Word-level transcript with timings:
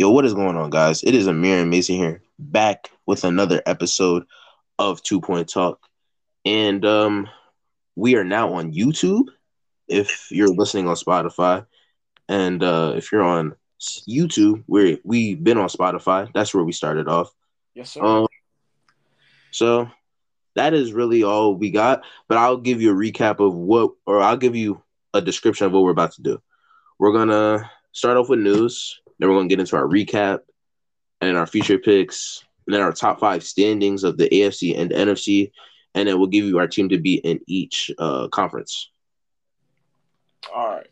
Yo, 0.00 0.08
what 0.08 0.24
is 0.24 0.32
going 0.32 0.56
on, 0.56 0.70
guys? 0.70 1.02
It 1.02 1.14
is 1.14 1.26
Amir 1.26 1.58
and 1.58 1.68
Mason 1.68 1.94
here, 1.94 2.22
back 2.38 2.90
with 3.04 3.22
another 3.22 3.60
episode 3.66 4.24
of 4.78 5.02
Two 5.02 5.20
Point 5.20 5.46
Talk, 5.46 5.78
and 6.46 6.82
um, 6.86 7.28
we 7.96 8.16
are 8.16 8.24
now 8.24 8.54
on 8.54 8.72
YouTube. 8.72 9.26
If 9.88 10.28
you're 10.30 10.48
listening 10.48 10.88
on 10.88 10.96
Spotify, 10.96 11.66
and 12.30 12.62
uh, 12.62 12.94
if 12.96 13.12
you're 13.12 13.22
on 13.22 13.56
YouTube, 14.08 14.64
we 14.66 14.98
we've 15.04 15.44
been 15.44 15.58
on 15.58 15.68
Spotify. 15.68 16.32
That's 16.32 16.54
where 16.54 16.64
we 16.64 16.72
started 16.72 17.06
off. 17.06 17.30
Yes, 17.74 17.90
sir. 17.90 18.02
Um, 18.02 18.26
so 19.50 19.90
that 20.54 20.72
is 20.72 20.94
really 20.94 21.24
all 21.24 21.54
we 21.54 21.70
got. 21.70 22.04
But 22.26 22.38
I'll 22.38 22.56
give 22.56 22.80
you 22.80 22.90
a 22.92 22.94
recap 22.94 23.38
of 23.38 23.54
what, 23.54 23.92
or 24.06 24.22
I'll 24.22 24.38
give 24.38 24.56
you 24.56 24.82
a 25.12 25.20
description 25.20 25.66
of 25.66 25.72
what 25.72 25.82
we're 25.82 25.90
about 25.90 26.12
to 26.12 26.22
do. 26.22 26.40
We're 26.98 27.12
gonna 27.12 27.70
start 27.92 28.16
off 28.16 28.30
with 28.30 28.40
news. 28.40 28.99
Then 29.20 29.28
we're 29.28 29.36
gonna 29.36 29.48
get 29.48 29.60
into 29.60 29.76
our 29.76 29.86
recap 29.86 30.40
and 31.20 31.36
our 31.36 31.46
future 31.46 31.78
picks, 31.78 32.44
and 32.66 32.74
then 32.74 32.82
our 32.82 32.92
top 32.92 33.20
five 33.20 33.44
standings 33.44 34.02
of 34.02 34.16
the 34.16 34.28
AFC 34.28 34.76
and 34.76 34.90
the 34.90 34.96
NFC, 34.96 35.52
and 35.94 36.08
then 36.08 36.18
we'll 36.18 36.28
give 36.28 36.44
you 36.44 36.58
our 36.58 36.66
team 36.66 36.88
to 36.88 36.98
beat 36.98 37.24
in 37.24 37.40
each 37.46 37.90
uh, 37.98 38.28
conference. 38.28 38.90
All 40.54 40.68
right. 40.68 40.88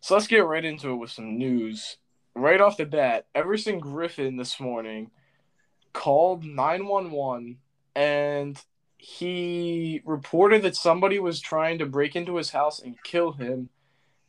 So 0.00 0.14
let's 0.14 0.26
get 0.26 0.46
right 0.46 0.64
into 0.64 0.90
it 0.90 0.96
with 0.96 1.10
some 1.10 1.38
news. 1.38 1.98
Right 2.34 2.60
off 2.60 2.78
the 2.78 2.86
bat, 2.86 3.26
Everson 3.34 3.80
Griffen 3.80 4.38
this 4.38 4.58
morning 4.58 5.10
called 5.92 6.44
911 6.44 7.58
and 7.94 8.58
he 8.96 10.00
reported 10.04 10.62
that 10.62 10.76
somebody 10.76 11.18
was 11.18 11.40
trying 11.40 11.78
to 11.78 11.86
break 11.86 12.16
into 12.16 12.36
his 12.36 12.50
house 12.50 12.80
and 12.80 13.02
kill 13.02 13.32
him. 13.32 13.68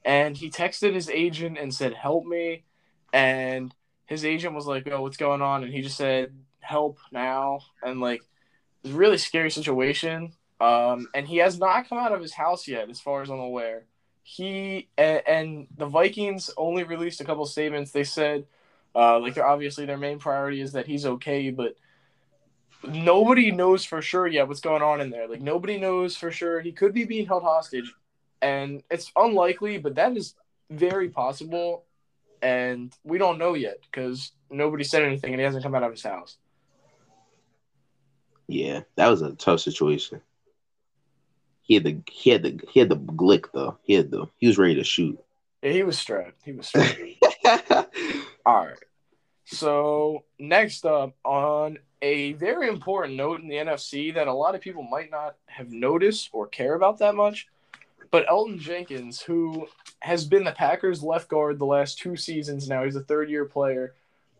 And 0.03 0.35
he 0.35 0.49
texted 0.49 0.93
his 0.93 1.09
agent 1.09 1.57
and 1.57 1.73
said, 1.73 1.93
Help 1.93 2.25
me. 2.25 2.65
And 3.13 3.73
his 4.05 4.25
agent 4.25 4.53
was 4.53 4.65
like, 4.65 4.87
Oh, 4.91 5.01
what's 5.01 5.17
going 5.17 5.41
on? 5.41 5.63
And 5.63 5.71
he 5.71 5.81
just 5.81 5.95
said, 5.95 6.33
Help 6.59 6.97
now. 7.11 7.59
And 7.81 8.01
like, 8.01 8.23
it's 8.83 8.93
a 8.93 8.97
really 8.97 9.17
scary 9.17 9.51
situation. 9.51 10.33
Um, 10.59 11.07
and 11.13 11.27
he 11.27 11.37
has 11.37 11.57
not 11.57 11.87
come 11.87 11.97
out 11.97 12.11
of 12.11 12.21
his 12.21 12.33
house 12.33 12.67
yet, 12.67 12.89
as 12.89 12.99
far 12.99 13.21
as 13.21 13.29
I'm 13.29 13.39
aware. 13.39 13.83
He 14.23 14.89
and, 14.97 15.21
and 15.27 15.67
the 15.77 15.85
Vikings 15.85 16.49
only 16.57 16.83
released 16.83 17.21
a 17.21 17.25
couple 17.25 17.45
statements. 17.45 17.91
They 17.91 18.03
said, 18.03 18.45
uh, 18.95 19.19
like, 19.19 19.35
they're 19.35 19.47
obviously 19.47 19.85
their 19.85 19.97
main 19.97 20.19
priority 20.19 20.61
is 20.61 20.73
that 20.73 20.87
he's 20.87 21.05
okay, 21.05 21.51
but 21.51 21.75
nobody 22.83 23.51
knows 23.51 23.85
for 23.85 24.01
sure 24.01 24.27
yet 24.27 24.47
what's 24.47 24.59
going 24.59 24.81
on 24.81 25.01
in 25.01 25.09
there. 25.09 25.27
Like 25.27 25.41
nobody 25.41 25.77
knows 25.77 26.15
for 26.15 26.31
sure. 26.31 26.61
He 26.61 26.71
could 26.71 26.93
be 26.93 27.05
being 27.05 27.25
held 27.25 27.43
hostage, 27.43 27.93
and 28.41 28.83
it's 28.89 29.11
unlikely, 29.15 29.77
but 29.77 29.95
that 29.95 30.15
is 30.17 30.35
very 30.69 31.09
possible. 31.09 31.85
And 32.43 32.93
we 33.05 33.17
don't 33.17 33.37
know 33.37 33.53
yet 33.53 33.77
because 33.81 34.33
nobody 34.49 34.83
said 34.83 35.01
anything, 35.01 35.31
and 35.31 35.39
he 35.39 35.45
hasn't 35.45 35.63
come 35.63 35.73
out 35.73 35.83
of 35.83 35.91
his 35.91 36.03
house. 36.03 36.35
Yeah, 38.47 38.81
that 38.95 39.07
was 39.07 39.21
a 39.21 39.31
tough 39.31 39.61
situation. 39.61 40.21
He 41.61 41.75
had 41.75 41.85
the 41.85 42.01
he 42.11 42.31
had 42.31 42.43
the 42.43 42.59
he 42.69 42.81
had 42.81 42.89
the 42.89 42.97
glick 42.97 43.45
though. 43.53 43.77
He 43.83 43.93
had 43.93 44.11
the 44.11 44.27
he 44.37 44.47
was 44.47 44.57
ready 44.57 44.75
to 44.75 44.83
shoot. 44.83 45.17
Yeah, 45.61 45.71
he 45.71 45.83
was 45.83 45.97
strapped. 45.97 46.43
He 46.43 46.51
was 46.51 46.67
strapped. 46.67 46.99
All 48.45 48.65
right. 48.65 48.77
So 49.45 50.25
next 50.37 50.85
up 50.85 51.15
on 51.23 51.79
a 52.01 52.33
very 52.33 52.67
important 52.67 53.15
note 53.15 53.39
in 53.39 53.47
the 53.47 53.55
NFC 53.55 54.13
that 54.15 54.27
a 54.27 54.33
lot 54.33 54.55
of 54.55 54.61
people 54.61 54.83
might 54.83 55.09
not 55.09 55.37
have 55.45 55.71
noticed 55.71 56.29
or 56.33 56.47
care 56.47 56.73
about 56.73 56.99
that 56.99 57.15
much. 57.15 57.47
But 58.13 58.27
Elgton 58.27 58.59
Jenkins, 58.59 59.23
who 59.23 59.65
has 60.01 60.23
been 60.23 60.43
the 60.43 60.51
Packers 60.51 61.01
left 61.01 61.29
guard 61.29 61.57
the 61.57 61.65
last 61.65 61.97
two 61.97 62.15
seasons 62.15 62.69
now, 62.69 62.83
he's 62.83 62.95
a 62.95 63.01
third 63.01 63.27
year 63.27 63.45
player. 63.45 63.95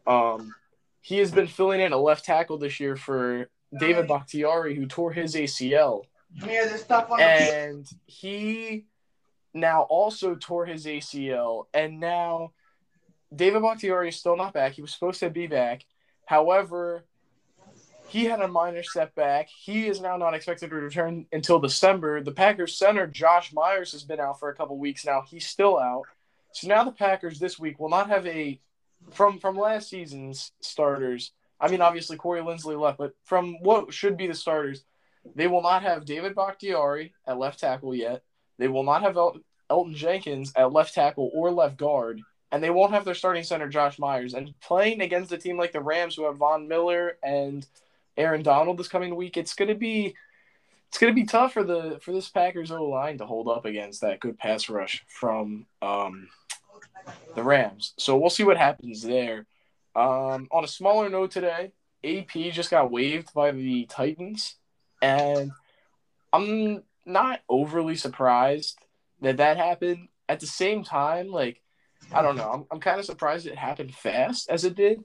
Um, 0.06 0.54
he 1.02 1.18
has 1.18 1.32
been 1.32 1.48
filling 1.48 1.82
in 1.82 1.92
a 1.92 1.98
left 1.98 2.24
tackle 2.24 2.60
this 2.60 2.80
year 2.80 2.96
for 2.96 3.50
David 3.80 4.08
Bakhtiari, 4.08 4.76
who 4.76 4.86
tore 4.86 5.12
his 5.12 5.34
ACL. 5.34 6.04
Yeah, 6.36 6.66
this 6.66 6.82
stuff 6.82 7.10
on 7.10 7.20
And 7.20 7.90
he 8.06 8.86
now 9.56 9.88
also 9.90 10.36
tore 10.36 10.68
his 10.68 10.86
ACL. 10.86 11.66
And 11.74 12.00
now 12.00 12.52
David 13.36 13.64
Bakhtiari 13.64 14.10
is 14.10 14.18
still 14.18 14.38
not 14.38 14.54
back. 14.54 14.74
He 14.74 14.84
was 14.84 14.94
supposed 14.94 15.20
to 15.22 15.32
be 15.32 15.48
back. 15.48 15.84
However, 16.28 17.06
he 18.14 18.26
had 18.26 18.42
a 18.42 18.48
minor 18.48 18.84
setback. 18.84 19.50
He 19.50 19.88
is 19.88 20.00
now 20.00 20.18
not 20.18 20.36
expected 20.36 20.70
to 20.70 20.76
return 20.76 21.26
until 21.32 21.58
December. 21.58 22.22
The 22.22 22.32
Packers 22.32 22.78
center 22.78 23.08
Josh 23.08 23.52
Myers 23.52 23.92
has 23.94 24.04
been 24.04 24.20
out 24.20 24.40
for 24.40 24.50
a 24.50 24.56
couple 24.56 24.78
weeks 24.78 25.04
now. 25.04 25.24
He's 25.28 25.48
still 25.48 25.80
out. 25.80 26.04
So 26.52 26.68
now 26.68 26.84
the 26.84 26.92
Packers 26.92 27.40
this 27.40 27.58
week 27.58 27.80
will 27.80 27.90
not 27.90 28.10
have 28.10 28.28
a 28.28 28.60
from 29.14 29.40
from 29.40 29.58
last 29.58 29.90
season's 29.90 30.52
starters. 30.62 31.32
I 31.60 31.70
mean, 31.70 31.82
obviously 31.82 32.16
Corey 32.16 32.42
Linsley 32.42 32.80
left, 32.80 33.00
but 33.00 33.14
from 33.24 33.56
what 33.62 33.92
should 33.92 34.16
be 34.16 34.28
the 34.28 34.36
starters, 34.36 34.84
they 35.36 35.48
will 35.48 35.64
not 35.64 35.82
have 35.82 36.06
David 36.06 36.36
Bakhtiari 36.36 37.16
at 37.26 37.40
left 37.40 37.62
tackle 37.62 37.96
yet. 37.96 38.22
They 38.60 38.68
will 38.68 38.84
not 38.84 39.02
have 39.02 39.18
El- 39.18 39.40
Elgton 39.72 39.96
Jenkins 39.96 40.54
at 40.56 40.72
left 40.72 40.94
tackle 40.94 41.32
or 41.34 41.50
left 41.50 41.78
guard, 41.78 42.22
and 42.52 42.64
they 42.64 42.70
won't 42.70 42.94
have 42.94 43.06
their 43.06 43.16
starting 43.16 43.44
center 43.44 43.70
Josh 43.70 43.98
Myers. 43.98 44.36
And 44.36 44.54
playing 44.62 45.02
against 45.02 45.32
a 45.32 45.38
team 45.40 45.58
like 45.58 45.72
the 45.72 45.82
Rams, 45.82 46.14
who 46.14 46.26
have 46.26 46.38
Von 46.38 46.68
Miller 46.68 47.18
and 47.24 47.66
Aaron 48.18 48.44
Donald 48.44 48.78
this 48.78 48.88
coming 48.88 49.16
week, 49.16 49.38
it's 49.38 49.54
gonna 49.54 49.76
be 49.76 50.16
it's 50.90 50.98
gonna 51.00 51.14
be 51.14 51.26
tough 51.26 51.54
for 51.54 51.64
the 51.64 52.00
for 52.02 52.12
this 52.12 52.30
Packers 52.30 52.72
O 52.72 52.86
line 52.86 53.18
to 53.18 53.26
hold 53.26 53.48
up 53.48 53.66
against 53.66 54.02
that 54.02 54.20
good 54.20 54.38
pass 54.38 54.70
rush 54.70 55.04
from 55.08 55.66
um, 55.82 56.30
the 57.36 57.44
Rams. 57.44 57.94
So 57.98 58.18
we'll 58.18 58.30
see 58.30 58.44
what 58.44 58.58
happens 58.58 59.02
there. 59.02 59.46
Um, 59.96 60.48
on 60.52 60.64
a 60.64 60.68
smaller 60.68 61.10
note 61.10 61.32
today, 61.32 61.72
AP 62.04 62.32
just 62.52 62.72
got 62.72 62.92
waived 62.92 63.34
by 63.34 63.52
the 63.52 63.86
Titans, 63.86 64.56
and 65.02 65.52
I'm 66.32 66.84
not 67.06 67.42
overly 67.50 67.96
surprised 67.96 68.78
that 69.22 69.38
that 69.38 69.58
happened. 69.58 70.10
At 70.30 70.40
the 70.40 70.48
same 70.48 70.84
time, 70.84 71.28
like 71.28 71.62
I 72.12 72.22
don't 72.22 72.38
know, 72.38 72.50
I'm, 72.50 72.66
I'm 72.72 72.80
kind 72.80 73.00
of 73.00 73.06
surprised 73.06 73.46
it 73.48 73.58
happened 73.58 73.94
fast 73.94 74.50
as 74.50 74.64
it 74.64 74.76
did. 74.76 75.04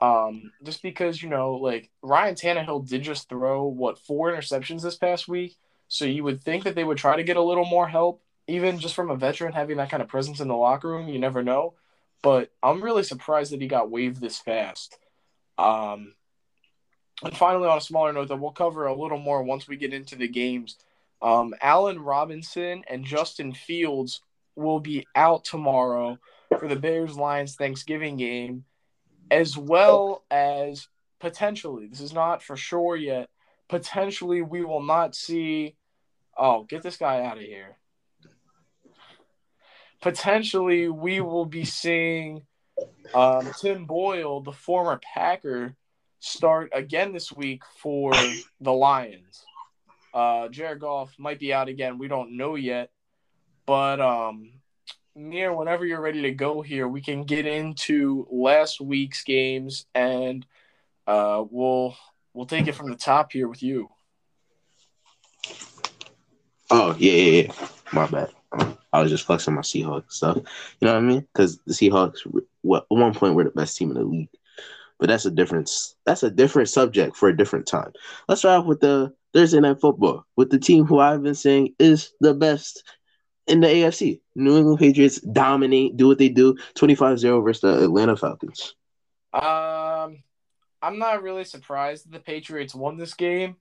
Um, 0.00 0.52
just 0.62 0.82
because 0.82 1.22
you 1.22 1.28
know, 1.28 1.54
like 1.54 1.90
Ryan 2.02 2.34
Tannehill 2.34 2.86
did 2.86 3.02
just 3.02 3.28
throw 3.28 3.64
what 3.64 3.98
four 3.98 4.30
interceptions 4.30 4.82
this 4.82 4.96
past 4.96 5.26
week, 5.26 5.56
so 5.88 6.04
you 6.04 6.22
would 6.24 6.42
think 6.42 6.64
that 6.64 6.74
they 6.74 6.84
would 6.84 6.98
try 6.98 7.16
to 7.16 7.24
get 7.24 7.38
a 7.38 7.42
little 7.42 7.64
more 7.64 7.88
help, 7.88 8.22
even 8.46 8.78
just 8.78 8.94
from 8.94 9.10
a 9.10 9.16
veteran 9.16 9.54
having 9.54 9.78
that 9.78 9.90
kind 9.90 10.02
of 10.02 10.08
presence 10.08 10.40
in 10.40 10.48
the 10.48 10.56
locker 10.56 10.88
room. 10.88 11.08
You 11.08 11.18
never 11.18 11.42
know, 11.42 11.74
but 12.22 12.50
I'm 12.62 12.82
really 12.82 13.04
surprised 13.04 13.52
that 13.52 13.62
he 13.62 13.68
got 13.68 13.90
waived 13.90 14.20
this 14.20 14.38
fast. 14.38 14.98
Um, 15.56 16.12
and 17.22 17.34
finally, 17.34 17.68
on 17.68 17.78
a 17.78 17.80
smaller 17.82 18.12
note 18.12 18.28
that 18.28 18.36
we'll 18.36 18.52
cover 18.52 18.86
a 18.86 18.94
little 18.94 19.18
more 19.18 19.42
once 19.42 19.66
we 19.66 19.78
get 19.78 19.94
into 19.94 20.16
the 20.16 20.28
games, 20.28 20.76
um, 21.22 21.54
Allen 21.62 22.00
Robinson 22.00 22.84
and 22.88 23.06
Justin 23.06 23.54
Fields 23.54 24.20
will 24.54 24.80
be 24.80 25.06
out 25.14 25.44
tomorrow 25.44 26.18
for 26.58 26.68
the 26.68 26.76
Bears 26.76 27.16
Lions 27.16 27.54
Thanksgiving 27.54 28.18
game 28.18 28.64
as 29.30 29.56
well 29.56 30.24
as 30.30 30.88
potentially, 31.20 31.86
this 31.86 32.00
is 32.00 32.12
not 32.12 32.42
for 32.42 32.56
sure 32.56 32.96
yet, 32.96 33.28
potentially 33.68 34.42
we 34.42 34.64
will 34.64 34.82
not 34.82 35.14
see. 35.14 35.76
Oh, 36.36 36.64
get 36.64 36.82
this 36.82 36.96
guy 36.96 37.24
out 37.24 37.38
of 37.38 37.44
here. 37.44 37.78
Potentially, 40.02 40.88
we 40.88 41.20
will 41.20 41.46
be 41.46 41.64
seeing 41.64 42.42
um, 43.14 43.50
Tim 43.60 43.86
Boyle, 43.86 44.42
the 44.42 44.52
former 44.52 45.00
Packer, 45.14 45.74
start 46.20 46.70
again 46.74 47.12
this 47.12 47.32
week 47.32 47.62
for 47.78 48.12
the 48.60 48.72
Lions. 48.72 49.44
Uh, 50.12 50.48
Jared 50.48 50.80
Goff 50.80 51.14
might 51.18 51.38
be 51.38 51.52
out 51.52 51.68
again. 51.68 51.98
We 51.98 52.08
don't 52.08 52.36
know 52.36 52.54
yet. 52.54 52.90
But 53.66 54.00
um, 54.00 54.52
Mir, 55.16 55.50
whenever 55.54 55.86
you're 55.86 56.00
ready 56.00 56.20
to 56.22 56.32
go 56.32 56.60
here, 56.60 56.86
we 56.86 57.00
can 57.00 57.24
get 57.24 57.46
into 57.46 58.26
last 58.30 58.82
week's 58.82 59.24
games 59.24 59.86
and 59.94 60.44
uh, 61.06 61.42
we'll 61.50 61.96
we'll 62.34 62.44
take 62.44 62.68
it 62.68 62.74
from 62.74 62.90
the 62.90 62.96
top 62.96 63.32
here 63.32 63.48
with 63.48 63.62
you. 63.62 63.88
Oh 66.70 66.94
yeah, 66.98 67.12
yeah, 67.12 67.42
yeah. 67.42 67.52
My 67.92 68.06
bad. 68.06 68.30
I 68.92 69.00
was 69.00 69.10
just 69.10 69.24
flexing 69.24 69.54
my 69.54 69.62
Seahawks 69.62 70.12
stuff. 70.12 70.36
You 70.36 70.86
know 70.86 70.92
what 70.92 70.98
I 70.98 71.06
mean? 71.06 71.20
Because 71.32 71.60
the 71.66 71.72
Seahawks, 71.72 72.26
at 72.26 72.84
one 72.88 73.14
point, 73.14 73.34
were 73.34 73.44
the 73.44 73.50
best 73.50 73.76
team 73.76 73.90
in 73.90 73.96
the 73.96 74.04
league. 74.04 74.28
But 74.98 75.08
that's 75.08 75.24
a 75.24 75.30
different. 75.30 75.70
That's 76.04 76.24
a 76.24 76.30
different 76.30 76.68
subject 76.68 77.16
for 77.16 77.30
a 77.30 77.36
different 77.36 77.66
time. 77.66 77.92
Let's 78.28 78.42
start 78.42 78.60
off 78.60 78.66
with 78.66 78.80
the 78.80 79.14
Thursday 79.32 79.60
night 79.60 79.80
football 79.80 80.26
with 80.36 80.50
the 80.50 80.58
team 80.58 80.84
who 80.84 80.98
I've 80.98 81.22
been 81.22 81.34
saying 81.34 81.74
is 81.78 82.12
the 82.20 82.34
best 82.34 82.82
in 83.46 83.60
the 83.60 83.66
AFC. 83.66 84.20
New 84.34 84.56
England 84.56 84.78
Patriots 84.78 85.20
dominate, 85.20 85.96
do 85.96 86.08
what 86.08 86.18
they 86.18 86.28
do, 86.28 86.56
25-0 86.74 87.44
versus 87.44 87.60
the 87.60 87.84
Atlanta 87.84 88.16
Falcons. 88.16 88.74
Um, 89.32 90.22
I'm 90.82 90.98
not 90.98 91.22
really 91.22 91.44
surprised 91.44 92.06
that 92.06 92.12
the 92.12 92.20
Patriots 92.20 92.74
won 92.74 92.96
this 92.96 93.14
game, 93.14 93.56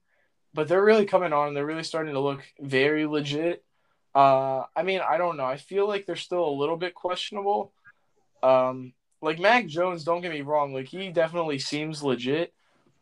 but 0.53 0.67
they're 0.67 0.83
really 0.83 1.05
coming 1.05 1.33
on. 1.33 1.53
They're 1.53 1.65
really 1.65 1.83
starting 1.83 2.13
to 2.13 2.19
look 2.19 2.41
very 2.59 3.05
legit. 3.05 3.63
Uh, 4.13 4.63
I 4.75 4.83
mean, 4.83 5.01
I 5.01 5.17
don't 5.17 5.37
know. 5.37 5.45
I 5.45 5.57
feel 5.57 5.87
like 5.87 6.05
they're 6.05 6.15
still 6.15 6.47
a 6.47 6.49
little 6.49 6.77
bit 6.77 6.95
questionable. 6.95 7.73
Um, 8.41 8.93
like 9.21 9.39
Mac 9.39 9.67
Jones, 9.67 10.03
don't 10.03 10.21
get 10.21 10.31
me 10.31 10.41
wrong, 10.41 10.73
like 10.73 10.87
he 10.87 11.09
definitely 11.09 11.59
seems 11.59 12.03
legit, 12.03 12.53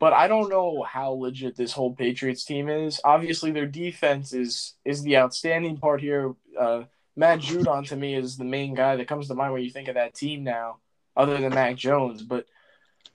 but 0.03 0.11
I 0.11 0.27
don't 0.27 0.49
know 0.49 0.83
how 0.83 1.11
legit 1.11 1.55
this 1.55 1.71
whole 1.71 1.95
Patriots 1.95 2.43
team 2.43 2.67
is. 2.67 2.99
Obviously, 3.05 3.51
their 3.51 3.65
defense 3.65 4.33
is 4.33 4.73
is 4.83 5.01
the 5.01 5.15
outstanding 5.15 5.77
part 5.77 6.01
here. 6.01 6.35
Uh, 6.59 6.83
Matt 7.15 7.39
Judon 7.39 7.87
to 7.87 7.95
me 7.95 8.13
is 8.13 8.35
the 8.35 8.43
main 8.43 8.73
guy 8.73 8.97
that 8.97 9.07
comes 9.07 9.29
to 9.29 9.33
mind 9.33 9.53
when 9.53 9.63
you 9.63 9.69
think 9.69 9.87
of 9.87 9.95
that 9.95 10.13
team 10.13 10.43
now, 10.43 10.79
other 11.15 11.37
than 11.37 11.53
Mac 11.53 11.77
Jones. 11.77 12.21
But 12.21 12.47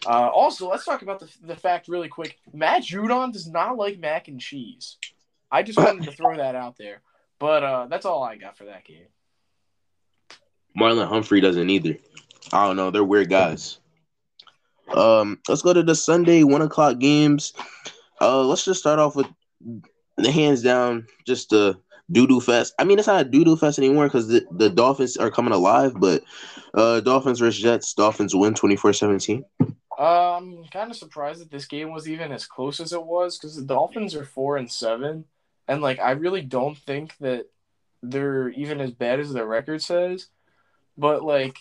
uh, 0.06 0.30
also, 0.30 0.70
let's 0.70 0.86
talk 0.86 1.02
about 1.02 1.20
the, 1.20 1.28
the 1.42 1.56
fact 1.56 1.88
really 1.88 2.08
quick. 2.08 2.38
Matt 2.54 2.84
Judon 2.84 3.34
does 3.34 3.46
not 3.46 3.76
like 3.76 3.98
mac 3.98 4.28
and 4.28 4.40
cheese. 4.40 4.96
I 5.52 5.64
just 5.64 5.78
wanted 5.78 6.04
to 6.04 6.12
throw 6.12 6.38
that 6.38 6.54
out 6.54 6.78
there. 6.78 7.02
But 7.38 7.64
uh, 7.64 7.86
that's 7.90 8.06
all 8.06 8.22
I 8.22 8.36
got 8.36 8.56
for 8.56 8.64
that 8.64 8.86
game. 8.86 9.08
Marlon 10.74 11.06
Humphrey 11.06 11.42
doesn't 11.42 11.68
either. 11.68 11.98
I 12.50 12.66
don't 12.66 12.76
know. 12.76 12.90
They're 12.90 13.04
weird 13.04 13.28
guys. 13.28 13.78
Um, 14.94 15.38
let's 15.48 15.62
go 15.62 15.72
to 15.72 15.82
the 15.82 15.94
Sunday 15.94 16.42
one 16.44 16.62
o'clock 16.62 16.98
games. 16.98 17.52
Uh, 18.20 18.42
let's 18.42 18.64
just 18.64 18.80
start 18.80 18.98
off 18.98 19.16
with 19.16 19.26
the 20.16 20.30
hands 20.30 20.62
down, 20.62 21.06
just 21.26 21.50
the 21.50 21.78
doo 22.10 22.26
doo 22.26 22.40
fest. 22.40 22.74
I 22.78 22.84
mean, 22.84 22.98
it's 22.98 23.08
not 23.08 23.26
a 23.26 23.28
doo 23.28 23.44
doo 23.44 23.56
fest 23.56 23.78
anymore 23.78 24.06
because 24.06 24.28
the, 24.28 24.46
the 24.50 24.70
Dolphins 24.70 25.16
are 25.16 25.30
coming 25.30 25.52
alive, 25.52 25.92
but 25.96 26.22
uh, 26.74 27.00
Dolphins 27.00 27.38
versus 27.38 27.60
Jets. 27.60 27.94
Dolphins 27.94 28.34
win 28.34 28.54
24 28.54 28.92
17. 28.92 29.44
Um, 29.98 30.64
kind 30.72 30.90
of 30.90 30.96
surprised 30.96 31.40
that 31.40 31.50
this 31.50 31.66
game 31.66 31.92
was 31.92 32.08
even 32.08 32.30
as 32.30 32.46
close 32.46 32.78
as 32.78 32.92
it 32.92 33.02
was 33.02 33.36
because 33.36 33.56
the 33.56 33.64
Dolphins 33.64 34.14
are 34.14 34.24
four 34.24 34.56
and 34.56 34.70
seven, 34.70 35.24
and 35.66 35.82
like 35.82 35.98
I 35.98 36.12
really 36.12 36.42
don't 36.42 36.78
think 36.78 37.16
that 37.18 37.46
they're 38.02 38.48
even 38.50 38.80
as 38.80 38.92
bad 38.92 39.20
as 39.20 39.32
their 39.32 39.46
record 39.46 39.82
says. 39.82 40.28
But 40.96 41.24
like 41.24 41.58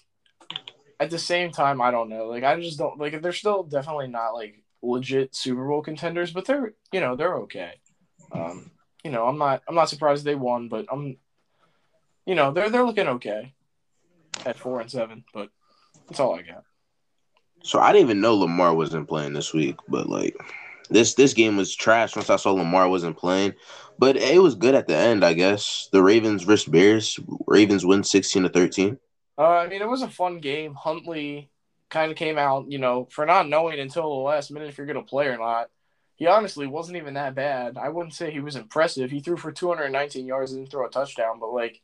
at 0.99 1.09
the 1.09 1.19
same 1.19 1.51
time, 1.51 1.81
I 1.81 1.91
don't 1.91 2.09
know. 2.09 2.25
Like 2.27 2.43
I 2.43 2.59
just 2.59 2.77
don't 2.77 2.99
like 2.99 3.21
they're 3.21 3.33
still 3.33 3.63
definitely 3.63 4.07
not 4.07 4.31
like 4.31 4.63
legit 4.81 5.35
Super 5.35 5.67
Bowl 5.67 5.81
contenders, 5.81 6.31
but 6.31 6.45
they're 6.45 6.73
you 6.91 6.99
know 6.99 7.15
they're 7.15 7.35
okay. 7.39 7.73
Um, 8.31 8.71
you 9.03 9.11
know 9.11 9.27
I'm 9.27 9.37
not 9.37 9.61
I'm 9.67 9.75
not 9.75 9.89
surprised 9.89 10.25
they 10.25 10.35
won, 10.35 10.69
but 10.69 10.85
I'm 10.91 11.17
you 12.25 12.35
know 12.35 12.51
they're 12.51 12.69
they're 12.69 12.85
looking 12.85 13.07
okay 13.07 13.53
at 14.45 14.57
four 14.57 14.81
and 14.81 14.91
seven, 14.91 15.23
but 15.33 15.49
that's 16.07 16.19
all 16.19 16.35
I 16.35 16.41
got. 16.41 16.63
So 17.63 17.79
I 17.79 17.91
didn't 17.91 18.05
even 18.05 18.21
know 18.21 18.35
Lamar 18.35 18.73
wasn't 18.73 19.09
playing 19.09 19.33
this 19.33 19.53
week, 19.53 19.77
but 19.87 20.09
like 20.09 20.35
this 20.89 21.13
this 21.13 21.33
game 21.33 21.57
was 21.57 21.75
trash 21.75 22.15
once 22.15 22.29
I 22.29 22.37
saw 22.37 22.51
Lamar 22.51 22.89
wasn't 22.89 23.17
playing. 23.17 23.53
But 23.99 24.15
it 24.15 24.41
was 24.41 24.55
good 24.55 24.75
at 24.75 24.87
the 24.87 24.95
end, 24.95 25.25
I 25.25 25.33
guess. 25.33 25.89
The 25.91 26.03
Ravens 26.03 26.43
versus 26.43 26.67
Bears. 26.71 27.19
Ravens 27.47 27.85
win 27.85 28.03
sixteen 28.03 28.43
to 28.43 28.49
thirteen. 28.49 28.99
Uh, 29.37 29.47
I 29.47 29.67
mean, 29.67 29.81
it 29.81 29.87
was 29.87 30.01
a 30.01 30.09
fun 30.09 30.39
game. 30.39 30.73
Huntley 30.73 31.49
kind 31.89 32.11
of 32.11 32.17
came 32.17 32.37
out, 32.37 32.71
you 32.71 32.79
know, 32.79 33.07
for 33.11 33.25
not 33.25 33.47
knowing 33.47 33.79
until 33.79 34.03
the 34.03 34.23
last 34.23 34.51
minute 34.51 34.69
if 34.69 34.77
you're 34.77 34.87
going 34.87 35.03
to 35.03 35.09
play 35.09 35.27
or 35.27 35.37
not. 35.37 35.69
He 36.15 36.25
honestly 36.25 36.65
wasn't 36.65 36.97
even 36.97 37.13
that 37.13 37.35
bad. 37.35 37.77
I 37.77 37.89
wouldn't 37.89 38.15
say 38.15 38.31
he 38.31 38.39
was 38.39 38.55
impressive. 38.55 39.11
He 39.11 39.19
threw 39.19 39.37
for 39.37 39.51
219 39.51 40.25
yards 40.25 40.51
and 40.51 40.61
didn't 40.61 40.71
throw 40.71 40.87
a 40.87 40.89
touchdown, 40.89 41.39
but 41.39 41.53
like, 41.53 41.79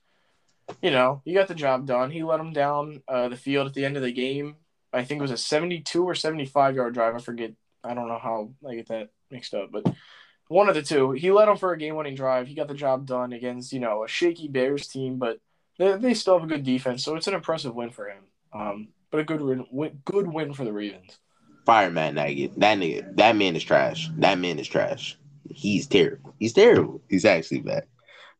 you 0.82 0.90
know, 0.90 1.22
he 1.24 1.36
got 1.36 1.48
the 1.48 1.54
job 1.54 1.86
done. 1.86 2.10
He 2.10 2.24
let 2.24 2.40
him 2.40 2.52
down 2.52 3.04
uh, 3.08 3.30
the 3.30 3.38
field 3.38 3.68
at 3.68 3.76
the 3.76 3.86
end 3.86 3.96
of 3.96 4.02
the 4.02 4.12
game. 4.12 4.56
I 4.92 5.04
think 5.04 5.20
it 5.20 5.22
was 5.22 5.32
a 5.32 5.38
72 5.38 6.04
or 6.04 6.16
75 6.16 6.76
yard 6.76 6.96
drive. 6.96 7.16
I 7.16 7.20
forget. 7.20 7.52
I 7.84 7.94
don't 7.94 8.08
know 8.08 8.20
how 8.20 8.52
I 8.68 8.76
get 8.76 8.88
that 8.88 9.10
mixed 9.30 9.54
up, 9.54 9.72
but 9.72 9.86
one 10.48 10.70
of 10.70 10.76
the 10.76 10.82
two. 10.82 11.12
He 11.12 11.32
led 11.32 11.50
him 11.50 11.58
for 11.58 11.74
a 11.74 11.78
game 11.78 11.96
winning 11.96 12.16
drive. 12.16 12.48
He 12.48 12.56
got 12.56 12.68
the 12.68 12.74
job 12.74 13.06
done 13.06 13.34
against, 13.34 13.74
you 13.74 13.80
know, 13.80 14.04
a 14.04 14.08
shaky 14.08 14.48
Bears 14.48 14.88
team, 14.88 15.20
but– 15.20 15.40
they, 15.78 15.98
they 15.98 16.14
still 16.14 16.40
have 16.40 16.44
a 16.44 16.52
good 16.52 16.64
defense, 16.64 17.04
so 17.04 17.16
it's 17.16 17.28
an 17.28 17.34
impressive 17.34 17.76
win 17.76 17.90
for 17.90 18.08
him. 18.08 18.24
Um, 18.54 18.88
but 19.12 19.20
a 19.20 19.24
good 19.24 19.42
win, 19.42 20.02
good 20.06 20.28
win 20.28 20.54
for 20.54 20.66
the 20.66 20.74
Ravens. 20.74 21.20
Fire 21.66 21.90
Matt 21.90 22.14
Nagy. 22.14 22.48
That 22.58 22.78
nigga, 22.78 23.16
that 23.16 23.36
man 23.36 23.56
is 23.56 23.64
trash. 23.64 24.10
That 24.18 24.40
man 24.40 24.60
is 24.60 24.68
trash. 24.68 25.18
He's 25.50 25.88
terrible. 25.88 26.34
He's 26.40 26.54
terrible. 26.54 27.02
He's 27.10 27.26
actually 27.26 27.62
bad. 27.62 27.86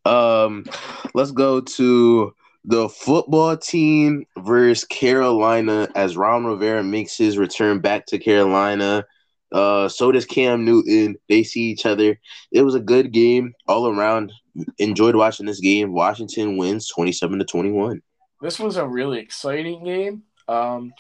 Um, 0.06 0.66
let's 1.14 1.32
go 1.32 1.62
to 1.62 2.34
the 2.66 2.90
football 2.90 3.58
team 3.58 4.26
versus 4.38 4.86
Carolina 4.86 5.88
as 5.96 6.18
Ron 6.18 6.46
Rivera 6.46 6.84
makes 6.84 7.18
his 7.18 7.38
return 7.38 7.80
back 7.80 8.06
to 8.08 8.20
Carolina. 8.20 9.06
Uh, 9.54 9.88
so 9.88 10.12
does 10.12 10.26
Cam 10.26 10.66
Newton. 10.66 11.16
They 11.30 11.44
see 11.44 11.62
each 11.62 11.86
other. 11.86 12.20
It 12.52 12.64
was 12.64 12.76
a 12.76 12.80
good 12.80 13.12
game 13.12 13.54
all 13.68 13.88
around. 13.88 14.34
Enjoyed 14.80 15.16
watching 15.16 15.46
this 15.46 15.60
game. 15.60 15.94
Washington 15.94 16.58
wins 16.58 16.90
twenty 16.90 17.12
seven 17.12 17.40
to 17.40 17.46
twenty 17.46 17.72
one. 17.72 18.02
This 18.42 18.60
was 18.60 18.78
a 18.78 18.88
really 18.88 19.20
exciting 19.20 19.84
game. 19.84 20.24
Um, 20.48 20.94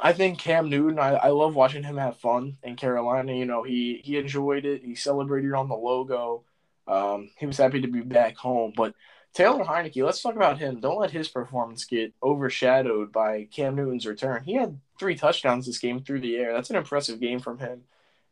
I 0.00 0.12
think 0.12 0.38
Cam 0.38 0.68
Newton. 0.68 0.98
I, 0.98 1.10
I 1.14 1.28
love 1.28 1.54
watching 1.54 1.84
him 1.84 1.96
have 1.98 2.16
fun 2.16 2.56
in 2.62 2.76
Carolina. 2.76 3.32
You 3.32 3.46
know, 3.46 3.62
he 3.62 4.00
he 4.02 4.16
enjoyed 4.16 4.64
it. 4.64 4.82
He 4.82 4.94
celebrated 4.94 5.52
on 5.52 5.68
the 5.68 5.76
logo. 5.76 6.44
Um, 6.88 7.30
he 7.38 7.46
was 7.46 7.58
happy 7.58 7.80
to 7.82 7.88
be 7.88 8.00
back 8.00 8.36
home, 8.36 8.72
but 8.76 8.94
Taylor 9.32 9.64
Heinicke, 9.64 10.04
let's 10.04 10.20
talk 10.20 10.36
about 10.36 10.58
him. 10.58 10.80
Don't 10.80 10.98
let 10.98 11.10
his 11.10 11.28
performance 11.28 11.86
get 11.86 12.12
overshadowed 12.22 13.12
by 13.12 13.48
Cam 13.50 13.74
Newton's 13.74 14.06
return. 14.06 14.44
He 14.44 14.54
had 14.54 14.78
three 14.98 15.14
touchdowns 15.14 15.64
this 15.64 15.78
game 15.78 16.00
through 16.00 16.20
the 16.20 16.36
air. 16.36 16.52
That's 16.52 16.68
an 16.68 16.76
impressive 16.76 17.18
game 17.18 17.40
from 17.40 17.58
him. 17.58 17.84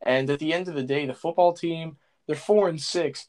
And 0.02 0.28
at 0.28 0.38
the 0.38 0.52
end 0.52 0.68
of 0.68 0.74
the 0.74 0.82
day, 0.82 1.06
the 1.06 1.14
football 1.14 1.54
team, 1.54 1.96
they're 2.26 2.36
four 2.36 2.68
and 2.68 2.80
six. 2.80 3.28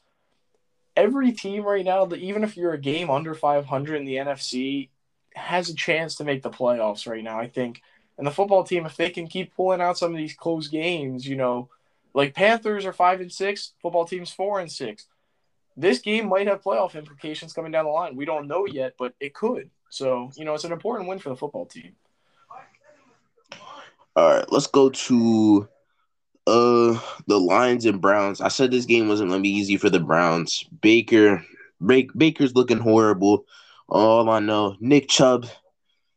Every 0.96 1.32
team 1.32 1.62
right 1.62 1.84
now, 1.84 2.06
even 2.14 2.44
if 2.44 2.58
you're 2.58 2.74
a 2.74 2.78
game 2.78 3.08
under 3.10 3.34
500 3.34 3.96
in 3.96 4.04
the 4.04 4.16
NFC, 4.16 4.90
has 5.34 5.70
a 5.70 5.74
chance 5.74 6.14
to 6.16 6.24
make 6.24 6.42
the 6.42 6.50
playoffs 6.50 7.08
right 7.08 7.24
now, 7.24 7.38
I 7.38 7.48
think. 7.48 7.80
And 8.18 8.26
the 8.26 8.30
football 8.30 8.64
team, 8.64 8.84
if 8.84 8.98
they 8.98 9.08
can 9.08 9.26
keep 9.26 9.56
pulling 9.56 9.80
out 9.80 9.96
some 9.96 10.12
of 10.12 10.18
these 10.18 10.34
close 10.34 10.68
games, 10.68 11.26
you 11.26 11.36
know, 11.36 11.70
like 12.12 12.34
Panthers 12.34 12.84
are 12.84 12.92
five 12.92 13.22
and 13.22 13.32
six, 13.32 13.72
football 13.80 14.04
team's 14.04 14.30
four 14.30 14.60
and 14.60 14.70
six 14.70 15.06
this 15.76 16.00
game 16.00 16.28
might 16.28 16.46
have 16.46 16.62
playoff 16.62 16.94
implications 16.94 17.52
coming 17.52 17.72
down 17.72 17.84
the 17.84 17.90
line. 17.90 18.16
We 18.16 18.24
don't 18.24 18.48
know 18.48 18.66
yet, 18.66 18.94
but 18.98 19.14
it 19.20 19.34
could. 19.34 19.70
So, 19.90 20.30
you 20.36 20.44
know, 20.44 20.54
it's 20.54 20.64
an 20.64 20.72
important 20.72 21.08
win 21.08 21.18
for 21.18 21.28
the 21.28 21.36
football 21.36 21.66
team. 21.66 21.94
All 24.14 24.34
right, 24.36 24.52
let's 24.52 24.66
go 24.66 24.90
to 24.90 25.68
uh 26.46 26.98
the 27.26 27.38
Lions 27.38 27.86
and 27.86 28.00
Browns. 28.00 28.40
I 28.40 28.48
said 28.48 28.70
this 28.70 28.84
game 28.84 29.08
wasn't 29.08 29.30
gonna 29.30 29.42
be 29.42 29.48
easy 29.50 29.76
for 29.76 29.88
the 29.88 30.00
Browns. 30.00 30.64
Baker, 30.80 31.44
Baker's 31.84 32.54
looking 32.54 32.78
horrible. 32.78 33.46
All 33.88 34.28
I 34.28 34.40
know, 34.40 34.76
Nick 34.80 35.08
Chubb, 35.08 35.46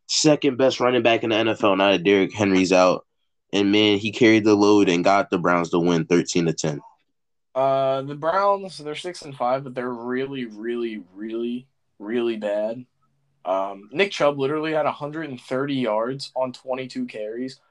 second 0.08 0.58
best 0.58 0.80
running 0.80 1.04
back 1.04 1.24
in 1.24 1.30
the 1.30 1.36
NFL. 1.36 1.78
Now 1.78 1.92
that 1.92 2.04
Derrick 2.04 2.34
Henry's 2.34 2.72
out, 2.72 3.06
and 3.54 3.72
man, 3.72 3.98
he 3.98 4.12
carried 4.12 4.44
the 4.44 4.56
load 4.56 4.90
and 4.90 5.04
got 5.04 5.30
the 5.30 5.38
Browns 5.38 5.70
to 5.70 5.80
win 5.80 6.06
thirteen 6.06 6.46
to 6.46 6.54
ten. 6.54 6.82
Uh, 7.56 8.02
the 8.02 8.16
Browns, 8.16 8.78
they're 8.78 8.96
six 8.96 9.22
and 9.22 9.36
five, 9.36 9.64
but 9.64 9.74
they're 9.74 9.90
really, 9.90 10.46
really, 10.46 11.02
really, 11.14 11.68
really 11.98 12.36
bad. 12.36 12.86
Um, 13.46 13.90
Nick 13.94 14.12
Chubb 14.12 14.38
literally 14.38 14.74
had 14.74 14.86
130 14.86 15.74
yards 15.74 16.32
on 16.36 16.52
22 16.52 17.06
carries. 17.06 17.62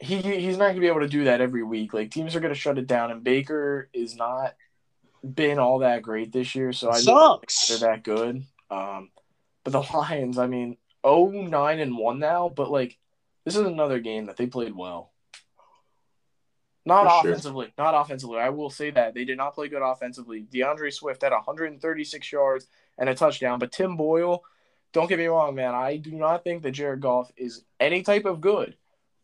He 0.00 0.22
he's 0.22 0.56
not 0.56 0.68
gonna 0.68 0.80
be 0.80 0.86
able 0.86 1.00
to 1.00 1.08
do 1.08 1.24
that 1.24 1.42
every 1.42 1.62
week. 1.62 1.92
Like 1.92 2.10
teams 2.10 2.34
are 2.34 2.40
gonna 2.40 2.54
shut 2.54 2.78
it 2.78 2.86
down, 2.86 3.10
and 3.10 3.22
Baker 3.22 3.90
is 3.92 4.16
not 4.16 4.54
been 5.22 5.58
all 5.58 5.80
that 5.80 6.00
great 6.00 6.32
this 6.32 6.54
year. 6.54 6.72
So 6.72 6.90
I 6.90 7.00
Sucks. 7.00 7.68
they're 7.68 7.90
that 7.90 8.02
good. 8.02 8.44
Um, 8.70 9.10
but 9.64 9.72
the 9.72 9.80
Lions, 9.94 10.38
I 10.38 10.46
mean, 10.46 10.76
9 11.04 11.80
and 11.80 11.98
one 11.98 12.18
now, 12.18 12.48
but 12.48 12.70
like 12.70 12.96
this 13.44 13.56
is 13.56 13.66
another 13.66 13.98
game 13.98 14.26
that 14.26 14.36
they 14.36 14.46
played 14.46 14.74
well. 14.74 15.09
Not 16.86 17.06
offensively. 17.06 17.72
Not 17.76 17.94
offensively. 17.94 18.38
I 18.38 18.48
will 18.48 18.70
say 18.70 18.90
that. 18.90 19.14
They 19.14 19.24
did 19.24 19.36
not 19.36 19.54
play 19.54 19.68
good 19.68 19.82
offensively. 19.82 20.46
DeAndre 20.52 20.92
Swift 20.92 21.22
had 21.22 21.32
136 21.32 22.32
yards 22.32 22.66
and 22.98 23.08
a 23.08 23.14
touchdown. 23.14 23.58
But 23.58 23.72
Tim 23.72 23.96
Boyle, 23.96 24.42
don't 24.92 25.08
get 25.08 25.18
me 25.18 25.26
wrong, 25.26 25.54
man. 25.54 25.74
I 25.74 25.96
do 25.96 26.12
not 26.12 26.42
think 26.42 26.62
that 26.62 26.72
Jared 26.72 27.00
Goff 27.00 27.30
is 27.36 27.64
any 27.78 28.02
type 28.02 28.24
of 28.24 28.40
good. 28.40 28.76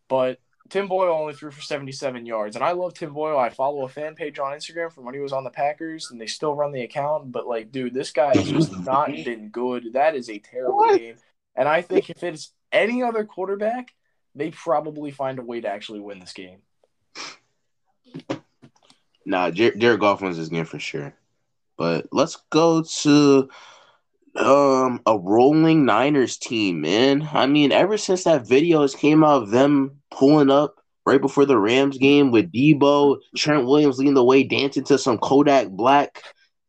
But 0.08 0.38
Tim 0.68 0.88
Boyle 0.88 1.12
only 1.12 1.34
threw 1.34 1.50
for 1.50 1.62
77 1.62 2.26
yards. 2.26 2.56
And 2.56 2.64
I 2.64 2.72
love 2.72 2.94
Tim 2.94 3.12
Boyle. 3.12 3.38
I 3.38 3.48
follow 3.48 3.84
a 3.84 3.88
fan 3.88 4.14
page 4.14 4.38
on 4.38 4.52
Instagram 4.52 4.92
from 4.92 5.04
when 5.04 5.14
he 5.14 5.20
was 5.20 5.32
on 5.32 5.44
the 5.44 5.50
Packers, 5.50 6.10
and 6.10 6.20
they 6.20 6.26
still 6.26 6.54
run 6.54 6.72
the 6.72 6.82
account. 6.82 7.32
But, 7.32 7.46
like, 7.46 7.72
dude, 7.72 7.94
this 7.94 8.10
guy 8.10 8.36
has 8.36 8.48
just 8.48 8.78
not 8.84 9.08
been 9.08 9.48
good. 9.48 9.94
That 9.94 10.14
is 10.14 10.28
a 10.28 10.38
terrible 10.38 10.76
what? 10.76 10.98
game. 10.98 11.16
And 11.54 11.68
I 11.68 11.82
think 11.82 12.10
if 12.10 12.22
it's 12.22 12.52
any 12.70 13.02
other 13.02 13.25
quarterback, 13.25 13.94
they 14.34 14.50
probably 14.50 15.10
find 15.10 15.38
a 15.38 15.42
way 15.42 15.60
to 15.60 15.68
actually 15.68 16.00
win 16.00 16.18
this 16.18 16.34
game. 16.34 16.58
Nah, 19.26 19.50
Jer- 19.50 19.75
Jared 19.75 20.00
Goff 20.00 20.23
wins 20.23 20.38
this 20.38 20.49
game 20.49 20.64
for 20.64 20.78
sure. 20.78 21.12
But 21.76 22.06
let's 22.12 22.37
go 22.50 22.83
to 22.83 23.50
um 24.37 25.00
a 25.06 25.18
rolling 25.18 25.85
Niners 25.85 26.38
team, 26.38 26.80
man. 26.80 27.28
I 27.33 27.47
mean, 27.47 27.73
ever 27.73 27.99
since 27.99 28.25
that 28.25 28.47
video 28.47 28.83
has 28.83 28.95
came 28.95 29.25
out 29.25 29.42
of 29.42 29.50
them 29.50 30.00
pulling 30.11 30.50
up 30.50 30.76
right 31.04 31.21
before 31.21 31.45
the 31.45 31.59
Rams 31.59 31.99
game 31.99 32.30
with 32.30 32.52
Deebo, 32.52 33.18
Trent 33.37 33.66
Williams 33.66 33.99
leading 33.99 34.14
the 34.14 34.25
way, 34.25 34.45
dancing 34.45 34.85
to 34.85 34.99
some 34.99 35.18
Kodak 35.18 35.68
Black. 35.68 36.23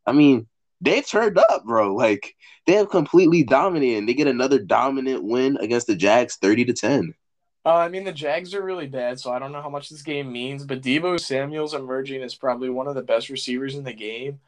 I 0.05 0.11
mean, 0.11 0.47
they 0.81 1.01
turned 1.01 1.37
up, 1.37 1.63
bro. 1.65 1.93
Like 1.93 2.35
they 2.65 2.73
have 2.73 2.89
completely 2.89 3.43
dominated. 3.43 4.07
They 4.07 4.13
get 4.15 4.27
another 4.27 4.59
dominant 4.59 5.23
win 5.23 5.57
against 5.57 5.87
the 5.87 5.95
Jags, 5.95 6.37
thirty 6.37 6.65
to 6.65 6.73
ten. 6.73 7.13
Uh, 7.67 7.79
I 7.79 7.89
mean, 7.89 8.05
the 8.05 8.13
Jags 8.13 8.53
are 8.53 8.63
really 8.63 8.87
bad, 8.87 9.19
so 9.19 9.29
I 9.29 9.39
don't 9.39 9.51
know 9.51 9.61
how 9.61 9.69
much 9.69 9.89
this 9.89 10.01
game 10.01 10.31
means. 10.31 10.63
But 10.63 10.81
Deebo 10.81 11.19
Samuel's 11.19 11.73
emerging 11.73 12.21
is 12.21 12.33
probably 12.33 12.69
one 12.69 12.87
of 12.87 12.95
the 12.95 13.01
best 13.01 13.27
receivers 13.27 13.75
in 13.75 13.83
the 13.83 13.91
game, 13.91 14.39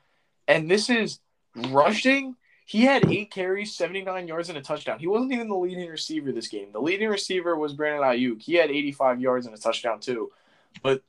and 0.48 0.72
this 0.72 0.90
is 0.90 1.20
rushing. 1.54 2.38
He 2.66 2.84
had 2.86 3.12
eight 3.12 3.30
carries, 3.30 3.76
seventy 3.76 4.04
nine 4.04 4.30
yards, 4.30 4.48
and 4.48 4.58
a 4.58 4.62
touchdown. 4.62 5.00
He 5.00 5.08
wasn't 5.08 5.34
even 5.34 5.50
the 5.50 5.58
leading 5.58 5.90
receiver 5.90 6.32
this 6.32 6.48
game. 6.48 6.72
The 6.72 6.80
leading 6.80 7.10
receiver 7.10 7.58
was 7.58 7.74
Brandon 7.74 8.04
Aiyuk. 8.04 8.42
He 8.42 8.54
had 8.54 8.72
eighty 8.72 8.94
five 8.94 9.20
yards 9.20 9.46
and 9.46 9.54
a 9.54 9.60
touchdown 9.60 10.00
too. 10.00 10.32
But 10.82 11.04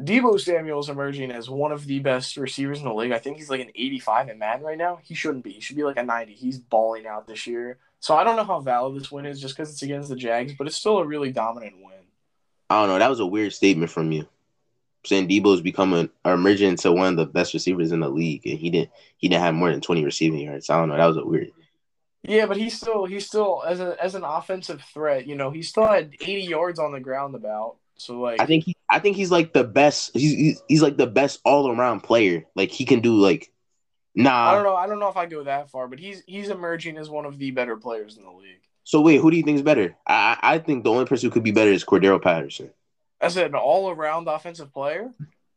Deebo 0.00 0.40
Samuel's 0.40 0.88
emerging 0.88 1.30
as 1.30 1.50
one 1.50 1.72
of 1.72 1.84
the 1.84 1.98
best 1.98 2.38
receivers 2.38 2.78
in 2.78 2.86
the 2.86 2.94
league. 2.94 3.12
I 3.12 3.18
think 3.18 3.36
he's 3.36 3.50
like 3.50 3.60
an 3.60 3.70
85 3.74 4.30
in 4.30 4.38
Madden 4.38 4.64
right 4.64 4.78
now. 4.78 4.98
He 5.02 5.14
shouldn't 5.14 5.44
be. 5.44 5.52
He 5.52 5.60
should 5.60 5.76
be 5.76 5.84
like 5.84 5.98
a 5.98 6.02
90. 6.02 6.32
He's 6.32 6.58
balling 6.58 7.06
out 7.06 7.26
this 7.26 7.46
year. 7.46 7.76
So 8.02 8.16
I 8.16 8.24
don't 8.24 8.34
know 8.34 8.42
how 8.42 8.58
valid 8.58 9.00
this 9.00 9.12
win 9.12 9.26
is 9.26 9.40
just 9.40 9.56
because 9.56 9.70
it's 9.70 9.82
against 9.82 10.08
the 10.08 10.16
Jags, 10.16 10.54
but 10.58 10.66
it's 10.66 10.74
still 10.74 10.98
a 10.98 11.06
really 11.06 11.30
dominant 11.30 11.76
win. 11.76 11.94
I 12.68 12.80
don't 12.80 12.88
know. 12.88 12.98
That 12.98 13.08
was 13.08 13.20
a 13.20 13.26
weird 13.26 13.52
statement 13.52 13.92
from 13.92 14.10
you. 14.10 14.26
Saying 15.06 15.28
Deebo's 15.28 15.60
becoming 15.60 16.10
or 16.24 16.34
emerging 16.34 16.70
into 16.70 16.90
one 16.90 17.12
of 17.12 17.16
the 17.16 17.26
best 17.26 17.54
receivers 17.54 17.92
in 17.92 18.00
the 18.00 18.08
league, 18.08 18.44
and 18.44 18.58
he 18.58 18.70
didn't 18.70 18.90
he 19.18 19.28
didn't 19.28 19.44
have 19.44 19.54
more 19.54 19.70
than 19.70 19.80
20 19.80 20.04
receiving 20.04 20.40
yards. 20.40 20.68
I 20.68 20.80
don't 20.80 20.88
know. 20.88 20.96
That 20.96 21.06
was 21.06 21.16
a 21.16 21.24
weird. 21.24 21.52
Yeah, 22.24 22.46
but 22.46 22.56
he's 22.56 22.76
still 22.76 23.04
he's 23.04 23.26
still 23.26 23.62
as 23.64 23.78
a 23.78 23.96
as 24.02 24.16
an 24.16 24.24
offensive 24.24 24.82
threat. 24.92 25.28
You 25.28 25.36
know, 25.36 25.50
he 25.50 25.62
still 25.62 25.86
had 25.86 26.12
80 26.20 26.42
yards 26.42 26.80
on 26.80 26.90
the 26.90 27.00
ground 27.00 27.36
about. 27.36 27.76
So 27.98 28.18
like, 28.18 28.40
I 28.40 28.46
think 28.46 28.64
he, 28.64 28.76
I 28.90 28.98
think 28.98 29.14
he's 29.14 29.30
like 29.30 29.52
the 29.52 29.62
best. 29.62 30.10
He's 30.14 30.32
he's, 30.32 30.62
he's 30.66 30.82
like 30.82 30.96
the 30.96 31.06
best 31.06 31.38
all 31.44 31.70
around 31.70 32.00
player. 32.00 32.46
Like 32.56 32.70
he 32.70 32.84
can 32.84 32.98
do 32.98 33.14
like, 33.14 33.51
nah. 34.14 34.50
I 34.50 34.54
don't 34.54 34.64
know. 34.64 34.76
I 34.76 34.86
don't 34.86 34.98
know 34.98 35.08
if 35.08 35.16
I 35.16 35.26
go 35.26 35.44
that 35.44 35.70
far, 35.70 35.88
but 35.88 35.98
he's 35.98 36.22
he's 36.26 36.48
emerging 36.48 36.98
as 36.98 37.10
one 37.10 37.24
of 37.24 37.38
the 37.38 37.50
better 37.50 37.76
players 37.76 38.16
in 38.16 38.24
the 38.24 38.30
league. 38.30 38.60
So 38.84 39.00
wait, 39.00 39.20
who 39.20 39.30
do 39.30 39.36
you 39.36 39.42
think 39.42 39.56
is 39.56 39.62
better? 39.62 39.96
I 40.06 40.38
I 40.42 40.58
think 40.58 40.84
the 40.84 40.90
only 40.90 41.04
person 41.04 41.28
who 41.28 41.32
could 41.32 41.44
be 41.44 41.52
better 41.52 41.70
is 41.70 41.84
Cordarrelle 41.84 42.22
Patterson. 42.22 42.70
As 43.20 43.36
an 43.36 43.54
all 43.54 43.90
around 43.90 44.28
offensive 44.28 44.72
player. 44.72 45.10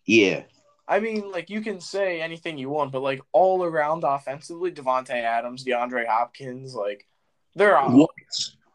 Yeah. 0.05 0.43
I 0.88 1.00
mean, 1.00 1.31
like 1.31 1.50
you 1.50 1.62
can 1.62 1.81
say 1.81 2.21
anything 2.21 2.59
you 2.59 2.69
want, 2.69 2.91
but 2.91 3.01
like 3.01 3.19
all 3.31 3.63
around 3.63 4.03
offensively, 4.03 4.71
Davante 4.71 5.09
Adams, 5.09 5.65
DeAndre 5.65 6.05
Hopkins, 6.05 6.75
like 6.75 7.07
they're 7.55 7.75
uh, 7.75 7.89
what? 7.89 8.12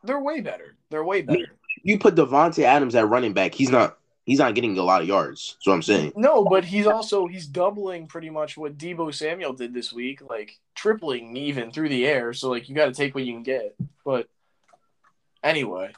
they're 0.02 0.20
way 0.20 0.40
better. 0.40 0.75
They're 0.90 1.04
way 1.04 1.22
better 1.22 1.56
you 1.82 1.99
put 1.99 2.14
Davante 2.14 2.64
Adams 2.64 2.94
at 2.94 3.08
running 3.08 3.32
back, 3.32 3.54
he's 3.54 3.70
not 3.70 3.99
he's 4.25 4.39
not 4.39 4.55
getting 4.55 4.77
a 4.79 4.83
lot 4.83 5.03
of 5.03 5.09
yards. 5.09 5.57
That's 5.57 5.67
what 5.67 5.75
I'm 5.75 5.83
saying. 5.83 6.12
No, 6.17 6.45
but 6.45 6.65
he's 6.65 6.87
also 6.87 7.27
he's 7.27 7.47
doubling 7.47 8.07
pretty 8.07 8.31
much 8.31 8.57
what 8.57 8.79
Deebo 8.79 9.15
Samuel 9.15 9.53
did 9.53 9.75
this 9.75 9.93
week, 9.93 10.21
like 10.29 10.59
tripling 10.75 11.37
even 11.37 11.73
through 11.73 11.89
the 11.89 12.07
air. 12.07 12.33
So 12.33 12.50
like 12.50 12.69
you 12.69 12.75
got 12.75 12.87
to 12.87 12.93
take 12.93 13.15
what 13.15 13.25
you 13.25 13.33
can 13.33 13.43
get. 13.43 13.75
But 14.05 14.29
anyway, 15.43 15.93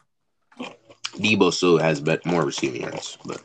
Deebo 1.16 1.52
still 1.52 1.78
has 1.78 2.00
bet 2.00 2.24
more 2.24 2.44
receiving 2.44 2.82
yards, 2.82 3.18
but 3.24 3.42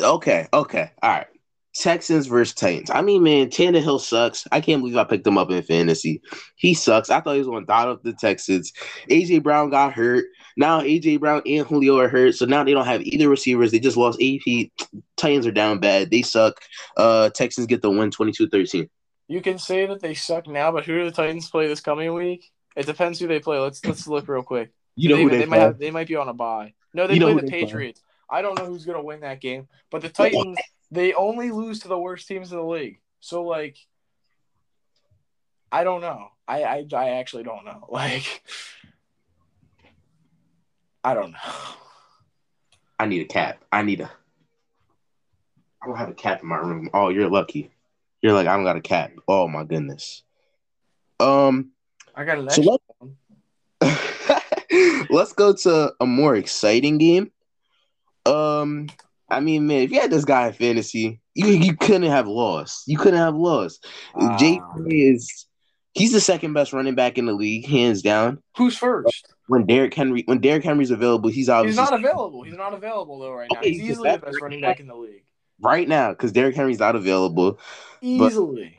okay, 0.00 0.48
okay, 0.52 0.90
all 1.02 1.10
right. 1.10 1.26
Texans 1.74 2.26
versus 2.26 2.54
Titans. 2.54 2.90
I 2.90 3.00
mean, 3.00 3.22
man, 3.22 3.48
Tannehill 3.48 4.00
sucks. 4.00 4.46
I 4.52 4.60
can't 4.60 4.82
believe 4.82 4.96
I 4.98 5.04
picked 5.04 5.26
him 5.26 5.38
up 5.38 5.50
in 5.50 5.62
fantasy. 5.62 6.20
He 6.56 6.74
sucks. 6.74 7.08
I 7.08 7.20
thought 7.20 7.32
he 7.32 7.38
was 7.38 7.48
going 7.48 7.62
to 7.62 7.66
dot 7.66 7.88
up 7.88 8.02
the 8.02 8.12
Texans. 8.12 8.72
AJ 9.08 9.42
Brown 9.42 9.70
got 9.70 9.94
hurt. 9.94 10.26
Now 10.56 10.80
AJ 10.80 11.20
Brown 11.20 11.42
and 11.46 11.66
Julio 11.66 11.98
are 11.98 12.08
hurt, 12.08 12.34
so 12.34 12.44
now 12.44 12.64
they 12.64 12.72
don't 12.72 12.86
have 12.86 13.02
either 13.02 13.28
receivers. 13.28 13.70
They 13.70 13.80
just 13.80 13.96
lost 13.96 14.20
AP. 14.22 14.70
Titans 15.16 15.46
are 15.46 15.52
down 15.52 15.78
bad. 15.78 16.10
They 16.10 16.22
suck. 16.22 16.60
Uh, 16.96 17.30
Texans 17.30 17.66
get 17.66 17.82
the 17.82 17.90
win 17.90 18.10
22-13. 18.10 18.88
You 19.28 19.40
can 19.40 19.58
say 19.58 19.86
that 19.86 20.00
they 20.00 20.14
suck 20.14 20.46
now, 20.46 20.72
but 20.72 20.84
who 20.84 20.98
do 20.98 21.04
the 21.04 21.10
Titans 21.10 21.48
play 21.48 21.66
this 21.66 21.80
coming 21.80 22.12
week? 22.12 22.50
It 22.76 22.86
depends 22.86 23.18
who 23.18 23.26
they 23.26 23.40
play. 23.40 23.58
Let's 23.58 23.84
let's 23.84 24.06
look 24.06 24.28
real 24.28 24.42
quick. 24.42 24.72
You 24.96 25.08
know 25.08 25.16
they, 25.16 25.22
who 25.22 25.30
they, 25.30 25.38
they 25.38 25.46
might 25.46 25.58
have, 25.58 25.78
they 25.78 25.90
might 25.90 26.08
be 26.08 26.16
on 26.16 26.28
a 26.28 26.34
bye. 26.34 26.74
No, 26.94 27.06
they 27.06 27.14
you 27.14 27.20
play 27.20 27.34
the 27.34 27.42
Patriots. 27.50 28.00
Play. 28.00 28.38
I 28.38 28.42
don't 28.42 28.58
know 28.58 28.66
who's 28.66 28.84
gonna 28.84 29.02
win 29.02 29.20
that 29.20 29.40
game, 29.40 29.68
but 29.90 30.02
the 30.02 30.08
Titans 30.08 30.58
they 30.90 31.14
only 31.14 31.50
lose 31.50 31.80
to 31.80 31.88
the 31.88 31.98
worst 31.98 32.28
teams 32.28 32.52
in 32.52 32.58
the 32.58 32.64
league. 32.64 33.00
So 33.20 33.44
like 33.44 33.76
I 35.70 35.84
don't 35.84 36.00
know. 36.00 36.28
I 36.46 36.62
I, 36.62 36.86
I 36.94 37.08
actually 37.10 37.44
don't 37.44 37.64
know. 37.64 37.86
Like 37.90 38.42
I 41.04 41.14
don't 41.14 41.32
know. 41.32 41.38
I 42.98 43.06
need 43.06 43.22
a 43.22 43.26
cap. 43.26 43.62
I 43.72 43.82
need 43.82 44.00
a 44.00 44.10
I 45.82 45.86
don't 45.86 45.96
have 45.96 46.10
a 46.10 46.14
cap 46.14 46.42
in 46.42 46.48
my 46.48 46.58
room. 46.58 46.90
Oh, 46.94 47.08
you're 47.08 47.28
lucky. 47.28 47.72
You're 48.20 48.32
like, 48.32 48.46
I 48.46 48.54
don't 48.54 48.64
got 48.64 48.76
a 48.76 48.80
cap. 48.80 49.12
Oh 49.26 49.48
my 49.48 49.64
goodness. 49.64 50.22
Um 51.18 51.72
I 52.14 52.24
got 52.24 52.38
a. 52.38 52.50
so 52.50 52.78
let's, 53.80 54.04
let's 55.10 55.32
go 55.32 55.54
to 55.54 55.92
a 56.00 56.06
more 56.06 56.36
exciting 56.36 56.98
game. 56.98 57.32
Um 58.24 58.88
I 59.28 59.40
mean, 59.40 59.66
man, 59.66 59.82
if 59.82 59.90
you 59.90 60.00
had 60.00 60.10
this 60.10 60.24
guy 60.24 60.48
in 60.48 60.52
fantasy, 60.52 61.20
you 61.34 61.46
you 61.48 61.76
couldn't 61.76 62.10
have 62.10 62.28
lost. 62.28 62.86
You 62.86 62.98
couldn't 62.98 63.18
have 63.18 63.34
lost. 63.34 63.84
Uh, 64.14 64.36
Jay 64.36 64.60
is 64.86 65.46
he's 65.94 66.12
the 66.12 66.20
second 66.20 66.52
best 66.52 66.72
running 66.72 66.94
back 66.94 67.18
in 67.18 67.26
the 67.26 67.32
league, 67.32 67.66
hands 67.66 68.02
down. 68.02 68.42
Who's 68.56 68.76
first? 68.76 69.31
When 69.48 69.66
Derrick 69.66 69.92
Henry 69.94 70.22
when 70.26 70.38
Derrick 70.38 70.64
Henry's 70.64 70.90
available, 70.90 71.28
he's 71.28 71.48
obviously 71.48 71.82
he's 71.82 71.90
not 71.90 71.98
available. 71.98 72.42
He's 72.42 72.56
not 72.56 72.74
available 72.74 73.18
though 73.18 73.32
right 73.32 73.50
now. 73.52 73.58
Okay, 73.58 73.70
he's, 73.70 73.82
easily 73.82 74.10
the 74.10 74.18
best 74.18 74.40
running 74.40 74.60
back 74.60 74.80
in 74.80 74.86
the 74.86 74.94
league 74.94 75.24
right 75.60 75.88
now 75.88 76.10
because 76.10 76.32
Derrick 76.32 76.54
Henry's 76.54 76.78
not 76.78 76.96
available. 76.96 77.58
Easily. 78.00 78.78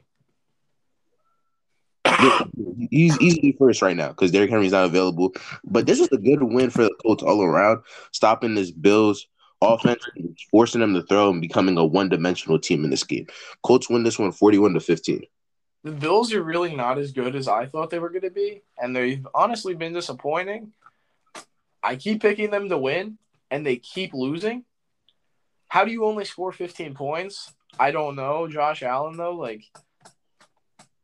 he's 2.92 3.20
easily 3.20 3.56
first 3.58 3.82
right 3.82 3.96
now 3.96 4.10
because 4.10 4.32
Derrick 4.32 4.50
Henry's 4.50 4.72
not 4.72 4.86
available. 4.86 5.34
But 5.64 5.86
this 5.86 6.00
was 6.00 6.10
a 6.12 6.18
good 6.18 6.44
win 6.44 6.70
for 6.70 6.84
the 6.84 6.96
Colts 7.02 7.24
all 7.24 7.42
around, 7.42 7.82
stopping 8.12 8.56
this 8.56 8.72
Bills 8.72 9.28
offense, 9.62 10.04
forcing 10.52 10.82
them 10.82 10.94
to 10.94 11.04
throw 11.04 11.30
and 11.30 11.42
becoming 11.42 11.78
a 11.78 11.86
one-dimensional 11.86 12.60
team 12.60 12.84
in 12.84 12.90
this 12.90 13.04
game. 13.04 13.26
Colts 13.64 13.90
win 13.90 14.04
this 14.04 14.20
one 14.20 14.32
41 14.32 14.74
to 14.74 14.80
15. 14.80 15.22
The 15.84 15.92
Bills 15.92 16.34
are 16.34 16.42
really 16.42 16.76
not 16.76 16.98
as 16.98 17.12
good 17.12 17.36
as 17.36 17.48
I 17.48 17.66
thought 17.66 17.90
they 17.90 18.00
were 18.00 18.10
going 18.10 18.22
to 18.22 18.30
be, 18.30 18.64
and 18.78 18.96
they've 18.96 19.26
honestly 19.34 19.74
been 19.76 19.94
disappointing. 19.94 20.72
I 21.82 21.98
keep 21.98 22.22
picking 22.22 22.52
them 22.52 22.70
to 22.70 22.78
win, 22.78 23.18
and 23.52 23.66
they 23.66 23.76
keep 23.76 24.14
losing. 24.14 24.64
How 25.68 25.84
do 25.84 25.92
you 25.92 26.06
only 26.06 26.24
score 26.24 26.52
15 26.52 26.94
points? 26.94 27.54
I 27.78 27.92
don't 27.92 28.16
know. 28.16 28.48
Josh 28.48 28.84
Allen 28.84 29.18
though, 29.18 29.36
like, 29.36 29.64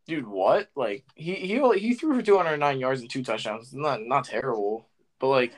dude, 0.07 0.27
what? 0.27 0.69
Like, 0.75 1.03
he 1.15 1.33
he 1.35 1.79
he 1.79 1.93
threw 1.95 2.15
for 2.15 2.21
209 2.21 2.79
yards 2.79 3.01
and 3.01 3.09
two 3.09 3.23
touchdowns. 3.23 3.73
Not 3.73 4.01
not 4.03 4.25
terrible, 4.25 4.87
but 5.19 5.27
like 5.27 5.53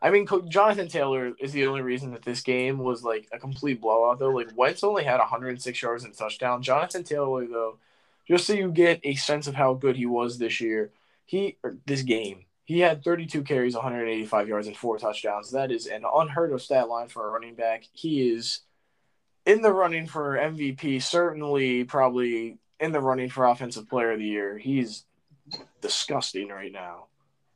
I 0.00 0.10
mean, 0.10 0.26
Jonathan 0.48 0.88
Taylor 0.88 1.32
is 1.40 1.52
the 1.52 1.66
only 1.66 1.80
reason 1.80 2.12
that 2.12 2.22
this 2.22 2.42
game 2.42 2.78
was 2.78 3.02
like 3.02 3.28
a 3.32 3.38
complete 3.38 3.80
blowout, 3.80 4.20
though. 4.20 4.30
Like 4.30 4.56
Wentz 4.56 4.84
only 4.84 5.02
had 5.04 5.18
106 5.18 5.82
yards 5.82 6.04
and 6.04 6.16
touchdown. 6.16 6.62
Jonathan 6.62 7.02
Taylor, 7.02 7.46
though, 7.46 7.78
just 8.28 8.46
so 8.46 8.52
you 8.52 8.70
get 8.70 9.00
a 9.02 9.14
sense 9.14 9.46
of 9.46 9.54
how 9.54 9.74
good 9.74 9.96
he 9.96 10.06
was 10.06 10.38
this 10.38 10.60
year, 10.60 10.92
he 11.24 11.58
this 11.86 12.02
game 12.02 12.44
he 12.68 12.80
had 12.80 13.02
32 13.02 13.44
carries, 13.44 13.74
185 13.74 14.46
yards, 14.46 14.66
and 14.66 14.76
four 14.76 14.98
touchdowns. 14.98 15.52
That 15.52 15.72
is 15.72 15.86
an 15.86 16.04
unheard 16.04 16.52
of 16.52 16.60
stat 16.60 16.86
line 16.86 17.08
for 17.08 17.26
a 17.26 17.30
running 17.30 17.54
back. 17.54 17.84
He 17.94 18.28
is 18.28 18.60
in 19.46 19.62
the 19.62 19.72
running 19.72 20.06
for 20.06 20.36
MVP. 20.36 21.02
Certainly, 21.02 21.84
probably 21.84 22.58
in 22.78 22.92
the 22.92 23.00
running 23.00 23.30
for 23.30 23.46
Offensive 23.46 23.88
Player 23.88 24.12
of 24.12 24.18
the 24.18 24.26
Year. 24.26 24.58
He's 24.58 25.06
disgusting 25.80 26.50
right 26.50 26.70
now. 26.70 27.06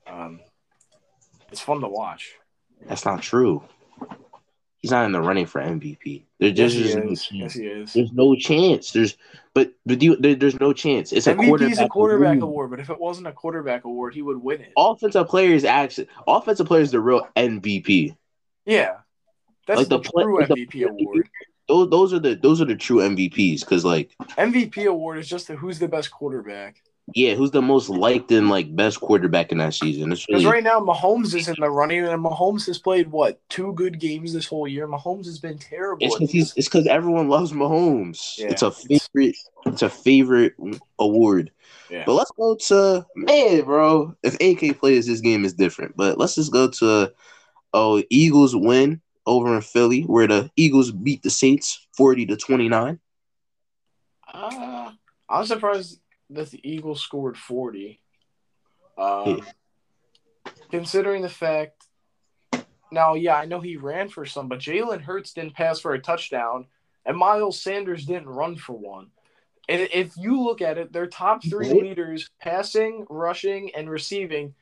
Um, 0.07 0.41
it's 1.51 1.61
fun 1.61 1.83
to 1.83 1.89
watch. 1.89 2.33
That's 2.87 3.05
not 3.05 3.21
true. 3.21 3.63
He's 4.83 4.91
not 4.91 5.07
in 5.07 5.13
the 5.13 5.21
running 5.21 5.47
for 5.47 5.61
MVP. 5.61 6.25
There's 6.41 6.55
just 6.55 6.77
yes, 6.77 6.95
no 6.97 7.03
chance. 7.03 7.31
Yes, 7.31 7.55
he 7.55 7.67
is. 7.67 7.93
There's 7.93 8.13
no 8.13 8.35
chance. 8.35 8.91
There's 8.91 9.17
but 9.55 9.73
but 9.87 10.03
you, 10.03 10.17
there, 10.17 10.35
there's 10.35 10.59
no 10.59 10.73
chance. 10.73 11.13
It's 11.13 11.29
a 11.29 11.35
MVP 11.35 11.47
quarterback, 11.47 11.79
a 11.79 11.89
quarterback 11.89 12.37
award. 12.37 12.43
award. 12.43 12.71
But 12.71 12.81
if 12.81 12.91
it 12.91 12.99
wasn't 12.99 13.29
a 13.29 13.33
quarterback 13.33 13.85
award, 13.85 14.13
he 14.13 14.23
would 14.23 14.43
win 14.43 14.61
it. 14.61 14.73
Offensive 14.77 15.29
players 15.29 15.65
actually 15.65 16.09
offensive 16.27 16.67
players 16.67 16.91
the 16.91 16.99
real 16.99 17.29
MVP. 17.37 18.17
Yeah, 18.67 18.97
that's 19.69 19.79
like 19.79 19.89
the, 19.89 19.99
the 19.99 20.11
true 20.11 20.41
like 20.41 20.49
MVP 20.49 20.73
the, 20.73 20.83
award. 20.85 21.29
Those 21.69 21.91
those 21.91 22.13
are 22.13 22.19
the 22.19 22.35
those 22.35 22.61
are 22.61 22.65
the 22.65 22.75
true 22.75 22.99
MVPs 22.99 23.61
because 23.61 23.85
like 23.85 24.11
MVP 24.37 24.87
award 24.87 25.19
is 25.19 25.29
just 25.29 25.47
the 25.47 25.55
who's 25.55 25.79
the 25.79 25.87
best 25.87 26.11
quarterback. 26.11 26.83
Yeah, 27.15 27.35
who's 27.35 27.51
the 27.51 27.63
most 27.63 27.89
liked 27.89 28.31
and 28.31 28.49
like 28.49 28.75
best 28.75 29.01
quarterback 29.01 29.51
in 29.51 29.59
that 29.59 29.75
season? 29.75 30.11
Because 30.11 30.29
really... 30.29 30.47
right 30.47 30.63
now 30.63 30.79
Mahomes 30.79 31.35
is 31.35 31.49
in 31.49 31.57
the 31.59 31.69
running, 31.69 32.07
and 32.07 32.25
Mahomes 32.25 32.67
has 32.67 32.79
played 32.79 33.11
what 33.11 33.41
two 33.49 33.73
good 33.73 33.99
games 33.99 34.33
this 34.33 34.47
whole 34.47 34.69
year. 34.69 34.87
Mahomes 34.87 35.27
has 35.27 35.41
been 35.41 35.59
terrible. 35.59 35.99
It's 36.01 36.15
because 36.15 36.31
he's 36.31 36.55
it's 36.57 36.69
because 36.69 36.87
everyone 36.87 37.29
loves 37.29 37.53
Mahomes. 37.53 38.39
Yeah. 38.39 38.47
It's 38.49 38.63
a 38.63 38.71
favorite. 38.71 39.37
It's 39.67 39.83
a 39.83 39.91
favorite 39.91 40.55
award. 40.99 41.51
Yeah. 41.91 42.05
But 42.07 42.15
let's 42.15 42.31
go 42.31 42.55
to 42.55 43.05
man, 43.17 43.65
bro. 43.65 44.17
If 44.23 44.35
AK 44.41 44.79
plays, 44.79 45.07
this 45.07 45.21
game 45.21 45.45
is 45.45 45.55
different. 45.55 45.97
But 45.97 46.19
let's 46.19 46.37
just 46.37 46.53
go 46.53 46.69
to 46.69 47.13
oh 47.75 48.03
Eagles 48.11 48.55
win 48.55 49.01
over 49.27 49.55
in 49.57 49.61
Philly, 49.61 50.03
where 50.03 50.29
the 50.29 50.51
Eagles 50.55 50.93
beat 50.93 51.25
the 51.25 51.31
Saints 51.31 51.85
forty 51.97 52.27
to 52.27 52.37
twenty 52.37 52.69
nine. 52.69 53.01
Uh, 54.33 54.93
I'm 55.29 55.45
surprised 55.47 55.99
that 56.35 56.51
the 56.51 56.61
Eagles 56.69 57.01
scored 57.01 57.37
40. 57.37 58.01
Um, 58.99 59.39
yeah. 59.39 60.53
Considering 60.71 61.23
the 61.23 61.29
fact, 61.29 61.87
now, 62.91 63.15
yeah, 63.15 63.37
I 63.37 63.47
know 63.47 63.61
he 63.61 63.77
ran 63.77 64.09
for 64.09 64.27
some, 64.27 64.49
but 64.49 64.59
Jalen 64.59 65.01
Hurts 65.01 65.33
didn't 65.33 65.55
pass 65.55 65.81
for 65.81 65.95
a 65.95 65.99
touchdown, 65.99 66.67
and 67.07 67.17
Miles 67.17 67.61
Sanders 67.61 68.05
didn't 68.05 68.29
run 68.29 68.57
for 68.57 68.75
one. 68.75 69.09
And 69.69 69.89
if 69.93 70.17
you 70.17 70.43
look 70.43 70.61
at 70.61 70.77
it, 70.77 70.93
their 70.93 71.07
top 71.07 71.43
three 71.45 71.73
leaders 71.73 72.29
passing, 72.41 73.07
rushing, 73.09 73.71
and 73.75 73.89
receiving. 73.89 74.55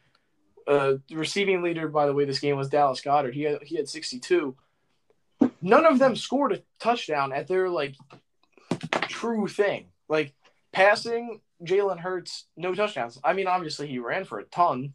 Uh, 0.67 0.95
receiving 1.11 1.63
leader, 1.63 1.89
by 1.89 2.07
the 2.07 2.13
way, 2.13 2.25
this 2.25 2.39
game 2.39 2.57
was 2.57 2.69
Dallas 2.69 3.01
Goedert. 3.01 3.35
He 3.35 3.43
had 3.43 3.63
he 3.63 3.77
had 3.77 3.89
62. 3.89 4.55
None 5.63 5.87
of 5.87 5.99
them 5.99 6.15
scored 6.15 6.53
a 6.53 6.63
touchdown 6.79 7.33
at 7.33 7.49
their 7.49 7.69
like 7.69 7.97
true 9.09 9.49
thing. 9.49 9.87
Like 10.09 10.35
passing, 10.73 11.41
Jalen 11.63 11.99
Hurts, 11.99 12.47
no 12.57 12.75
touchdowns. 12.75 13.19
I 13.23 13.33
mean, 13.33 13.47
obviously 13.47 13.87
he 13.87 13.99
ran 13.99 14.25
for 14.25 14.39
a 14.39 14.45
ton. 14.45 14.95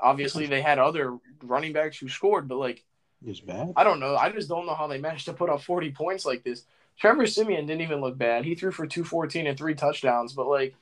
Obviously 0.00 0.46
they 0.46 0.62
had 0.62 0.78
other 0.78 1.18
running 1.42 1.72
backs 1.72 1.98
who 1.98 2.08
scored, 2.08 2.48
but 2.48 2.58
like 2.58 2.84
it's 3.26 3.40
bad. 3.40 3.72
I 3.76 3.84
don't 3.84 4.00
know. 4.00 4.16
I 4.16 4.30
just 4.30 4.48
don't 4.48 4.66
know 4.66 4.74
how 4.74 4.86
they 4.86 4.98
managed 4.98 5.26
to 5.26 5.32
put 5.32 5.50
up 5.50 5.62
40 5.62 5.90
points 5.90 6.24
like 6.24 6.44
this. 6.44 6.64
Trevor 6.98 7.26
Siemian 7.26 7.66
didn't 7.66 7.82
even 7.82 8.00
look 8.00 8.16
bad. 8.16 8.44
He 8.44 8.54
threw 8.54 8.70
for 8.70 8.86
214 8.86 9.46
and 9.46 9.58
three 9.58 9.74
touchdowns, 9.74 10.32
but 10.32 10.48
like 10.48 10.74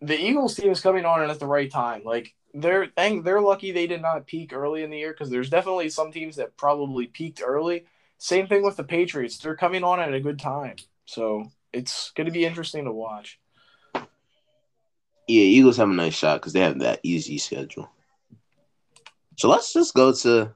the 0.00 0.18
Eagles 0.18 0.54
team 0.54 0.70
is 0.70 0.80
coming 0.80 1.04
on 1.04 1.28
at 1.28 1.38
the 1.38 1.46
right 1.46 1.70
time. 1.70 2.02
Like 2.04 2.34
they're 2.54 2.88
they're 2.96 3.40
lucky 3.40 3.72
they 3.72 3.86
did 3.86 4.02
not 4.02 4.26
peak 4.26 4.52
early 4.52 4.82
in 4.82 4.90
the 4.90 4.98
year 4.98 5.12
because 5.12 5.30
there's 5.30 5.50
definitely 5.50 5.90
some 5.90 6.12
teams 6.12 6.36
that 6.36 6.56
probably 6.56 7.06
peaked 7.06 7.42
early. 7.44 7.84
Same 8.18 8.46
thing 8.46 8.62
with 8.62 8.76
the 8.76 8.84
Patriots. 8.84 9.38
They're 9.38 9.56
coming 9.56 9.84
on 9.84 10.00
at 10.00 10.14
a 10.14 10.20
good 10.20 10.38
time. 10.38 10.76
So 11.04 11.50
it's 11.72 12.10
going 12.12 12.26
to 12.26 12.32
be 12.32 12.44
interesting 12.44 12.84
to 12.84 12.92
watch. 12.92 13.38
Yeah, 15.28 15.42
Eagles 15.42 15.76
have 15.76 15.90
a 15.90 15.92
nice 15.92 16.14
shot 16.14 16.40
because 16.40 16.54
they 16.54 16.60
have 16.60 16.78
that 16.80 17.00
easy 17.02 17.38
schedule. 17.38 17.90
So 19.36 19.48
let's 19.48 19.72
just 19.72 19.94
go 19.94 20.12
to 20.12 20.54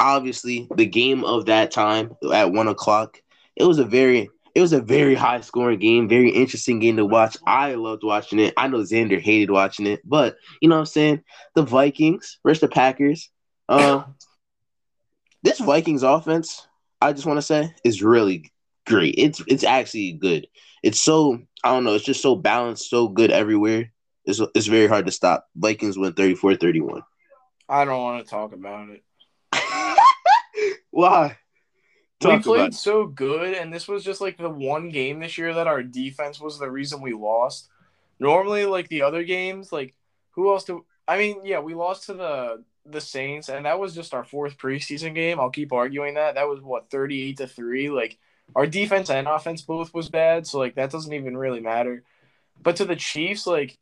obviously 0.00 0.68
the 0.76 0.86
game 0.86 1.24
of 1.24 1.46
that 1.46 1.70
time 1.70 2.16
at 2.32 2.52
one 2.52 2.68
o'clock. 2.68 3.20
It 3.56 3.64
was 3.64 3.78
a 3.78 3.84
very 3.84 4.30
it 4.54 4.60
was 4.60 4.72
a 4.72 4.80
very 4.80 5.14
high 5.14 5.40
scoring 5.40 5.78
game, 5.78 6.08
very 6.08 6.30
interesting 6.30 6.78
game 6.80 6.96
to 6.96 7.04
watch. 7.04 7.36
I 7.46 7.74
loved 7.74 8.02
watching 8.02 8.38
it. 8.38 8.54
I 8.56 8.68
know 8.68 8.78
Xander 8.78 9.20
hated 9.20 9.50
watching 9.50 9.86
it, 9.86 10.00
but 10.04 10.36
you 10.60 10.68
know 10.68 10.76
what 10.76 10.80
I'm 10.80 10.86
saying? 10.86 11.22
The 11.54 11.62
Vikings 11.62 12.38
versus 12.44 12.62
the 12.62 12.68
Packers. 12.68 13.30
Uh, 13.68 14.04
this 15.42 15.60
Vikings 15.60 16.02
offense, 16.02 16.66
I 17.00 17.12
just 17.12 17.26
want 17.26 17.38
to 17.38 17.42
say, 17.42 17.74
is 17.84 18.02
really 18.02 18.50
great. 18.88 19.14
It's 19.18 19.42
it's 19.46 19.64
actually 19.64 20.12
good. 20.12 20.46
It's 20.82 21.00
so 21.00 21.40
I 21.62 21.70
don't 21.70 21.84
know, 21.84 21.94
it's 21.94 22.04
just 22.04 22.22
so 22.22 22.34
balanced, 22.34 22.90
so 22.90 23.08
good 23.08 23.30
everywhere. 23.30 23.92
It's 24.24 24.40
it's 24.54 24.66
very 24.66 24.86
hard 24.86 25.06
to 25.06 25.12
stop. 25.12 25.46
Vikings 25.56 25.98
win 25.98 26.12
34-31. 26.12 27.02
I 27.68 27.84
don't 27.84 28.02
want 28.02 28.24
to 28.24 28.30
talk 28.30 28.52
about 28.52 28.88
it. 28.88 29.04
Why? 30.90 31.36
Talk 32.20 32.38
we 32.38 32.42
played 32.42 32.74
so 32.74 33.06
good, 33.06 33.54
and 33.54 33.72
this 33.72 33.86
was 33.86 34.02
just 34.02 34.20
like 34.20 34.38
the 34.38 34.50
one 34.50 34.88
game 34.88 35.20
this 35.20 35.38
year 35.38 35.54
that 35.54 35.68
our 35.68 35.82
defense 35.82 36.40
was 36.40 36.58
the 36.58 36.70
reason 36.70 37.00
we 37.00 37.12
lost. 37.12 37.68
Normally, 38.18 38.64
like 38.66 38.88
the 38.88 39.02
other 39.02 39.22
games, 39.22 39.70
like 39.70 39.94
who 40.30 40.50
else 40.50 40.64
do 40.64 40.84
I 41.06 41.18
mean? 41.18 41.42
Yeah, 41.44 41.60
we 41.60 41.74
lost 41.74 42.06
to 42.06 42.14
the 42.14 42.64
the 42.84 43.00
Saints, 43.00 43.48
and 43.48 43.66
that 43.66 43.78
was 43.78 43.94
just 43.94 44.14
our 44.14 44.24
fourth 44.24 44.58
preseason 44.58 45.14
game. 45.14 45.38
I'll 45.38 45.50
keep 45.50 45.72
arguing 45.72 46.14
that. 46.14 46.34
That 46.34 46.48
was 46.48 46.60
what 46.60 46.90
thirty 46.90 47.22
eight 47.22 47.36
to 47.36 47.46
three. 47.46 47.90
Like 47.90 48.18
our 48.54 48.66
defense 48.66 49.10
and 49.10 49.26
offense 49.26 49.62
both 49.62 49.92
was 49.94 50.08
bad, 50.08 50.46
so 50.46 50.58
like 50.58 50.74
that 50.76 50.90
doesn't 50.90 51.12
even 51.12 51.36
really 51.36 51.60
matter. 51.60 52.02
But 52.62 52.76
to 52.76 52.84
the 52.84 52.96
Chiefs, 52.96 53.46
like 53.46 53.78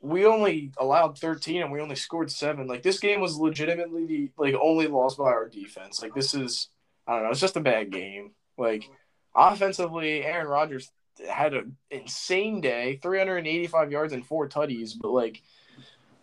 we 0.00 0.26
only 0.26 0.72
allowed 0.78 1.18
13 1.18 1.62
and 1.62 1.72
we 1.72 1.80
only 1.80 1.96
scored 1.96 2.30
seven. 2.30 2.66
Like 2.66 2.82
this 2.82 2.98
game 2.98 3.20
was 3.20 3.36
legitimately 3.36 4.06
the 4.06 4.30
like 4.36 4.54
only 4.60 4.86
lost 4.86 5.18
by 5.18 5.24
our 5.24 5.48
defense. 5.48 6.02
Like 6.02 6.14
this 6.14 6.34
is 6.34 6.68
I 7.06 7.14
don't 7.14 7.24
know, 7.24 7.30
it's 7.30 7.40
just 7.40 7.56
a 7.56 7.60
bad 7.60 7.90
game. 7.90 8.32
Like 8.56 8.88
offensively, 9.34 10.24
Aaron 10.24 10.48
Rodgers 10.48 10.90
had 11.28 11.54
an 11.54 11.76
insane 11.90 12.60
day, 12.60 12.98
385 13.02 13.90
yards 13.90 14.12
and 14.12 14.24
four 14.24 14.48
tutties, 14.48 14.92
but 15.00 15.10
like 15.10 15.42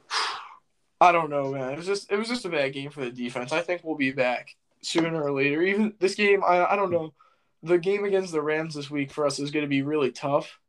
I 1.02 1.12
don't 1.12 1.30
know, 1.30 1.52
man. 1.52 1.74
It 1.74 1.78
was 1.78 1.88
just 1.88 2.12
it 2.12 2.18
was 2.18 2.28
just 2.28 2.46
a 2.46 2.50
bad 2.50 2.74
game 2.74 2.92
for 2.92 3.02
the 3.02 3.12
defense. 3.12 3.52
I 3.52 3.62
think 3.62 3.82
we'll 3.84 3.96
be 3.96 4.12
back 4.12 4.56
sooner 4.82 5.22
or 5.22 5.32
later. 5.32 5.62
Even 5.62 5.94
this 6.00 6.16
game, 6.16 6.44
I 6.46 6.66
I 6.66 6.76
don't 6.76 6.92
know 6.92 7.14
the 7.66 7.78
game 7.80 8.06
against 8.06 8.32
the 8.32 8.42
Rams 8.42 8.76
this 8.76 8.90
week 8.92 9.12
for 9.12 9.26
us 9.26 9.40
is 9.40 9.52
going 9.52 9.66
to 9.66 9.70
be 9.70 9.82
really 9.82 10.12
tough. 10.12 10.60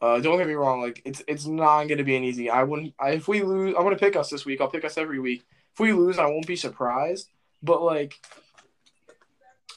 Uh, 0.00 0.20
don't 0.20 0.38
get 0.38 0.46
me 0.46 0.54
wrong, 0.54 0.80
like 0.80 1.02
it's 1.04 1.22
it's 1.26 1.44
not 1.44 1.84
going 1.84 1.98
to 1.98 2.04
be 2.04 2.16
an 2.16 2.24
easy. 2.24 2.48
I 2.48 2.62
wouldn't. 2.62 2.94
I, 3.00 3.10
if 3.10 3.26
we 3.26 3.42
lose, 3.42 3.74
I'm 3.76 3.82
going 3.82 3.96
to 3.96 4.00
pick 4.00 4.16
us 4.16 4.30
this 4.30 4.44
week. 4.44 4.60
I'll 4.60 4.70
pick 4.70 4.84
us 4.84 4.96
every 4.96 5.18
week. 5.18 5.44
If 5.72 5.80
we 5.80 5.92
lose, 5.92 6.18
I 6.18 6.26
won't 6.26 6.46
be 6.46 6.56
surprised. 6.56 7.28
But 7.62 7.82
like, 7.82 8.14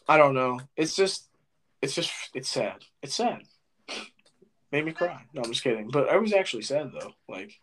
I 0.07 0.17
don't 0.17 0.35
know. 0.35 0.59
It's 0.75 0.95
just, 0.95 1.27
it's 1.81 1.95
just, 1.95 2.11
it's 2.35 2.49
sad. 2.49 2.85
It's 3.01 3.15
sad. 3.15 3.41
Made 4.71 4.85
me 4.85 4.91
cry. 4.91 5.25
No, 5.33 5.41
I'm 5.43 5.51
just 5.51 5.63
kidding. 5.63 5.89
But 5.89 6.07
I 6.07 6.17
was 6.17 6.33
actually 6.33 6.63
sad 6.63 6.91
though. 6.93 7.13
Like, 7.27 7.53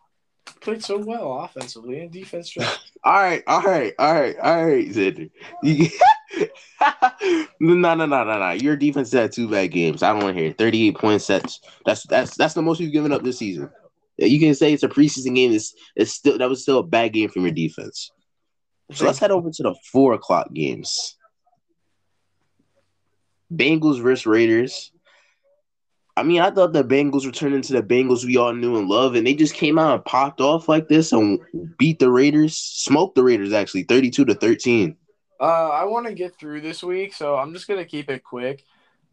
played 0.61 0.83
so 0.83 0.97
well 0.97 1.39
offensively 1.39 1.99
and 1.99 2.11
defense. 2.11 2.55
all 3.03 3.13
right, 3.13 3.43
all 3.47 3.61
right, 3.61 3.93
all 3.97 4.13
right, 4.13 4.37
all 4.37 4.65
right, 4.65 4.87
Xander. 4.89 5.29
no, 7.59 7.75
no, 7.75 7.93
no, 7.95 8.05
no, 8.05 8.23
no. 8.23 8.51
Your 8.51 8.75
defense 8.75 9.11
had 9.11 9.31
two 9.31 9.49
bad 9.49 9.67
games. 9.67 10.03
I 10.03 10.11
don't 10.11 10.23
want 10.23 10.35
to 10.35 10.43
hear 10.43 10.53
38 10.53 10.97
point 10.97 11.21
sets. 11.21 11.59
That's 11.85 12.05
that's 12.07 12.35
that's 12.35 12.53
the 12.53 12.61
most 12.61 12.79
you've 12.79 12.93
given 12.93 13.11
up 13.11 13.23
this 13.23 13.37
season. 13.39 13.69
You 14.17 14.39
can 14.39 14.53
say 14.53 14.73
it's 14.73 14.83
a 14.83 14.89
preseason 14.89 15.35
game. 15.35 15.51
It's, 15.51 15.73
it's 15.95 16.11
still 16.11 16.37
that 16.37 16.49
was 16.49 16.61
still 16.61 16.79
a 16.79 16.83
bad 16.83 17.13
game 17.13 17.29
from 17.29 17.43
your 17.43 17.51
defense. 17.51 18.11
So 18.91 19.05
let's 19.05 19.19
head 19.19 19.31
over 19.31 19.51
to 19.51 19.63
the 19.63 19.75
four 19.91 20.13
o'clock 20.13 20.51
games. 20.53 21.15
Bengals 23.53 24.01
versus 24.01 24.25
Raiders. 24.25 24.91
I 26.19 26.23
mean, 26.23 26.41
I 26.41 26.51
thought 26.51 26.73
the 26.73 26.83
Bengals 26.83 27.25
were 27.25 27.31
turning 27.31 27.55
into 27.55 27.71
the 27.71 27.81
Bengals 27.81 28.25
we 28.25 28.35
all 28.35 28.53
knew 28.53 28.77
and 28.77 28.89
love, 28.89 29.15
and 29.15 29.25
they 29.25 29.33
just 29.33 29.53
came 29.53 29.79
out 29.79 29.93
and 29.93 30.03
popped 30.03 30.41
off 30.41 30.67
like 30.67 30.89
this 30.89 31.13
and 31.13 31.39
beat 31.77 31.99
the 31.99 32.11
Raiders, 32.11 32.57
smoked 32.57 33.15
the 33.15 33.23
Raiders 33.23 33.53
actually, 33.53 33.83
32 33.83 34.25
to 34.25 34.35
13. 34.35 34.97
Uh, 35.39 35.43
I 35.43 35.85
want 35.85 36.07
to 36.07 36.13
get 36.13 36.37
through 36.37 36.59
this 36.59 36.83
week, 36.83 37.13
so 37.13 37.37
I'm 37.37 37.53
just 37.53 37.69
gonna 37.69 37.85
keep 37.85 38.09
it 38.09 38.21
quick. 38.21 38.65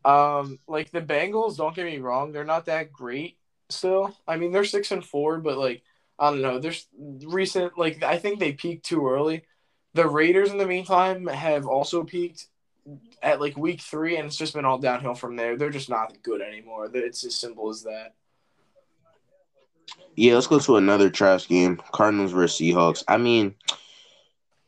Um, 0.05 0.59
like 0.67 0.91
the 0.91 1.01
Bengals, 1.01 1.57
don't 1.57 1.77
get 1.77 1.87
me 1.87 1.99
wrong, 1.99 2.33
they're 2.33 2.45
not 2.45 2.67
that 2.67 2.93
great 2.93 3.39
still. 3.69 4.17
I 4.27 4.37
mean, 4.37 4.51
they're 4.51 4.65
six 4.65 4.91
and 4.91 5.05
four, 5.05 5.39
but 5.39 5.59
like 5.59 5.83
I 6.19 6.31
don't 6.31 6.43
know, 6.43 6.59
there's 6.59 6.89
recent 6.99 7.79
like 7.79 8.03
I 8.03 8.19
think 8.19 8.41
they 8.41 8.53
peaked 8.53 8.85
too 8.85 9.09
early. 9.09 9.45
The 9.95 10.09
Raiders, 10.09 10.51
in 10.51 10.59
the 10.59 10.67
meantime, 10.67 11.29
have 11.29 11.67
also 11.67 12.03
peaked 12.03 12.49
at 13.27 13.41
like 13.41 13.57
week 13.57 13.81
three, 13.81 14.17
and 14.17 14.27
it's 14.27 14.37
just 14.37 14.55
been 14.55 14.65
all 14.65 14.79
downhill 14.79 15.15
from 15.15 15.35
there. 15.35 15.57
They're 15.57 15.69
just 15.69 15.91
not 15.91 16.23
good 16.23 16.41
anymore. 16.41 16.89
It's 16.95 17.25
as 17.25 17.35
simple 17.35 17.69
as 17.69 17.83
that. 17.83 18.15
Yeah, 20.15 20.35
let's 20.35 20.47
go 20.47 20.61
to 20.61 20.77
another 20.77 21.11
trash 21.11 21.49
game. 21.49 21.81
Cardinals 21.93 22.31
versus 22.31 22.61
Seahawks. 22.61 23.03
I 23.09 23.19
mean, 23.19 23.57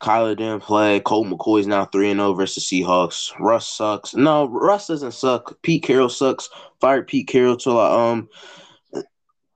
Kyler 0.00 0.36
didn't 0.36 0.64
play. 0.64 0.98
Colt 0.98 1.28
McCoy 1.28 1.60
is 1.60 1.66
now 1.68 1.84
3 1.84 2.12
0 2.12 2.34
versus 2.34 2.64
Seahawks. 2.64 3.32
Russ 3.38 3.68
sucks. 3.68 4.16
No, 4.16 4.48
Russ 4.48 4.88
doesn't 4.88 5.12
suck. 5.12 5.62
Pete 5.62 5.84
Carroll 5.84 6.08
sucks. 6.08 6.50
Fired 6.80 7.06
Pete 7.06 7.28
Carroll 7.28 7.56
till 7.56 7.78
I 7.78 8.10
um 8.10 8.28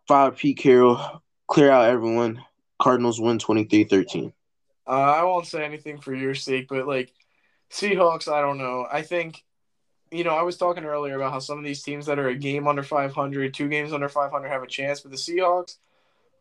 fired 0.06 0.36
Pete 0.36 0.58
Carroll. 0.58 1.22
Clear 1.48 1.70
out 1.72 1.88
everyone. 1.90 2.40
Cardinals 2.80 3.20
win 3.20 3.40
23 3.40 3.84
13. 3.84 4.32
Uh, 4.86 4.90
I 4.90 5.24
won't 5.24 5.46
say 5.46 5.64
anything 5.64 5.98
for 5.98 6.14
your 6.14 6.34
sake, 6.34 6.68
but 6.68 6.86
like 6.86 7.12
Seahawks, 7.72 8.30
I 8.30 8.40
don't 8.40 8.58
know. 8.58 8.86
I 8.90 9.02
think, 9.02 9.42
you 10.10 10.24
know, 10.24 10.36
I 10.36 10.42
was 10.42 10.56
talking 10.56 10.84
earlier 10.84 11.16
about 11.16 11.32
how 11.32 11.38
some 11.38 11.58
of 11.58 11.64
these 11.64 11.82
teams 11.82 12.06
that 12.06 12.18
are 12.18 12.28
a 12.28 12.34
game 12.34 12.68
under 12.68 12.82
500, 12.82 13.54
two 13.54 13.68
games 13.68 13.92
under 13.92 14.08
500 14.08 14.48
have 14.48 14.62
a 14.62 14.66
chance, 14.66 15.00
but 15.00 15.10
the 15.10 15.16
Seahawks 15.16 15.76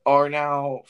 are 0.05 0.29
now 0.29 0.81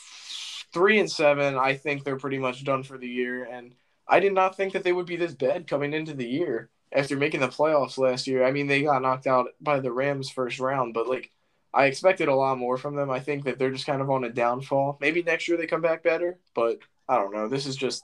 three 0.74 1.00
and 1.00 1.12
seven. 1.12 1.58
I 1.58 1.76
think 1.76 2.04
they're 2.04 2.18
pretty 2.18 2.40
much 2.40 2.64
done 2.64 2.84
for 2.84 2.98
the 2.98 3.08
year, 3.08 3.44
and 3.44 3.76
I 4.08 4.20
did 4.20 4.34
not 4.34 4.58
think 4.58 4.74
that 4.74 4.84
they 4.84 4.94
would 4.94 5.06
be 5.06 5.16
this 5.16 5.34
bad 5.34 5.68
coming 5.68 5.94
into 5.94 6.14
the 6.14 6.28
year 6.28 6.70
after 6.92 7.16
making 7.16 7.40
the 7.42 7.48
playoffs 7.48 7.98
last 7.98 8.28
year. 8.28 8.44
I 8.44 8.52
mean, 8.52 8.68
they 8.68 8.82
got 8.82 9.02
knocked 9.02 9.28
out 9.28 9.50
by 9.62 9.80
the 9.80 9.92
Rams 9.92 10.30
first 10.30 10.60
round, 10.60 10.94
but 10.94 11.08
like 11.08 11.32
I 11.74 11.86
expected 11.86 12.28
a 12.28 12.36
lot 12.36 12.58
more 12.58 12.78
from 12.78 12.96
them. 12.96 13.10
I 13.10 13.20
think 13.20 13.46
that 13.46 13.60
they're 13.60 13.72
just 13.72 13.86
kind 13.86 14.02
of 14.02 14.10
on 14.10 14.24
a 14.24 14.30
downfall. 14.30 14.98
Maybe 15.00 15.24
next 15.24 15.48
year 15.48 15.58
they 15.58 15.68
come 15.68 15.82
back 15.82 16.04
better, 16.04 16.40
but 16.54 16.80
I 17.08 17.18
don't 17.18 17.34
know. 17.34 17.48
This 17.48 17.66
is 17.66 17.76
just 17.76 18.04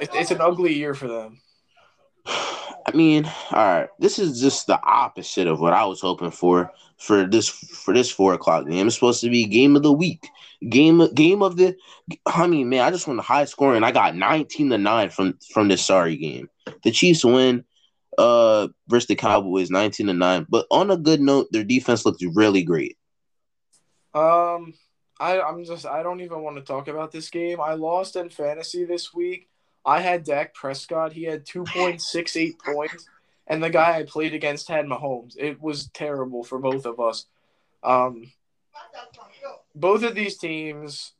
it, 0.00 0.10
it's 0.14 0.30
an 0.30 0.40
ugly 0.40 0.74
year 0.74 0.94
for 0.94 1.08
them. 1.08 1.40
I 2.26 2.92
mean, 2.94 3.26
all 3.52 3.80
right, 3.80 3.88
this 3.98 4.18
is 4.18 4.40
just 4.40 4.66
the 4.66 4.80
opposite 4.82 5.46
of 5.46 5.60
what 5.60 5.72
I 5.72 5.84
was 5.84 6.00
hoping 6.00 6.30
for 6.30 6.72
for 6.98 7.26
this 7.26 7.48
for 7.48 7.94
this 7.94 8.10
four 8.10 8.34
o'clock 8.34 8.66
game. 8.68 8.86
It's 8.86 8.96
supposed 8.96 9.20
to 9.22 9.30
be 9.30 9.46
game 9.46 9.76
of 9.76 9.82
the 9.82 9.92
week, 9.92 10.28
game 10.68 11.06
game 11.14 11.42
of 11.42 11.56
the. 11.56 11.76
I 12.26 12.46
mean, 12.46 12.68
man, 12.68 12.82
I 12.82 12.90
just 12.90 13.06
want 13.06 13.18
the 13.18 13.22
high 13.22 13.44
scoring. 13.44 13.84
I 13.84 13.92
got 13.92 14.16
nineteen 14.16 14.70
to 14.70 14.78
nine 14.78 15.10
from 15.10 15.38
from 15.52 15.68
this 15.68 15.84
sorry 15.84 16.16
game. 16.16 16.48
The 16.84 16.90
Chiefs 16.90 17.24
win. 17.24 17.64
uh 18.18 18.68
versus 18.88 19.06
the 19.08 19.14
Cowboys, 19.16 19.70
nineteen 19.70 20.08
to 20.08 20.14
nine. 20.14 20.46
But 20.48 20.66
on 20.70 20.90
a 20.90 20.96
good 20.96 21.20
note, 21.20 21.48
their 21.52 21.64
defense 21.64 22.04
looked 22.04 22.24
really 22.34 22.62
great. 22.62 22.96
Um, 24.14 24.74
I 25.22 25.40
I'm 25.40 25.64
just 25.64 25.86
I 25.86 26.02
don't 26.02 26.20
even 26.20 26.42
want 26.42 26.56
to 26.56 26.62
talk 26.62 26.88
about 26.88 27.12
this 27.12 27.30
game. 27.30 27.60
I 27.60 27.74
lost 27.74 28.16
in 28.16 28.28
fantasy 28.28 28.84
this 28.84 29.14
week. 29.14 29.48
I 29.84 30.00
had 30.00 30.24
Dak 30.24 30.52
Prescott. 30.52 31.12
He 31.12 31.22
had 31.22 31.46
two 31.46 31.62
point 31.64 32.02
six 32.14 32.36
eight 32.36 32.58
points, 32.58 33.06
and 33.46 33.62
the 33.62 33.70
guy 33.70 33.98
I 33.98 34.02
played 34.02 34.34
against 34.34 34.68
had 34.68 34.86
Mahomes. 34.86 35.36
It 35.38 35.62
was 35.62 35.88
terrible 35.94 36.42
for 36.42 36.58
both 36.58 36.86
of 36.86 36.98
us. 36.98 37.26
Um, 37.84 38.32
both 39.76 40.02
of 40.02 40.16
these 40.16 40.38
teams 40.38 41.12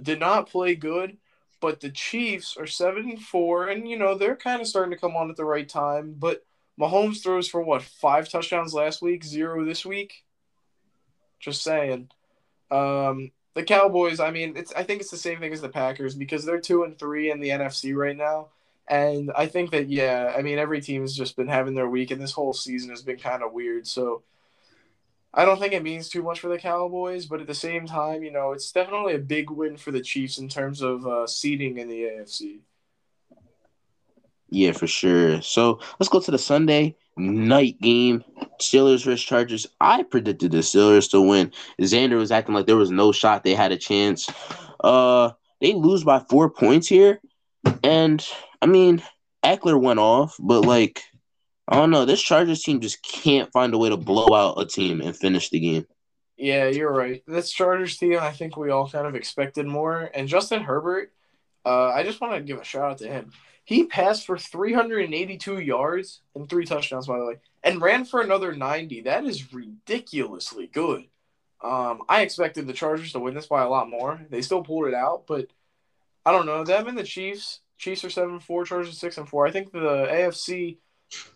did 0.00 0.18
not 0.18 0.48
play 0.48 0.74
good, 0.74 1.18
but 1.60 1.80
the 1.80 1.90
Chiefs 1.90 2.56
are 2.56 2.66
seven 2.66 3.10
and 3.10 3.20
four, 3.20 3.68
and 3.68 3.86
you 3.86 3.98
know 3.98 4.16
they're 4.16 4.36
kind 4.36 4.62
of 4.62 4.66
starting 4.66 4.92
to 4.92 5.00
come 5.00 5.16
on 5.16 5.28
at 5.28 5.36
the 5.36 5.44
right 5.44 5.68
time. 5.68 6.14
But 6.18 6.46
Mahomes 6.80 7.22
throws 7.22 7.46
for 7.46 7.60
what 7.60 7.82
five 7.82 8.30
touchdowns 8.30 8.72
last 8.72 9.02
week, 9.02 9.22
zero 9.22 9.66
this 9.66 9.84
week. 9.84 10.24
Just 11.40 11.62
saying. 11.62 12.08
Um, 12.70 13.30
the 13.54 13.62
Cowboys, 13.62 14.20
I 14.20 14.30
mean, 14.30 14.56
it's 14.56 14.72
I 14.74 14.82
think 14.82 15.00
it's 15.00 15.10
the 15.10 15.16
same 15.16 15.40
thing 15.40 15.52
as 15.52 15.60
the 15.60 15.68
Packers 15.68 16.14
because 16.14 16.44
they're 16.44 16.60
two 16.60 16.84
and 16.84 16.98
three 16.98 17.30
in 17.30 17.40
the 17.40 17.50
NFC 17.50 17.94
right 17.94 18.16
now. 18.16 18.48
And 18.88 19.32
I 19.36 19.46
think 19.46 19.70
that 19.70 19.88
yeah, 19.88 20.32
I 20.36 20.42
mean 20.42 20.58
every 20.58 20.80
team's 20.80 21.16
just 21.16 21.36
been 21.36 21.48
having 21.48 21.74
their 21.74 21.88
week 21.88 22.10
and 22.10 22.20
this 22.20 22.32
whole 22.32 22.52
season 22.52 22.90
has 22.90 23.02
been 23.02 23.18
kind 23.18 23.42
of 23.42 23.52
weird. 23.52 23.86
So 23.86 24.22
I 25.32 25.44
don't 25.44 25.58
think 25.58 25.72
it 25.72 25.82
means 25.82 26.08
too 26.08 26.22
much 26.22 26.40
for 26.40 26.48
the 26.48 26.58
Cowboys, 26.58 27.26
but 27.26 27.40
at 27.40 27.46
the 27.46 27.54
same 27.54 27.86
time, 27.86 28.22
you 28.22 28.30
know, 28.30 28.52
it's 28.52 28.72
definitely 28.72 29.14
a 29.14 29.18
big 29.18 29.50
win 29.50 29.76
for 29.76 29.90
the 29.90 30.00
Chiefs 30.00 30.38
in 30.38 30.48
terms 30.48 30.82
of 30.82 31.06
uh, 31.06 31.26
seeding 31.26 31.78
in 31.78 31.88
the 31.88 32.02
AFC. 32.02 32.60
Yeah, 34.48 34.72
for 34.72 34.86
sure. 34.86 35.42
So 35.42 35.80
let's 35.98 36.08
go 36.08 36.20
to 36.20 36.30
the 36.30 36.38
Sunday 36.38 36.96
night 37.16 37.80
game. 37.80 38.24
Steelers 38.60 39.04
versus 39.04 39.22
Chargers. 39.22 39.66
I 39.80 40.02
predicted 40.02 40.52
the 40.52 40.58
Steelers 40.58 41.10
to 41.10 41.20
win. 41.20 41.52
Xander 41.80 42.16
was 42.16 42.30
acting 42.30 42.54
like 42.54 42.66
there 42.66 42.76
was 42.76 42.90
no 42.90 43.12
shot 43.12 43.44
they 43.44 43.54
had 43.54 43.72
a 43.72 43.76
chance. 43.76 44.28
Uh, 44.80 45.30
they 45.60 45.74
lose 45.74 46.04
by 46.04 46.20
four 46.30 46.50
points 46.50 46.86
here, 46.86 47.20
and 47.82 48.26
I 48.60 48.66
mean, 48.66 49.02
Ekeler 49.44 49.80
went 49.80 50.00
off, 50.00 50.36
but 50.38 50.62
like 50.62 51.02
I 51.68 51.76
don't 51.76 51.90
know. 51.90 52.04
This 52.04 52.22
Chargers 52.22 52.62
team 52.62 52.80
just 52.80 53.02
can't 53.02 53.50
find 53.52 53.74
a 53.74 53.78
way 53.78 53.88
to 53.88 53.96
blow 53.96 54.34
out 54.34 54.60
a 54.60 54.66
team 54.66 55.00
and 55.00 55.16
finish 55.16 55.50
the 55.50 55.58
game. 55.58 55.86
Yeah, 56.36 56.68
you're 56.68 56.92
right. 56.92 57.22
This 57.26 57.50
Chargers 57.50 57.96
team, 57.96 58.18
I 58.20 58.30
think 58.30 58.56
we 58.56 58.70
all 58.70 58.88
kind 58.88 59.06
of 59.06 59.14
expected 59.14 59.66
more. 59.66 60.10
And 60.14 60.28
Justin 60.28 60.62
Herbert, 60.62 61.12
uh, 61.64 61.88
I 61.88 62.04
just 62.04 62.20
want 62.20 62.34
to 62.34 62.40
give 62.40 62.60
a 62.60 62.64
shout 62.64 62.92
out 62.92 62.98
to 62.98 63.08
him. 63.08 63.32
He 63.66 63.84
passed 63.84 64.24
for 64.26 64.38
382 64.38 65.58
yards 65.58 66.20
and 66.36 66.48
three 66.48 66.64
touchdowns, 66.64 67.08
by 67.08 67.18
the 67.18 67.26
way, 67.26 67.38
and 67.64 67.82
ran 67.82 68.04
for 68.04 68.20
another 68.20 68.54
90. 68.54 69.02
That 69.02 69.24
is 69.24 69.52
ridiculously 69.52 70.68
good. 70.68 71.06
Um, 71.60 72.02
I 72.08 72.20
expected 72.22 72.68
the 72.68 72.72
Chargers 72.72 73.10
to 73.12 73.18
win 73.18 73.34
this 73.34 73.48
by 73.48 73.64
a 73.64 73.68
lot 73.68 73.90
more. 73.90 74.20
They 74.30 74.40
still 74.40 74.62
pulled 74.62 74.86
it 74.86 74.94
out, 74.94 75.24
but 75.26 75.48
I 76.24 76.30
don't 76.30 76.46
know. 76.46 76.62
Them 76.62 76.86
and 76.86 76.96
the 76.96 77.02
Chiefs. 77.02 77.58
Chiefs 77.76 78.04
are 78.04 78.10
seven 78.10 78.38
four, 78.38 78.64
Chargers 78.64 78.96
six 78.98 79.18
and 79.18 79.28
four. 79.28 79.48
I 79.48 79.50
think 79.50 79.72
the 79.72 79.78
AFC 79.78 80.76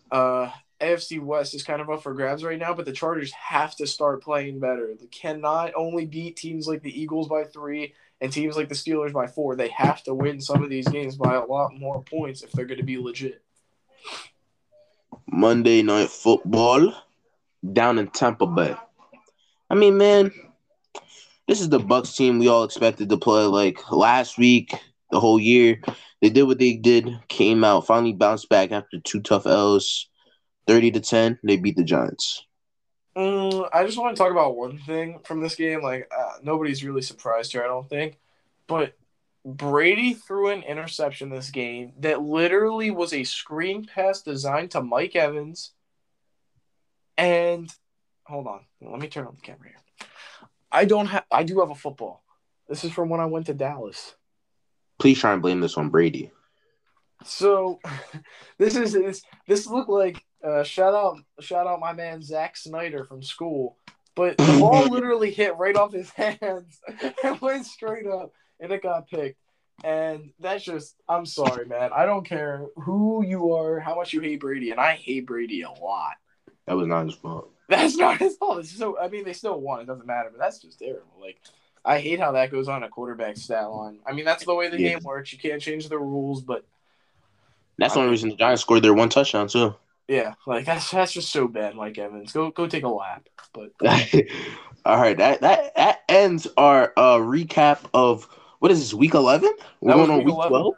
uh, 0.09 0.51
AFC 0.79 1.19
West 1.19 1.53
is 1.53 1.63
kind 1.63 1.81
of 1.81 1.89
up 1.89 2.01
for 2.01 2.13
grabs 2.13 2.45
right 2.45 2.57
now, 2.57 2.73
but 2.73 2.85
the 2.85 2.93
Chargers 2.93 3.33
have 3.33 3.75
to 3.75 3.85
start 3.85 4.23
playing 4.23 4.61
better. 4.61 4.93
They 4.97 5.07
cannot 5.07 5.73
only 5.75 6.05
beat 6.05 6.37
teams 6.37 6.65
like 6.65 6.81
the 6.81 6.97
Eagles 6.97 7.27
by 7.27 7.43
three 7.43 7.93
and 8.21 8.31
teams 8.31 8.55
like 8.55 8.69
the 8.69 8.75
Steelers 8.75 9.11
by 9.11 9.27
four. 9.27 9.55
They 9.55 9.69
have 9.69 10.03
to 10.03 10.13
win 10.13 10.39
some 10.39 10.63
of 10.63 10.69
these 10.69 10.87
games 10.87 11.17
by 11.17 11.33
a 11.35 11.43
lot 11.43 11.73
more 11.73 12.03
points 12.03 12.43
if 12.43 12.51
they're 12.51 12.65
going 12.65 12.79
to 12.79 12.85
be 12.85 12.97
legit. 12.97 13.41
Monday 15.27 15.81
Night 15.81 16.09
Football 16.09 16.93
down 17.73 17.97
in 17.97 18.07
Tampa 18.07 18.45
Bay. 18.45 18.75
I 19.69 19.75
mean, 19.75 19.97
man, 19.97 20.31
this 21.47 21.61
is 21.61 21.69
the 21.69 21.79
Bucks 21.79 22.15
team 22.15 22.39
we 22.39 22.47
all 22.47 22.63
expected 22.63 23.09
to 23.09 23.17
play 23.17 23.43
like 23.43 23.91
last 23.91 24.37
week, 24.37 24.73
the 25.09 25.19
whole 25.19 25.39
year. 25.39 25.81
They 26.21 26.29
did 26.29 26.43
what 26.43 26.59
they 26.59 26.73
did, 26.73 27.09
came 27.27 27.63
out, 27.63 27.87
finally 27.87 28.13
bounced 28.13 28.49
back 28.49 28.71
after 28.71 28.99
two 28.99 29.21
tough 29.21 29.47
L's. 29.47 30.07
30 30.67 30.91
to 30.91 30.99
10, 30.99 31.39
they 31.43 31.57
beat 31.57 31.75
the 31.75 31.83
Giants. 31.83 32.45
Mm, 33.15 33.69
I 33.73 33.85
just 33.85 33.97
want 33.97 34.15
to 34.15 34.21
talk 34.21 34.31
about 34.31 34.55
one 34.55 34.77
thing 34.79 35.19
from 35.23 35.41
this 35.41 35.55
game. 35.55 35.81
Like, 35.81 36.09
uh, 36.17 36.33
nobody's 36.41 36.83
really 36.83 37.01
surprised 37.01 37.51
here, 37.51 37.63
I 37.63 37.67
don't 37.67 37.89
think. 37.89 38.17
But 38.67 38.93
Brady 39.43 40.13
threw 40.13 40.49
an 40.49 40.63
interception 40.63 41.29
this 41.29 41.49
game 41.49 41.93
that 41.99 42.21
literally 42.21 42.91
was 42.91 43.13
a 43.13 43.23
screen 43.23 43.85
pass 43.85 44.21
designed 44.21 44.71
to 44.71 44.81
Mike 44.81 45.15
Evans. 45.15 45.71
And 47.17 47.69
hold 48.23 48.47
on, 48.47 48.61
let 48.81 48.99
me 48.99 49.07
turn 49.07 49.27
on 49.27 49.35
the 49.35 49.41
camera 49.41 49.69
here. 49.69 50.07
I 50.71 50.85
don't 50.85 51.07
have. 51.07 51.25
I 51.29 51.43
do 51.43 51.59
have 51.59 51.69
a 51.69 51.75
football. 51.75 52.23
This 52.69 52.85
is 52.85 52.91
from 52.91 53.09
when 53.09 53.19
I 53.19 53.25
went 53.25 53.47
to 53.47 53.53
Dallas. 53.53 54.15
Please 54.99 55.19
try 55.19 55.33
and 55.33 55.41
blame 55.41 55.59
this 55.59 55.77
on 55.77 55.89
Brady. 55.89 56.31
So, 57.25 57.79
this 58.57 58.75
is 58.75 58.93
this 58.93 59.21
this 59.47 59.67
looked 59.67 59.89
like 59.89 60.23
uh, 60.43 60.63
shout 60.63 60.93
out 60.93 61.17
shout 61.39 61.67
out 61.67 61.79
my 61.79 61.93
man 61.93 62.21
Zach 62.21 62.57
Snyder 62.57 63.03
from 63.03 63.23
school, 63.23 63.77
but 64.15 64.37
the 64.37 64.43
ball 64.59 64.87
literally 64.87 65.31
hit 65.31 65.57
right 65.57 65.75
off 65.75 65.93
his 65.93 66.09
hands 66.11 66.79
and 67.23 67.39
went 67.41 67.65
straight 67.65 68.07
up, 68.07 68.33
and 68.59 68.71
it 68.71 68.83
got 68.83 69.07
picked. 69.09 69.39
And 69.83 70.31
that's 70.39 70.63
just 70.63 70.95
I'm 71.07 71.25
sorry, 71.25 71.65
man. 71.65 71.91
I 71.93 72.05
don't 72.05 72.25
care 72.25 72.67
who 72.75 73.25
you 73.25 73.53
are, 73.53 73.79
how 73.79 73.95
much 73.95 74.13
you 74.13 74.21
hate 74.21 74.39
Brady, 74.39 74.71
and 74.71 74.79
I 74.79 74.93
hate 74.93 75.25
Brady 75.25 75.61
a 75.61 75.71
lot. 75.71 76.13
That 76.67 76.75
was 76.75 76.87
not 76.87 77.05
his 77.05 77.15
fault. 77.15 77.51
That's 77.69 77.95
not 77.95 78.17
his 78.17 78.35
fault. 78.35 78.59
It's 78.59 78.77
so 78.77 78.99
I 78.99 79.07
mean 79.07 79.23
they 79.23 79.33
still 79.33 79.59
won. 79.59 79.79
It 79.79 79.87
doesn't 79.87 80.05
matter, 80.05 80.29
but 80.29 80.39
that's 80.39 80.59
just 80.59 80.79
terrible. 80.79 81.05
Like 81.21 81.39
I 81.85 81.99
hate 81.99 82.19
how 82.19 82.33
that 82.33 82.51
goes 82.51 82.67
on 82.67 82.83
a 82.83 82.89
quarterback 82.89 83.37
stat 83.37 83.71
line. 83.71 83.99
I 84.05 84.11
mean, 84.11 84.25
that's 84.25 84.43
the 84.43 84.53
way 84.53 84.67
the 84.67 84.79
yeah. 84.79 84.89
game 84.89 85.03
works. 85.03 85.31
You 85.31 85.39
can't 85.39 85.61
change 85.61 85.87
the 85.87 85.97
rules, 85.97 86.41
but 86.41 86.65
that's 87.77 87.93
the 87.93 88.01
only 88.01 88.11
reason 88.11 88.29
the 88.29 88.35
Giants 88.35 88.61
scored 88.61 88.83
their 88.83 88.93
one 88.93 89.07
touchdown 89.09 89.47
too. 89.47 89.73
Yeah, 90.11 90.33
like 90.45 90.65
that's 90.65 90.91
that's 90.91 91.13
just 91.13 91.31
so 91.31 91.47
bad, 91.47 91.73
Mike 91.73 91.97
Evans. 91.97 92.33
Go 92.33 92.51
go 92.51 92.67
take 92.67 92.83
a 92.83 92.89
lap. 92.89 93.29
But 93.53 93.71
all 94.85 94.97
right, 94.97 95.17
that 95.17 95.39
that 95.39 95.73
that 95.77 95.99
ends 96.09 96.49
our 96.57 96.91
uh 96.97 97.19
recap 97.19 97.79
of 97.93 98.27
what 98.59 98.71
is 98.73 98.79
this 98.81 98.93
week 98.93 99.13
eleven? 99.13 99.53
We're 99.79 99.93
going 99.93 100.11
on 100.11 100.25
week 100.25 100.35
twelve. 100.35 100.75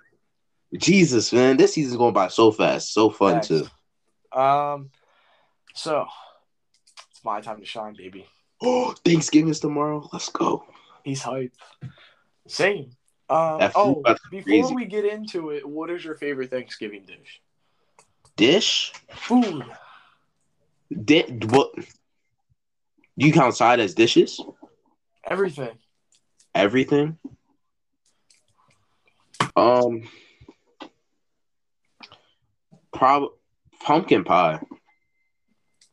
Jesus, 0.78 1.34
man, 1.34 1.58
this 1.58 1.74
season's 1.74 1.98
going 1.98 2.14
by 2.14 2.28
so 2.28 2.52
fast, 2.52 2.94
so 2.94 3.10
fun 3.10 3.42
Thanks. 3.42 3.48
too. 3.48 4.40
Um, 4.40 4.92
so 5.74 6.06
it's 7.10 7.26
my 7.26 7.42
time 7.42 7.60
to 7.60 7.66
shine, 7.66 7.96
baby. 7.98 8.28
Oh, 8.66 8.96
Thanksgiving's 9.04 9.60
tomorrow. 9.60 10.08
Let's 10.14 10.30
go. 10.30 10.64
He's 11.04 11.22
hype. 11.22 11.52
Same. 12.48 12.92
Um, 13.30 13.72
oh, 13.76 14.04
before 14.32 14.44
crazy. 14.44 14.76
we 14.76 14.86
get 14.86 15.04
into 15.04 15.50
it, 15.50 15.68
what 15.68 15.90
is 15.90 16.06
your 16.06 16.16
favorite 16.16 16.50
Thanksgiving 16.50 17.04
dish? 17.06 17.42
Dish? 18.36 18.94
Food. 19.12 19.66
Di- 20.92 21.40
what? 21.50 21.74
Do 21.76 23.28
you 23.28 23.34
count 23.34 23.56
side 23.56 23.80
as 23.80 23.94
dishes? 23.94 24.40
Everything. 25.24 25.78
Everything? 26.56 27.18
Um, 29.56 30.10
prob 32.92 33.30
pumpkin 33.82 34.24
pie. 34.24 34.60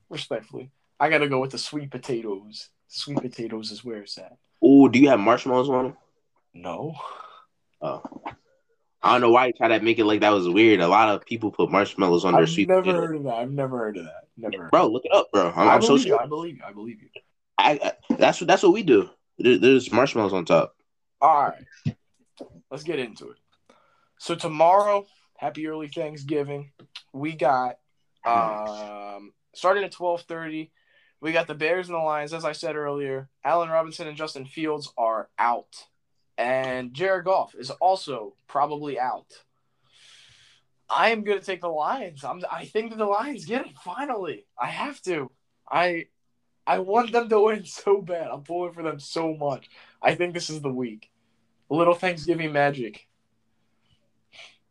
Respectfully, 0.08 0.70
I 0.98 1.10
gotta 1.10 1.28
go 1.28 1.40
with 1.40 1.50
the 1.50 1.58
sweet 1.58 1.90
potatoes. 1.90 2.70
Sweet 2.88 3.18
potatoes 3.18 3.70
is 3.70 3.84
where 3.84 4.02
it's 4.02 4.18
at. 4.18 4.36
Oh, 4.62 4.88
do 4.88 4.98
you 4.98 5.08
have 5.08 5.20
marshmallows 5.20 5.68
on 5.68 5.84
them? 5.84 5.96
No. 6.54 6.94
Oh. 7.80 8.02
I 9.02 9.12
don't 9.12 9.20
know 9.22 9.30
why 9.30 9.46
you 9.46 9.52
try 9.54 9.68
to 9.68 9.80
make 9.80 9.98
it 9.98 10.04
like 10.04 10.20
that 10.20 10.30
was 10.30 10.48
weird. 10.48 10.80
A 10.80 10.88
lot 10.88 11.08
of 11.08 11.24
people 11.24 11.50
put 11.50 11.70
marshmallows 11.70 12.24
on 12.24 12.32
their 12.34 12.42
I've 12.42 12.50
sweet. 12.50 12.68
Never 12.68 12.82
potato. 12.82 13.00
heard 13.00 13.16
of 13.16 13.24
that. 13.24 13.34
I've 13.34 13.50
never 13.50 13.78
heard 13.78 13.96
of 13.96 14.04
that. 14.04 14.28
Never. 14.36 14.68
Bro, 14.68 14.88
look 14.88 15.04
it 15.04 15.12
up, 15.12 15.30
bro. 15.32 15.50
I'm, 15.50 15.68
I 15.68 15.74
I'm 15.74 15.82
so 15.82 15.96
sure. 15.96 16.20
I 16.20 16.26
believe 16.26 16.58
you. 16.58 16.62
I 16.66 16.72
believe 16.72 17.00
you. 17.02 17.08
I, 17.58 17.78
I, 17.82 18.14
that's 18.16 18.40
what 18.40 18.48
that's 18.48 18.62
what 18.62 18.72
we 18.72 18.82
do. 18.82 19.08
There, 19.38 19.58
there's 19.58 19.90
marshmallows 19.90 20.32
on 20.32 20.44
top. 20.44 20.74
All 21.20 21.50
right, 21.50 21.96
let's 22.70 22.84
get 22.84 22.98
into 22.98 23.30
it. 23.30 23.36
So 24.18 24.34
tomorrow, 24.34 25.06
happy 25.36 25.66
early 25.66 25.88
Thanksgiving. 25.88 26.72
We 27.12 27.32
got 27.32 27.78
um 28.24 29.32
starting 29.54 29.84
at 29.84 29.92
twelve 29.92 30.22
thirty. 30.22 30.72
We 31.22 31.32
got 31.32 31.46
the 31.46 31.54
Bears 31.54 31.88
and 31.88 31.96
the 31.96 32.02
Lions. 32.02 32.32
As 32.32 32.44
I 32.44 32.52
said 32.52 32.76
earlier, 32.76 33.28
Allen 33.44 33.68
Robinson 33.68 34.08
and 34.08 34.16
Justin 34.16 34.46
Fields 34.46 34.90
are 34.96 35.28
out. 35.38 35.86
And 36.40 36.94
Jared 36.94 37.26
Goff 37.26 37.54
is 37.54 37.68
also 37.68 38.32
probably 38.48 38.98
out. 38.98 39.26
I 40.88 41.10
am 41.10 41.22
going 41.22 41.38
to 41.38 41.44
take 41.44 41.60
the 41.60 41.68
Lions. 41.68 42.24
I'm, 42.24 42.42
I 42.50 42.64
think 42.64 42.90
that 42.90 42.96
the 42.98 43.04
Lions 43.04 43.44
get 43.44 43.66
it 43.66 43.76
finally. 43.84 44.46
I 44.58 44.68
have 44.68 45.02
to. 45.02 45.30
I 45.70 46.06
I 46.66 46.78
want 46.78 47.12
them 47.12 47.28
to 47.28 47.40
win 47.40 47.64
so 47.66 48.00
bad. 48.00 48.28
I'm 48.32 48.40
pulling 48.40 48.72
for 48.72 48.82
them 48.82 48.98
so 48.98 49.34
much. 49.34 49.68
I 50.00 50.14
think 50.14 50.32
this 50.32 50.48
is 50.48 50.62
the 50.62 50.72
week. 50.72 51.10
A 51.70 51.74
little 51.74 51.92
Thanksgiving 51.92 52.54
magic. 52.54 53.06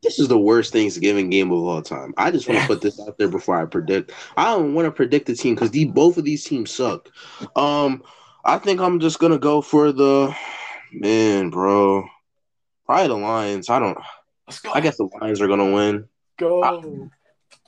This 0.01 0.17
is 0.17 0.27
the 0.27 0.39
worst 0.39 0.73
Thanksgiving 0.73 1.29
game 1.29 1.51
of 1.51 1.59
all 1.59 1.83
time. 1.83 2.15
I 2.17 2.31
just 2.31 2.49
want 2.49 2.61
to 2.61 2.67
put 2.67 2.81
this 2.81 2.99
out 2.99 3.19
there 3.19 3.27
before 3.27 3.61
I 3.61 3.65
predict. 3.65 4.11
I 4.35 4.45
don't 4.45 4.73
want 4.73 4.87
to 4.87 4.91
predict 4.91 5.27
the 5.27 5.35
team 5.35 5.53
because 5.53 5.69
the 5.69 5.85
both 5.85 6.17
of 6.17 6.23
these 6.23 6.45
teams 6.45 6.71
suck. 6.71 7.09
Um, 7.55 8.01
I 8.43 8.57
think 8.57 8.81
I'm 8.81 8.99
just 8.99 9.19
gonna 9.19 9.37
go 9.37 9.61
for 9.61 9.91
the 9.91 10.35
man, 10.91 11.49
bro. 11.49 12.07
Probably 12.85 13.07
the 13.07 13.15
Lions. 13.15 13.69
I 13.69 13.79
don't. 13.79 13.97
I 14.73 14.81
guess 14.81 14.97
the 14.97 15.09
Lions 15.21 15.41
are 15.41 15.47
gonna 15.47 15.71
win. 15.71 16.07
go. 16.37 16.63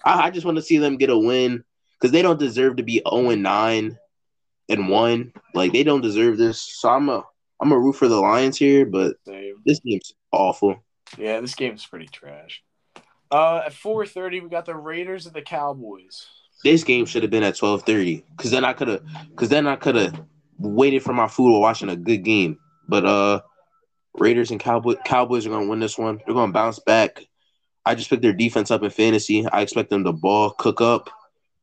I, 0.04 0.24
I 0.24 0.30
just 0.32 0.46
want 0.46 0.58
to 0.58 0.64
see 0.64 0.78
them 0.78 0.98
get 0.98 1.10
a 1.12 1.18
win 1.18 1.64
because 2.00 2.12
they 2.12 2.24
don't 2.24 2.40
deserve 2.40 2.78
to 2.78 2.84
be 2.84 3.04
0 3.08 3.30
and 3.30 3.44
9 3.44 3.98
and 4.70 4.90
1. 4.90 5.34
Like 5.54 5.74
they 5.74 5.84
don't 5.84 6.02
deserve 6.02 6.38
this. 6.38 6.60
So 6.62 6.90
I'm 6.90 7.10
a 7.10 7.24
I'm 7.62 7.72
a 7.72 7.78
root 7.78 7.94
for 7.94 8.08
the 8.08 8.20
Lions 8.20 8.58
here, 8.58 8.86
but 8.86 9.18
Same. 9.28 9.56
this 9.66 9.80
game's 9.80 10.14
awful. 10.32 10.84
Yeah, 11.18 11.40
this 11.42 11.54
game's 11.54 11.86
pretty 11.86 12.08
trash. 12.08 12.64
Uh, 13.30 13.62
at 13.66 13.74
4:30, 13.74 14.42
we 14.42 14.50
got 14.50 14.66
the 14.66 14.76
Raiders 14.76 15.26
and 15.28 15.36
the 15.36 15.42
Cowboys. 15.42 16.26
This 16.64 16.84
game 16.84 17.06
should 17.06 17.22
have 17.22 17.32
been 17.32 17.44
at 17.44 17.56
12:30 17.56 18.24
because 18.36 18.52
then 18.52 18.66
I 18.66 18.74
could 18.74 18.88
have 18.88 19.04
because 19.30 19.50
then 19.50 19.68
I 19.68 19.76
could 19.76 19.96
have 19.96 20.20
waited 20.58 21.04
for 21.04 21.14
my 21.14 21.28
food 21.28 21.52
while 21.52 21.62
watching 21.62 21.90
a 21.90 21.96
good 21.96 22.24
game. 22.24 22.58
But 22.88 23.06
uh, 23.06 23.42
Raiders 24.16 24.52
and 24.52 24.60
Cowboy 24.60 24.96
Cowboys 25.06 25.46
are 25.46 25.50
gonna 25.50 25.68
win 25.68 25.80
this 25.80 25.98
one. 25.98 26.20
They're 26.26 26.36
gonna 26.36 26.52
bounce 26.52 26.80
back. 26.80 27.24
I 27.86 27.96
just 27.96 28.10
picked 28.10 28.22
their 28.22 28.34
defense 28.34 28.70
up 28.70 28.84
in 28.84 28.90
fantasy. 28.90 29.48
I 29.48 29.62
expect 29.62 29.90
them 29.90 30.04
to 30.04 30.12
ball 30.12 30.52
cook 30.52 30.82
up 30.82 31.10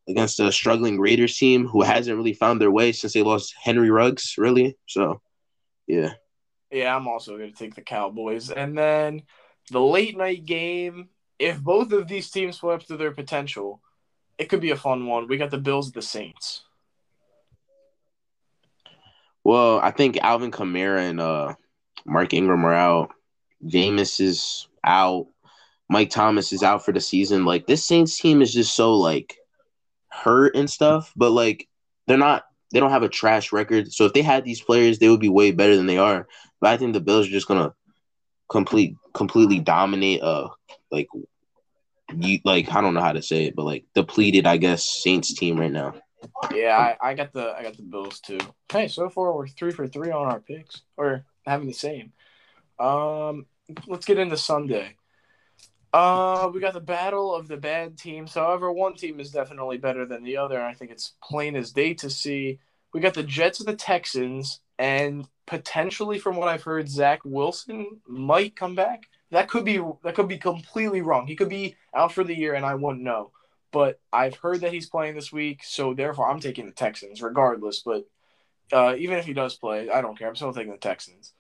against 0.09 0.41
a 0.41 0.51
struggling 0.51 0.99
Raiders 0.99 1.37
team 1.37 1.67
who 1.67 1.83
hasn't 1.83 2.17
really 2.17 2.33
found 2.33 2.61
their 2.61 2.71
way 2.71 2.93
since 2.93 3.13
they 3.13 3.23
lost 3.23 3.55
Henry 3.61 3.91
Ruggs. 3.91 4.35
Really, 4.39 4.77
so 4.87 5.21
yeah. 5.87 6.15
Yeah, 6.71 6.95
I'm 6.95 7.09
also 7.09 7.39
going 7.39 7.51
to 7.51 7.59
take 7.59 7.75
the 7.75 7.83
Cowboys. 7.83 8.51
And 8.51 8.77
then 8.77 9.23
the 9.71 9.81
late 9.81 10.17
night 10.17 10.45
game, 10.45 11.09
if 11.39 11.59
both 11.61 11.93
of 11.93 12.09
these 12.09 12.31
teams 12.31 12.59
play 12.59 12.75
up 12.75 12.85
to 12.87 12.97
their 12.97 13.13
potential, 13.13 13.81
it 14.37 14.49
could 14.49 14.61
be 14.61 14.71
a 14.71 14.77
fun 14.77 15.07
one. 15.07 15.29
We 15.29 15.39
got 15.39 15.51
the 15.51 15.59
Bills 15.59 15.93
the 15.93 16.03
Saints. 16.03 16.65
Well, 19.49 19.81
I 19.81 19.93
think 19.93 20.19
Alvin 20.19 20.51
Kamara 20.51 21.09
and 21.09 21.19
uh, 21.19 21.55
Mark 22.05 22.35
Ingram 22.35 22.67
are 22.67 22.75
out. 22.75 23.13
Jameis 23.65 24.21
is 24.21 24.69
out. 24.85 25.29
Mike 25.89 26.11
Thomas 26.11 26.53
is 26.53 26.63
out 26.63 26.85
for 26.85 26.93
the 26.93 27.01
season. 27.01 27.47
Like 27.47 27.67
this 27.67 27.83
Saints 27.83 28.21
team 28.21 28.43
is 28.43 28.53
just 28.53 28.77
so 28.77 28.95
like 28.95 29.39
hurt 30.11 30.55
and 30.55 30.69
stuff, 30.69 31.15
but 31.17 31.31
like 31.31 31.67
they're 32.07 32.19
not. 32.19 32.45
They 32.75 32.79
don't 32.81 32.91
have 32.91 33.05
a 33.05 33.09
trash 33.09 33.51
record. 33.51 33.91
So 33.91 34.05
if 34.05 34.13
they 34.13 34.21
had 34.21 34.45
these 34.45 34.61
players, 34.61 34.99
they 34.99 35.09
would 35.09 35.19
be 35.19 35.31
way 35.31 35.51
better 35.51 35.77
than 35.77 35.87
they 35.87 35.97
are. 35.97 36.29
But 36.61 36.69
I 36.69 36.77
think 36.77 36.93
the 36.93 37.01
Bills 37.01 37.27
are 37.27 37.31
just 37.31 37.49
gonna 37.49 37.73
complete 38.51 38.97
completely 39.15 39.61
dominate. 39.61 40.21
Uh, 40.21 40.51
like 40.91 41.09
you 42.15 42.39
like 42.45 42.71
I 42.71 42.83
don't 42.83 42.93
know 42.93 43.01
how 43.01 43.15
to 43.15 43.23
say 43.23 43.47
it, 43.47 43.57
but 43.57 43.65
like 43.65 43.87
depleted, 43.95 44.47
I 44.47 44.59
guess 44.59 45.03
Saints 45.03 45.33
team 45.33 45.59
right 45.59 45.73
now. 45.73 45.95
Yeah, 46.55 46.77
I, 46.77 47.11
I 47.11 47.15
got 47.15 47.33
the 47.33 47.55
I 47.57 47.63
got 47.63 47.77
the 47.77 47.83
Bills 47.83 48.21
too. 48.21 48.39
Hey, 48.71 48.89
so 48.89 49.09
far 49.09 49.33
we're 49.33 49.49
three 49.49 49.73
for 49.73 49.87
three 49.87 50.11
on 50.11 50.27
our 50.27 50.41
picks, 50.41 50.83
or 50.97 51.25
having 51.47 51.67
the 51.67 51.73
same. 51.73 52.13
Um, 52.79 53.47
let's 53.87 54.07
get 54.07 54.19
into 54.19 54.37
Sunday. 54.37 54.97
Uh, 55.93 56.51
we 56.53 56.61
got 56.61 56.75
the 56.75 56.81
battle 56.81 57.35
of 57.35 57.49
the 57.49 57.57
bad 57.57 57.97
teams. 57.97 58.35
However, 58.35 58.71
one 58.71 58.95
team 58.95 59.21
is 59.21 59.31
definitely 59.31 59.79
better 59.79 60.05
than 60.05 60.23
the 60.23 60.37
other. 60.37 60.63
I 60.63 60.75
think 60.75 60.91
it's 60.91 61.15
plain 61.23 61.57
as 61.57 61.73
day 61.73 61.95
to 61.95 62.11
see. 62.11 62.59
We 62.93 63.01
got 63.01 63.15
the 63.15 63.23
Jets 63.23 63.61
and 63.61 63.69
the 63.69 63.77
Texans, 63.77 64.61
and 64.79 65.27
potentially, 65.47 66.19
from 66.19 66.37
what 66.37 66.49
I've 66.49 66.63
heard, 66.63 66.89
Zach 66.89 67.21
Wilson 67.25 68.01
might 68.07 68.57
come 68.57 68.75
back. 68.75 69.09
That 69.31 69.49
could 69.49 69.65
be 69.65 69.81
that 70.05 70.15
could 70.15 70.29
be 70.29 70.39
completely 70.39 71.03
wrong. 71.03 71.27
He 71.27 71.37
could 71.37 71.49
be 71.49 71.77
out 71.95 72.13
for 72.13 72.25
the 72.25 72.37
year, 72.37 72.55
and 72.55 72.65
I 72.65 72.75
wouldn't 72.75 73.03
know. 73.03 73.33
But 73.71 74.01
I've 74.13 74.37
heard 74.37 74.63
that 74.63 74.73
he's 74.73 74.89
playing 74.89 75.15
this 75.15 75.33
week, 75.33 75.63
so 75.63 75.95
therefore 75.95 76.31
I'm 76.31 76.41
taking 76.41 76.67
the 76.67 76.73
Texans, 76.73 77.21
regardless. 77.21 77.83
But 77.85 78.05
uh, 78.73 78.95
even 78.97 79.19
if 79.19 79.27
he 79.27 79.35
does 79.35 79.57
play, 79.57 79.91
I 79.91 80.01
don't 80.01 80.19
care. 80.19 80.29
I'm 80.29 80.37
still 80.37 80.53
taking 80.53 80.73
the 80.73 80.79
Texans. 80.79 81.33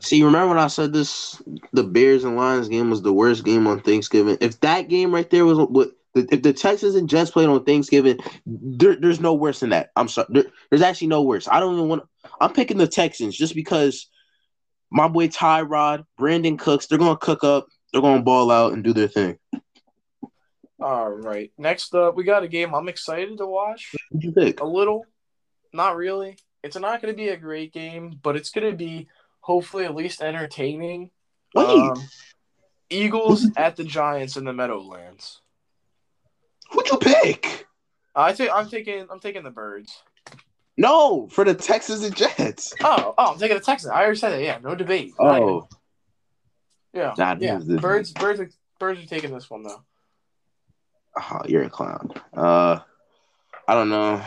See, 0.00 0.16
you 0.16 0.26
remember 0.26 0.48
when 0.48 0.58
I 0.58 0.66
said 0.66 0.92
this? 0.92 1.40
The 1.72 1.84
Bears 1.84 2.24
and 2.24 2.36
Lions 2.36 2.68
game 2.68 2.90
was 2.90 3.02
the 3.02 3.12
worst 3.12 3.44
game 3.44 3.66
on 3.66 3.80
Thanksgiving. 3.80 4.36
If 4.40 4.60
that 4.60 4.88
game 4.88 5.14
right 5.14 5.28
there 5.30 5.44
was 5.44 5.58
what 5.58 5.92
if 6.14 6.42
the 6.42 6.52
Texans 6.52 6.94
and 6.94 7.08
Jets 7.08 7.30
played 7.30 7.48
on 7.48 7.64
Thanksgiving, 7.64 8.18
there, 8.46 8.96
there's 8.96 9.20
no 9.20 9.34
worse 9.34 9.60
than 9.60 9.70
that. 9.70 9.90
I'm 9.96 10.08
sorry. 10.08 10.28
There, 10.30 10.44
there's 10.70 10.82
actually 10.82 11.08
no 11.08 11.22
worse. 11.22 11.48
I 11.48 11.60
don't 11.60 11.74
even 11.74 11.88
want. 11.88 12.04
I'm 12.40 12.52
picking 12.52 12.78
the 12.78 12.86
Texans 12.86 13.36
just 13.36 13.54
because 13.54 14.08
my 14.90 15.08
boy 15.08 15.28
Tyrod, 15.28 16.04
Brandin 16.18 16.58
Cooks, 16.58 16.86
they're 16.86 16.98
gonna 16.98 17.16
cook 17.16 17.42
up. 17.42 17.66
They're 17.92 18.02
gonna 18.02 18.22
ball 18.22 18.50
out 18.50 18.72
and 18.72 18.84
do 18.84 18.92
their 18.92 19.08
thing. 19.08 19.38
All 20.84 21.08
right. 21.08 21.50
Next 21.56 21.94
up, 21.94 22.14
we 22.14 22.24
got 22.24 22.42
a 22.42 22.48
game 22.48 22.74
I'm 22.74 22.88
excited 22.88 23.38
to 23.38 23.46
watch. 23.46 23.94
Who'd 24.10 24.22
you 24.22 24.32
pick? 24.32 24.60
A 24.60 24.66
little, 24.66 25.06
not 25.72 25.96
really. 25.96 26.36
It's 26.62 26.76
not 26.76 27.00
going 27.00 27.10
to 27.14 27.16
be 27.16 27.30
a 27.30 27.38
great 27.38 27.72
game, 27.72 28.20
but 28.22 28.36
it's 28.36 28.50
going 28.50 28.70
to 28.70 28.76
be 28.76 29.08
hopefully 29.40 29.86
at 29.86 29.94
least 29.94 30.20
entertaining. 30.20 31.10
Wait, 31.54 31.66
Um, 31.66 31.94
Eagles 32.90 33.46
at 33.56 33.76
the 33.76 33.84
Giants 33.84 34.36
in 34.36 34.44
the 34.44 34.52
Meadowlands. 34.52 35.40
who'd 36.70 36.86
you 36.90 36.98
pick? 36.98 37.66
I 38.14 38.34
think 38.34 38.50
I'm 38.54 38.68
taking 38.68 39.06
I'm 39.10 39.20
taking 39.20 39.42
the 39.42 39.50
Birds. 39.50 40.02
No, 40.76 41.28
for 41.28 41.44
the 41.44 41.54
Texans 41.54 42.02
and 42.04 42.14
Jets. 42.14 42.74
Oh, 42.82 43.14
oh, 43.16 43.32
I'm 43.32 43.38
taking 43.38 43.56
the 43.56 43.62
Texans. 43.62 43.90
I 43.90 44.02
already 44.02 44.18
said 44.18 44.30
that. 44.32 44.42
Yeah, 44.42 44.58
no 44.62 44.74
debate. 44.74 45.14
Oh, 45.18 45.66
yeah, 46.92 47.14
Nah, 47.16 47.36
yeah. 47.40 47.58
Birds, 47.58 48.12
birds, 48.12 48.40
are, 48.40 48.50
birds 48.78 49.02
are 49.02 49.06
taking 49.06 49.32
this 49.32 49.48
one 49.48 49.62
though. 49.62 49.82
Oh, 51.16 51.40
you're 51.46 51.62
a 51.62 51.70
clown. 51.70 52.10
Uh, 52.32 52.80
I 53.66 53.74
don't 53.74 53.90
know. 53.90 54.22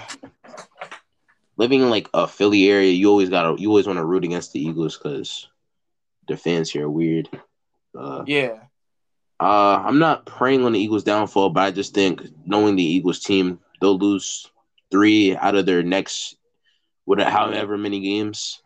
Living 1.58 1.82
in 1.82 1.90
like 1.90 2.08
a 2.14 2.28
Philly 2.28 2.70
area, 2.70 2.92
you 2.92 3.10
always 3.10 3.30
gotta 3.30 3.60
you 3.60 3.70
always 3.70 3.88
want 3.88 3.98
to 3.98 4.06
root 4.06 4.24
against 4.24 4.54
the 4.54 4.60
Eagles 4.62 4.98
because 4.98 5.48
their 6.28 6.38
fans 6.38 6.70
here 6.70 6.86
are 6.86 6.90
weird. 6.90 7.30
Uh, 7.98 8.24
Yeah, 8.28 8.60
Uh, 9.40 9.82
I'm 9.86 9.98
not 10.00 10.26
praying 10.26 10.66
on 10.66 10.74
the 10.74 10.80
Eagles' 10.80 11.04
downfall, 11.04 11.50
but 11.52 11.64
I 11.64 11.72
just 11.72 11.94
think 11.94 12.22
knowing 12.46 12.76
the 12.76 12.84
Eagles 12.84 13.20
team, 13.20 13.60
they'll 13.82 13.98
lose 13.98 14.50
three 14.92 15.36
out 15.36 15.56
of 15.56 15.66
their 15.66 15.84
next, 15.84 16.36
whatever, 17.06 17.30
however 17.30 17.78
many 17.78 18.02
games. 18.02 18.62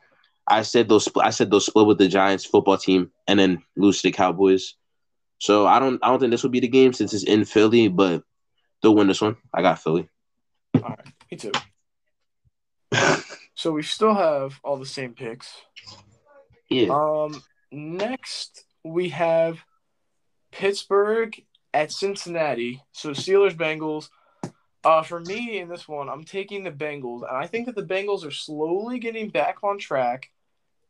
I 0.48 0.64
said 0.64 0.90
they'll 0.90 1.00
split. 1.00 1.26
I 1.26 1.30
said 1.30 1.50
they'll 1.50 1.60
split 1.62 1.88
with 1.88 1.98
the 1.98 2.08
Giants 2.10 2.46
football 2.46 2.78
team 2.78 3.12
and 3.28 3.40
then 3.40 3.64
lose 3.78 4.02
to 4.02 4.10
the 4.10 4.12
Cowboys. 4.12 4.76
So 5.42 5.66
I 5.66 5.80
don't. 5.80 6.00
I 6.04 6.10
don't 6.10 6.20
think 6.20 6.30
this 6.30 6.44
will 6.44 6.52
be 6.52 6.60
the 6.60 6.68
game 6.68 6.94
since 6.94 7.16
it's 7.16 7.24
in 7.24 7.46
Philly, 7.46 7.88
but 7.88 8.22
they'll 8.82 8.94
win 8.94 9.08
this 9.08 9.22
one. 9.22 9.38
I 9.52 9.64
got 9.64 9.82
Philly. 9.82 10.08
all 10.76 10.82
right, 10.82 11.08
me 11.32 11.38
too. 11.38 11.52
So 13.56 13.72
we 13.72 13.82
still 13.82 14.14
have 14.14 14.60
all 14.64 14.78
the 14.78 14.86
same 14.86 15.14
picks. 15.14 15.52
Yeah. 16.70 16.90
Um, 16.90 17.44
next 17.72 18.66
we 18.84 19.10
have 19.10 19.60
Pittsburgh 20.52 21.36
at 21.74 21.92
Cincinnati. 21.92 22.84
So 22.92 23.10
Steelers 23.10 23.56
Bengals. 23.56 24.10
Uh, 24.84 25.02
for 25.02 25.20
me 25.22 25.60
in 25.60 25.70
this 25.70 25.88
one, 25.88 26.08
I'm 26.08 26.24
taking 26.24 26.64
the 26.64 26.72
Bengals, 26.72 27.28
and 27.28 27.38
I 27.38 27.46
think 27.48 27.66
that 27.66 27.76
the 27.76 27.84
Bengals 27.84 28.26
are 28.26 28.32
slowly 28.32 29.00
getting 29.00 29.30
back 29.30 29.58
on 29.64 29.80
track. 29.80 30.30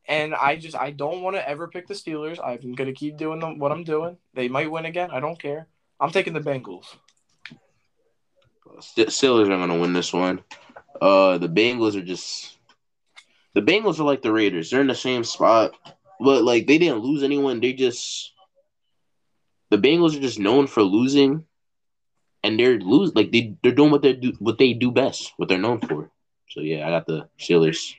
And 0.07 0.33
I 0.33 0.55
just 0.55 0.75
I 0.75 0.91
don't 0.91 1.21
want 1.21 1.35
to 1.35 1.47
ever 1.47 1.67
pick 1.67 1.87
the 1.87 1.93
Steelers. 1.93 2.39
I'm 2.43 2.73
gonna 2.73 2.93
keep 2.93 3.17
doing 3.17 3.39
them, 3.39 3.59
what 3.59 3.71
I'm 3.71 3.83
doing. 3.83 4.17
They 4.33 4.47
might 4.47 4.71
win 4.71 4.85
again. 4.85 5.11
I 5.11 5.19
don't 5.19 5.39
care. 5.39 5.67
I'm 5.99 6.11
taking 6.11 6.33
the 6.33 6.39
Bengals. 6.39 6.85
St- 8.79 9.09
Steelers 9.09 9.45
are 9.45 9.57
gonna 9.57 9.79
win 9.79 9.93
this 9.93 10.11
one. 10.11 10.43
Uh, 11.01 11.37
the 11.37 11.47
Bengals 11.49 11.95
are 11.95 12.03
just 12.03 12.57
the 13.53 13.61
Bengals 13.61 13.99
are 13.99 14.03
like 14.03 14.21
the 14.21 14.31
Raiders. 14.31 14.69
They're 14.69 14.81
in 14.81 14.87
the 14.87 14.95
same 14.95 15.23
spot, 15.23 15.73
but 16.19 16.43
like 16.43 16.67
they 16.67 16.77
didn't 16.77 17.03
lose 17.03 17.23
anyone. 17.23 17.59
They 17.59 17.73
just 17.73 18.33
the 19.69 19.77
Bengals 19.77 20.17
are 20.17 20.21
just 20.21 20.39
known 20.39 20.67
for 20.67 20.83
losing, 20.83 21.45
and 22.43 22.59
they're 22.59 22.79
lose 22.79 23.15
like 23.15 23.31
they 23.31 23.55
they're 23.61 23.71
doing 23.71 23.91
what 23.91 24.01
they 24.01 24.13
do 24.13 24.33
what 24.39 24.57
they 24.57 24.73
do 24.73 24.91
best, 24.91 25.33
what 25.37 25.49
they're 25.49 25.57
known 25.57 25.79
for. 25.79 26.11
So 26.49 26.61
yeah, 26.61 26.87
I 26.87 26.91
got 26.91 27.05
the 27.07 27.29
Steelers. 27.39 27.93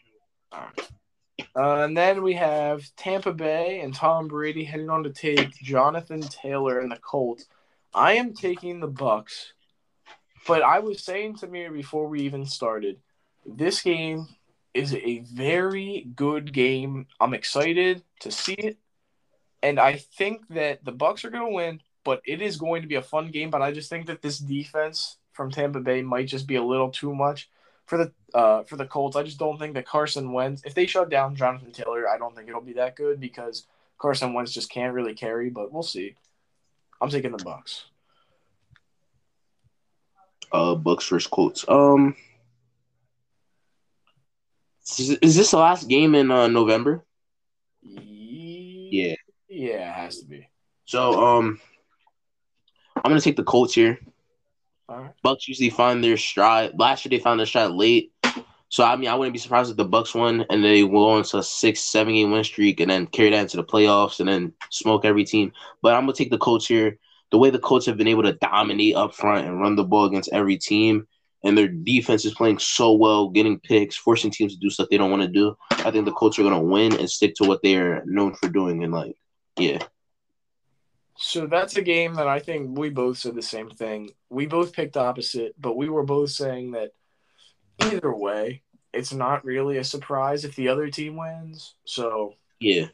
Uh, 1.39 1.83
and 1.83 1.97
then 1.97 2.23
we 2.23 2.35
have 2.35 2.85
Tampa 2.97 3.33
Bay 3.33 3.81
and 3.81 3.95
Tom 3.95 4.29
Brady 4.29 4.65
heading 4.65 4.91
on 4.91 5.05
to 5.05 5.11
take 5.11 5.53
Jonathan 5.55 6.21
Taylor 6.21 6.79
and 6.79 6.91
the 6.91 6.97
Colts. 6.97 7.47
I 7.95 8.15
am 8.15 8.35
taking 8.35 8.81
the 8.81 8.87
Bucks, 8.87 9.53
but 10.47 10.63
I 10.63 10.79
was 10.79 11.03
saying 11.03 11.37
to 11.37 11.47
Mir 11.47 11.71
before 11.71 12.09
we 12.09 12.23
even 12.23 12.47
started, 12.47 13.01
this 13.45 13.83
game 13.83 14.29
is 14.73 14.95
a 14.95 15.21
very 15.21 16.07
good 16.17 16.53
game. 16.53 17.07
I'm 17.21 17.35
excited 17.35 18.03
to 18.21 18.31
see 18.31 18.55
it, 18.55 18.79
and 19.63 19.79
I 19.79 19.97
think 19.97 20.49
that 20.49 20.85
the 20.85 20.93
Bucks 20.93 21.25
are 21.25 21.31
going 21.31 21.51
to 21.51 21.55
win. 21.55 21.81
But 22.05 22.21
it 22.27 22.43
is 22.43 22.57
going 22.57 22.83
to 22.83 22.89
be 22.89 22.97
a 22.97 23.03
fun 23.03 23.31
game. 23.31 23.51
But 23.51 23.63
I 23.63 23.71
just 23.71 23.89
think 23.89 24.07
that 24.07 24.23
this 24.23 24.39
defense 24.39 25.19
from 25.33 25.53
Tampa 25.53 25.79
Bay 25.79 26.03
might 26.03 26.27
just 26.27 26.49
be 26.49 26.57
a 26.57 26.63
little 26.63 26.91
too 26.91 27.15
much 27.15 27.49
for 27.87 27.99
the 27.99 28.13
uh, 28.35 28.63
for 28.65 28.77
the 28.77 28.87
Colts. 28.87 29.17
I 29.17 29.23
just 29.23 29.39
don't 29.39 29.59
think 29.59 29.75
that 29.75 29.87
Carson 29.87 30.33
Wentz, 30.33 30.63
if 30.65 30.75
they 30.75 30.87
shut 30.87 31.11
down 31.11 31.37
Jonathan 31.37 31.73
Taylor, 31.73 32.09
I 32.09 32.19
don't 32.19 32.35
think 32.35 32.49
it'll 32.49 32.61
be 32.61 32.75
that 32.75 32.97
good 32.97 33.21
because 33.21 33.67
Carson 33.99 34.33
Wentz 34.33 34.53
just 34.53 34.71
can't 34.71 34.95
really 34.95 35.15
carry. 35.15 35.51
But 35.51 35.73
we'll 35.73 35.83
see. 35.83 36.15
I'm 37.01 37.11
taking 37.11 37.33
the 37.33 37.43
Bucks. 37.45 37.85
Uh, 40.53 40.75
Bucks 40.75 41.09
versus 41.09 41.27
Colts. 41.27 41.65
Um, 41.67 42.15
is 44.99 45.37
this 45.37 45.51
the 45.51 45.59
last 45.59 45.89
game 45.89 46.15
in 46.15 46.31
uh, 46.31 46.49
November? 46.49 47.05
Yeah. 47.83 49.15
Yeah, 49.49 49.91
it 49.91 49.95
has 49.95 50.21
to 50.21 50.27
be. 50.27 50.49
So, 50.85 51.23
um, 51.23 51.61
I'm 52.97 53.11
gonna 53.11 53.21
take 53.21 53.37
the 53.37 53.45
Colts 53.45 53.75
here. 53.75 53.99
Right. 54.93 55.11
Bucks 55.23 55.49
usually 55.49 55.71
find 55.71 56.03
their 56.05 56.17
stride. 56.17 56.79
Last 56.79 57.05
year 57.05 57.11
they 57.11 57.23
found 57.23 57.41
their 57.41 57.47
stride 57.47 57.71
late. 57.71 58.13
So 58.69 58.85
I 58.85 58.97
mean, 58.97 59.09
I 59.09 59.15
wouldn't 59.15 59.35
be 59.35 59.39
surprised 59.39 59.71
if 59.71 59.77
the 59.77 59.85
Bucks 59.85 60.15
won 60.15 60.47
and 60.51 60.65
they 60.65 60.81
go 60.83 61.11
on 61.11 61.25
to 61.25 61.39
a 61.39 61.43
six, 61.43 61.81
seven 61.81 62.15
game 62.15 62.31
win 62.31 62.45
streak 62.45 62.81
and 62.81 62.91
then 62.91 63.07
carry 63.07 63.31
that 63.31 63.41
into 63.41 63.57
the 63.57 63.65
playoffs 63.65 64.21
and 64.21 64.29
then 64.29 64.53
smoke 64.71 65.05
every 65.05 65.25
team. 65.25 65.53
But 65.83 65.95
I'm 65.95 66.03
gonna 66.03 66.15
take 66.15 66.31
the 66.31 66.39
Colts 66.39 66.67
here. 66.67 66.99
The 67.31 67.39
way 67.39 67.51
the 67.51 67.59
Colts 67.59 67.87
have 67.87 67.97
been 67.97 68.09
able 68.09 68.23
to 68.25 68.35
dominate 68.35 68.95
up 68.95 69.15
front 69.15 69.47
and 69.47 69.61
run 69.61 69.77
the 69.77 69.85
ball 69.85 70.05
against 70.05 70.31
every 70.33 70.57
team, 70.59 71.07
and 71.45 71.57
their 71.57 71.69
defense 71.69 72.25
is 72.25 72.35
playing 72.35 72.59
so 72.59 72.93
well, 72.93 73.29
getting 73.29 73.59
picks, 73.61 73.97
forcing 73.97 74.31
teams 74.31 74.55
to 74.55 74.61
do 74.61 74.71
stuff 74.71 74.89
they 74.91 74.99
don't 74.99 75.11
want 75.11 75.23
to 75.23 75.29
do. 75.29 75.57
I 75.71 75.91
think 75.91 76.05
the 76.05 76.13
Colts 76.13 76.39
are 76.39 76.43
gonna 76.43 76.63
win 76.63 76.99
and 76.99 77.11
stick 77.11 77.35
to 77.37 77.45
what 77.45 77.63
they 77.63 77.77
are 77.77 78.03
known 78.07 78.35
for 78.35 78.49
doing. 78.49 78.85
And 78.85 78.93
like, 78.93 79.17
yeah. 79.59 79.79
So 81.25 81.47
that's 81.47 81.77
a 81.77 81.83
game 81.83 82.15
that 82.15 82.27
I 82.27 82.41
think 82.41 82.77
we 82.77 82.91
both 82.91 83.17
said 83.17 83.37
the 83.37 83.43
same 83.43 83.71
thing. 83.71 84.11
We 84.29 84.47
both 84.47 84.73
picked 84.73 84.97
opposite, 84.97 85.55
but 85.57 85.77
we 85.77 85.89
were 85.89 86.03
both 86.03 86.31
saying 86.31 86.73
that 86.73 86.91
either 87.79 88.13
way, 88.13 88.63
it's 88.93 89.13
not 89.13 89.45
really 89.45 89.79
a 89.79 89.85
surprise 89.85 90.45
if 90.45 90.57
the 90.57 90.69
other 90.69 90.89
team 90.89 91.17
wins. 91.17 91.77
So 91.85 92.35
yeah, 92.59 92.87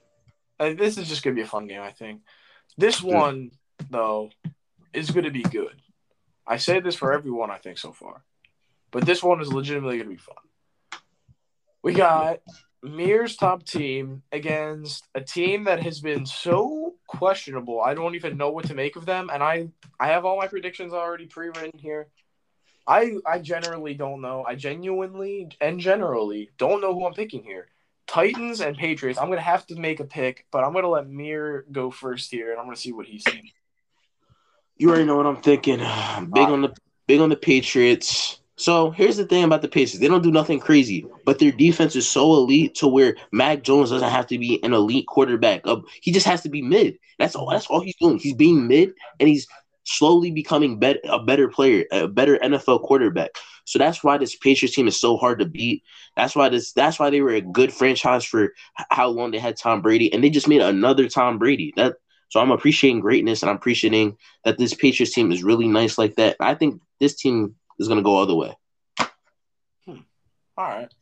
this 0.58 0.98
is 0.98 1.08
just 1.08 1.22
gonna 1.22 1.36
be 1.36 1.42
a 1.42 1.46
fun 1.46 1.68
game. 1.68 1.80
I 1.80 1.90
think 1.90 2.20
this 2.76 3.00
mm. 3.00 3.14
one 3.14 3.50
though 3.88 4.30
is 4.92 5.10
gonna 5.10 5.30
be 5.30 5.42
good. 5.42 5.80
I 6.46 6.58
say 6.58 6.80
this 6.80 6.96
for 6.96 7.14
everyone 7.14 7.50
I 7.50 7.56
think 7.56 7.78
so 7.78 7.92
far, 7.92 8.24
but 8.90 9.06
this 9.06 9.22
one 9.22 9.40
is 9.40 9.50
legitimately 9.50 9.96
gonna 9.96 10.10
be 10.10 10.16
fun. 10.16 11.00
We 11.82 11.94
got 11.94 12.40
Mir's 12.82 13.36
top 13.36 13.64
team 13.64 14.22
against 14.30 15.08
a 15.14 15.22
team 15.22 15.64
that 15.64 15.82
has 15.82 16.00
been 16.00 16.26
so 16.26 16.87
questionable. 17.08 17.80
I 17.80 17.94
don't 17.94 18.14
even 18.14 18.36
know 18.36 18.50
what 18.50 18.66
to 18.66 18.74
make 18.74 18.94
of 18.94 19.06
them, 19.06 19.30
and 19.32 19.42
I 19.42 19.70
I 19.98 20.08
have 20.08 20.24
all 20.24 20.36
my 20.36 20.46
predictions 20.46 20.92
already 20.92 21.26
pre-written 21.26 21.78
here. 21.78 22.06
I 22.86 23.16
I 23.26 23.40
generally 23.40 23.94
don't 23.94 24.20
know. 24.20 24.44
I 24.46 24.54
genuinely 24.54 25.50
and 25.60 25.80
generally 25.80 26.50
don't 26.56 26.80
know 26.80 26.94
who 26.94 27.04
I'm 27.06 27.14
picking 27.14 27.42
here. 27.42 27.66
Titans 28.06 28.60
and 28.60 28.76
Patriots. 28.76 29.18
I'm 29.18 29.28
gonna 29.28 29.40
have 29.40 29.66
to 29.66 29.74
make 29.74 29.98
a 29.98 30.04
pick, 30.04 30.46
but 30.52 30.62
I'm 30.62 30.72
gonna 30.72 30.88
let 30.88 31.08
Mir 31.08 31.66
go 31.72 31.90
first 31.90 32.30
here, 32.30 32.52
and 32.52 32.60
I'm 32.60 32.66
gonna 32.66 32.76
see 32.76 32.92
what 32.92 33.06
he's 33.06 33.24
saying. 33.24 33.50
You 34.76 34.90
already 34.90 35.04
know 35.04 35.16
what 35.16 35.26
I'm 35.26 35.42
thinking. 35.42 35.78
Big 35.78 35.88
uh, 35.88 36.52
on 36.52 36.62
the 36.62 36.72
big 37.06 37.20
on 37.20 37.28
the 37.28 37.36
Patriots. 37.36 38.40
So 38.58 38.90
here's 38.90 39.16
the 39.16 39.24
thing 39.24 39.44
about 39.44 39.62
the 39.62 39.68
Pacers. 39.68 40.00
They 40.00 40.08
don't 40.08 40.22
do 40.22 40.32
nothing 40.32 40.58
crazy, 40.58 41.06
but 41.24 41.38
their 41.38 41.52
defense 41.52 41.94
is 41.94 42.08
so 42.08 42.34
elite 42.34 42.74
to 42.76 42.88
where 42.88 43.16
Mac 43.30 43.62
Jones 43.62 43.90
doesn't 43.90 44.10
have 44.10 44.26
to 44.26 44.38
be 44.38 44.62
an 44.64 44.74
elite 44.74 45.06
quarterback. 45.06 45.60
Uh, 45.64 45.76
he 46.02 46.10
just 46.10 46.26
has 46.26 46.42
to 46.42 46.48
be 46.48 46.60
mid. 46.60 46.98
That's 47.20 47.36
all 47.36 47.48
that's 47.50 47.68
all 47.68 47.80
he's 47.80 47.94
doing. 47.96 48.18
He's 48.18 48.34
being 48.34 48.66
mid 48.66 48.94
and 49.20 49.28
he's 49.28 49.46
slowly 49.84 50.32
becoming 50.32 50.78
bet- 50.80 51.00
a 51.08 51.22
better 51.22 51.48
player, 51.48 51.84
a 51.92 52.08
better 52.08 52.36
NFL 52.38 52.82
quarterback. 52.82 53.30
So 53.64 53.78
that's 53.78 54.02
why 54.02 54.18
this 54.18 54.34
Patriots 54.34 54.74
team 54.74 54.88
is 54.88 54.98
so 54.98 55.16
hard 55.16 55.38
to 55.38 55.46
beat. 55.46 55.84
That's 56.16 56.34
why 56.34 56.48
this. 56.48 56.72
That's 56.72 56.98
why 56.98 57.10
they 57.10 57.20
were 57.20 57.34
a 57.34 57.40
good 57.40 57.72
franchise 57.72 58.24
for 58.24 58.54
how 58.90 59.08
long 59.08 59.30
they 59.30 59.38
had 59.38 59.56
Tom 59.56 59.82
Brady, 59.82 60.12
and 60.12 60.24
they 60.24 60.30
just 60.30 60.48
made 60.48 60.62
another 60.62 61.08
Tom 61.08 61.38
Brady. 61.38 61.72
That 61.76 61.96
so 62.28 62.40
I'm 62.40 62.50
appreciating 62.50 63.00
greatness, 63.00 63.42
and 63.42 63.50
I'm 63.50 63.56
appreciating 63.56 64.16
that 64.44 64.58
this 64.58 64.74
Patriots 64.74 65.14
team 65.14 65.30
is 65.30 65.44
really 65.44 65.68
nice 65.68 65.96
like 65.96 66.16
that. 66.16 66.36
I 66.40 66.54
think 66.54 66.80
this 66.98 67.14
team 67.14 67.54
is 67.78 67.88
going 67.88 67.98
to 67.98 68.04
go 68.04 68.24
the 68.24 68.34
way. 68.34 68.56
Hmm. 69.84 70.00
All 70.56 70.64
right. 70.64 70.92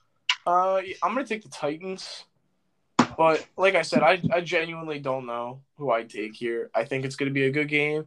Uh, 0.46 0.80
I'm 1.02 1.14
going 1.14 1.24
to 1.24 1.28
take 1.28 1.42
the 1.42 1.48
Titans. 1.48 2.24
But 3.16 3.46
like 3.56 3.74
I 3.74 3.82
said, 3.82 4.02
I, 4.02 4.20
I 4.32 4.40
genuinely 4.42 4.98
don't 4.98 5.26
know 5.26 5.62
who 5.78 5.90
I 5.90 6.04
take 6.04 6.34
here. 6.34 6.70
I 6.74 6.84
think 6.84 7.04
it's 7.04 7.16
going 7.16 7.30
to 7.30 7.34
be 7.34 7.46
a 7.46 7.50
good 7.50 7.68
game. 7.68 8.06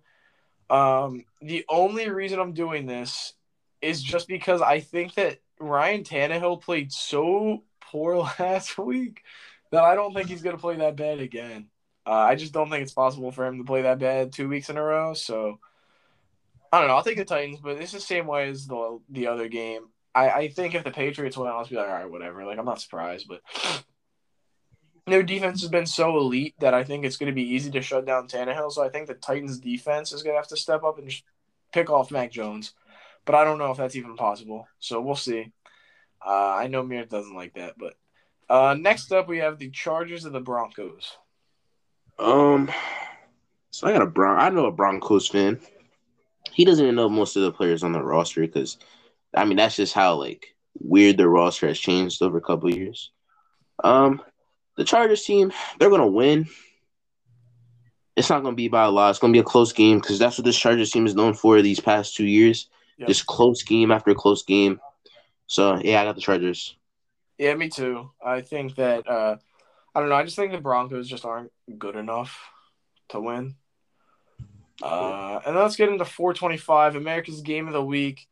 Um, 0.69 1.25
the 1.41 1.65
only 1.67 2.10
reason 2.10 2.39
I'm 2.39 2.53
doing 2.53 2.86
this 2.86 3.34
is 3.82 4.03
just 4.03 4.27
because 4.27 4.62
I 4.62 4.79
think 4.82 5.15
that 5.15 5.39
Ryan 5.60 6.03
Tannehill 6.03 6.62
played 6.62 6.91
so 6.91 7.63
poor 7.82 8.17
last 8.39 8.77
week 8.77 9.23
that 9.71 9.84
I 9.84 9.95
don't 9.95 10.13
think 10.13 10.29
he's 10.29 10.41
going 10.41 10.55
to 10.55 10.62
play 10.62 10.77
that 10.77 10.95
bad 10.95 11.19
again. 11.19 11.69
Uh, 12.05 12.12
I 12.12 12.36
just 12.36 12.53
don't 12.53 12.69
think 12.69 12.84
it's 12.84 12.93
possible 12.93 13.32
for 13.32 13.45
him 13.45 13.58
to 13.58 13.63
play 13.63 13.84
that 13.84 13.99
bad 13.99 14.32
two 14.32 14.47
weeks 14.49 14.69
in 14.69 14.77
a 14.77 14.84
row. 14.84 15.13
So 15.13 15.60
I 16.71 16.79
don't 16.79 16.88
know. 16.88 16.95
I'll 16.95 17.03
take 17.03 17.17
the 17.17 17.25
Titans, 17.25 17.60
but 17.62 17.82
it's 17.82 17.91
the 17.91 17.99
same 17.99 18.27
way 18.27 18.49
as 18.49 18.67
the 18.67 18.99
the 19.10 19.27
other 19.27 19.47
game. 19.47 19.88
I, 20.13 20.29
I 20.29 20.47
think 20.49 20.75
if 20.75 20.84
the 20.84 20.91
Patriots 20.91 21.38
win, 21.38 21.47
I'll 21.47 21.62
just 21.62 21.71
be 21.71 21.77
like, 21.77 21.88
all 21.88 21.93
right, 21.93 22.10
whatever. 22.10 22.45
Like 22.45 22.58
I'm 22.58 22.65
not 22.65 22.82
surprised, 22.82 23.27
but 23.27 23.41
their 25.08 25.23
defense 25.23 25.62
has 25.62 25.69
been 25.69 25.86
so 25.86 26.17
elite 26.17 26.55
that 26.60 26.73
I 26.73 26.84
think 26.84 27.05
it's 27.05 27.17
going 27.17 27.32
to 27.32 27.36
be 27.36 27.53
easy 27.55 27.71
to 27.71 27.82
shut 27.82 28.05
down 28.05 28.27
Tannehill. 28.27 28.71
So 28.71 28.84
I 28.84 28.89
think 28.89 29.08
the 29.08 29.15
Titans' 29.15 29.60
defense 29.60 30.12
is 30.12 30.23
going 30.23 30.34
to 30.34 30.39
have 30.39 30.47
to 30.49 30.58
step 30.58 30.84
up 30.84 30.99
and 30.99 31.10
just 31.10 31.23
pick 31.73 31.89
off 31.89 32.12
Mac 32.12 32.32
Jones. 32.32 32.73
But 33.25 33.36
I 33.36 33.43
don't 33.43 33.58
know 33.58 33.71
if 33.71 33.77
that's 33.77 33.95
even 33.95 34.15
possible. 34.15 34.67
So 34.79 35.01
we'll 35.01 35.15
see. 35.15 35.51
Uh, 36.25 36.55
I 36.55 36.67
know 36.67 36.84
Mir 36.84 37.05
doesn't 37.05 37.36
like 37.36 37.53
that, 37.53 37.75
but 37.77 37.93
uh, 38.49 38.75
next 38.77 39.12
up 39.12 39.27
we 39.27 39.38
have 39.39 39.58
the 39.58 39.69
Chargers 39.69 40.25
of 40.25 40.34
the 40.34 40.39
Broncos. 40.39 41.17
Um, 42.17 42.69
so 43.71 43.88
I 43.88 43.93
got 43.93 44.01
a 44.01 44.08
Bron. 44.08 44.39
I 44.39 44.49
know 44.49 44.65
a 44.65 44.71
Broncos 44.71 45.27
fan. 45.27 45.60
He 46.60 46.65
doesn't 46.65 46.84
even 46.84 46.95
know 46.95 47.08
most 47.08 47.38
of 47.38 47.43
the 47.43 47.54
players 47.54 47.84
on 47.84 47.93
the 47.93 48.04
roster 48.04 48.41
because, 48.41 48.78
I 49.34 49.45
mean, 49.45 49.56
that's 49.56 49.78
just 49.78 49.93
how 49.93 50.15
like 50.15 50.54
weird 50.78 51.15
the 51.15 51.26
roster 51.26 51.69
has 51.69 51.80
changed 51.80 52.22
over 52.22 52.38
a 52.38 52.41
couple 52.41 52.69
years. 52.69 53.12
Um, 53.82 54.22
the 54.76 54.84
Chargers 54.84 55.24
team, 55.24 55.54
they're 55.80 55.89
gonna 55.89 56.06
win. 56.06 56.50
It's 58.17 58.30
not 58.30 58.43
gonna 58.43 58.58
be 58.58 58.67
by 58.67 58.84
a 58.84 58.89
lot. 58.89 59.12
It's 59.12 59.19
gonna 59.19 59.32
be 59.32 59.39
a 59.39 59.43
close 59.43 59.72
game 59.72 60.02
because 60.02 60.19
that's 60.19 60.38
what 60.38 60.43
this 60.43 60.60
Chargers 60.60 60.91
team 60.91 61.06
is 61.06 61.15
known 61.15 61.34
for 61.34 61.62
these 61.62 61.80
past 61.80 62.17
two 62.17 62.26
years. 62.26 62.67
Yep. 62.98 63.08
Just 63.08 63.26
close 63.26 63.63
game 63.63 63.89
after 63.89 64.13
close 64.13 64.43
game. 64.43 64.82
So 65.48 65.80
yeah, 65.82 66.02
I 66.02 66.04
got 66.04 66.15
the 66.15 66.22
Chargers. 66.22 66.76
Yeah, 67.38 67.56
me 67.56 67.69
too. 67.69 68.12
I 68.22 68.41
think 68.41 68.76
that 68.76 69.08
uh, 69.08 69.38
I 69.95 70.00
don't 70.02 70.10
know. 70.10 70.15
I 70.15 70.26
just 70.26 70.36
think 70.36 70.52
the 70.52 70.60
Broncos 70.60 71.08
just 71.08 71.24
aren't 71.24 71.54
good 71.78 71.95
enough 71.95 72.38
to 73.12 73.22
win. 73.22 73.56
Uh, 74.82 75.39
and 75.46 75.56
let's 75.56 75.76
get 75.76 75.89
into 75.89 76.06
425, 76.06 76.96
America's 76.96 77.42
Game 77.42 77.68
of 77.68 77.74
the 77.74 77.84
Week. 77.84 78.28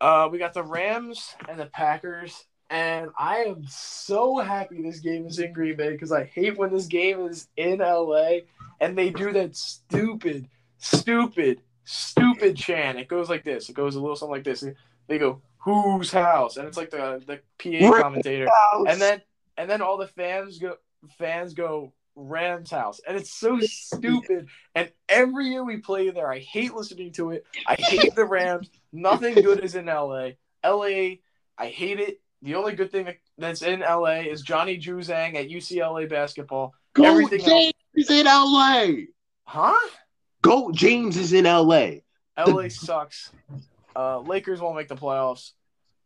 Uh, 0.00 0.28
we 0.30 0.38
got 0.38 0.52
the 0.52 0.62
Rams 0.62 1.34
and 1.48 1.58
the 1.58 1.66
Packers 1.66 2.44
and 2.72 3.10
I 3.18 3.40
am 3.40 3.66
so 3.68 4.38
happy 4.38 4.80
this 4.80 5.00
game 5.00 5.26
is 5.26 5.38
in 5.38 5.52
Green 5.52 5.76
Bay 5.76 5.90
because 5.90 6.10
I 6.10 6.24
hate 6.24 6.56
when 6.56 6.72
this 6.72 6.86
game 6.86 7.20
is 7.26 7.46
in 7.58 7.80
LA 7.80 8.38
and 8.80 8.96
they 8.96 9.10
do 9.10 9.30
that 9.30 9.54
stupid, 9.54 10.48
stupid, 10.78 11.60
stupid 11.84 12.56
chant. 12.56 12.98
It 12.98 13.08
goes 13.08 13.28
like 13.28 13.44
this. 13.44 13.68
It 13.68 13.74
goes 13.74 13.94
a 13.94 14.00
little 14.00 14.16
something 14.16 14.32
like 14.32 14.44
this. 14.44 14.64
They 15.06 15.18
go, 15.18 15.42
"Whose 15.58 16.10
house?" 16.10 16.56
and 16.56 16.66
it's 16.66 16.78
like 16.78 16.88
the 16.88 17.22
the 17.26 17.40
PA 17.58 18.00
commentator, 18.00 18.48
and 18.88 18.98
then 18.98 19.20
and 19.58 19.68
then 19.68 19.82
all 19.82 19.98
the 19.98 20.08
fans 20.08 20.58
go 20.58 20.76
fans 21.18 21.52
go 21.52 21.92
Rams 22.14 22.70
house, 22.70 23.00
and 23.06 23.16
it's 23.16 23.32
so 23.32 23.58
stupid. 23.60 24.48
And 24.74 24.90
every 25.08 25.48
year 25.48 25.64
we 25.64 25.78
play 25.78 26.10
there, 26.10 26.30
I 26.30 26.38
hate 26.38 26.74
listening 26.74 27.12
to 27.12 27.30
it. 27.30 27.46
I 27.66 27.76
hate 27.78 28.14
the 28.14 28.24
Rams. 28.24 28.70
Nothing 28.92 29.34
good 29.34 29.60
is 29.60 29.74
in 29.74 29.86
LA. 29.86 30.30
LA, 30.64 31.16
I 31.58 31.66
hate 31.66 32.00
it. 32.00 32.20
The 32.42 32.56
only 32.56 32.74
good 32.74 32.90
thing 32.90 33.14
that's 33.38 33.62
in 33.62 33.80
LA 33.80 34.22
is 34.22 34.42
Johnny 34.42 34.78
Juzang 34.78 35.36
at 35.36 35.48
UCLA 35.48 36.08
basketball. 36.08 36.74
Go 36.94 37.04
Everything 37.04 37.40
James 37.40 37.72
else... 37.96 38.08
is 38.08 38.10
in 38.10 38.26
LA. 38.26 38.86
Huh? 39.44 39.90
Go 40.42 40.72
James 40.72 41.16
is 41.16 41.32
in 41.32 41.44
LA. 41.44 42.00
LA 42.36 42.68
sucks. 42.68 43.30
Uh, 43.94 44.20
Lakers 44.20 44.60
won't 44.60 44.76
make 44.76 44.88
the 44.88 44.96
playoffs. 44.96 45.52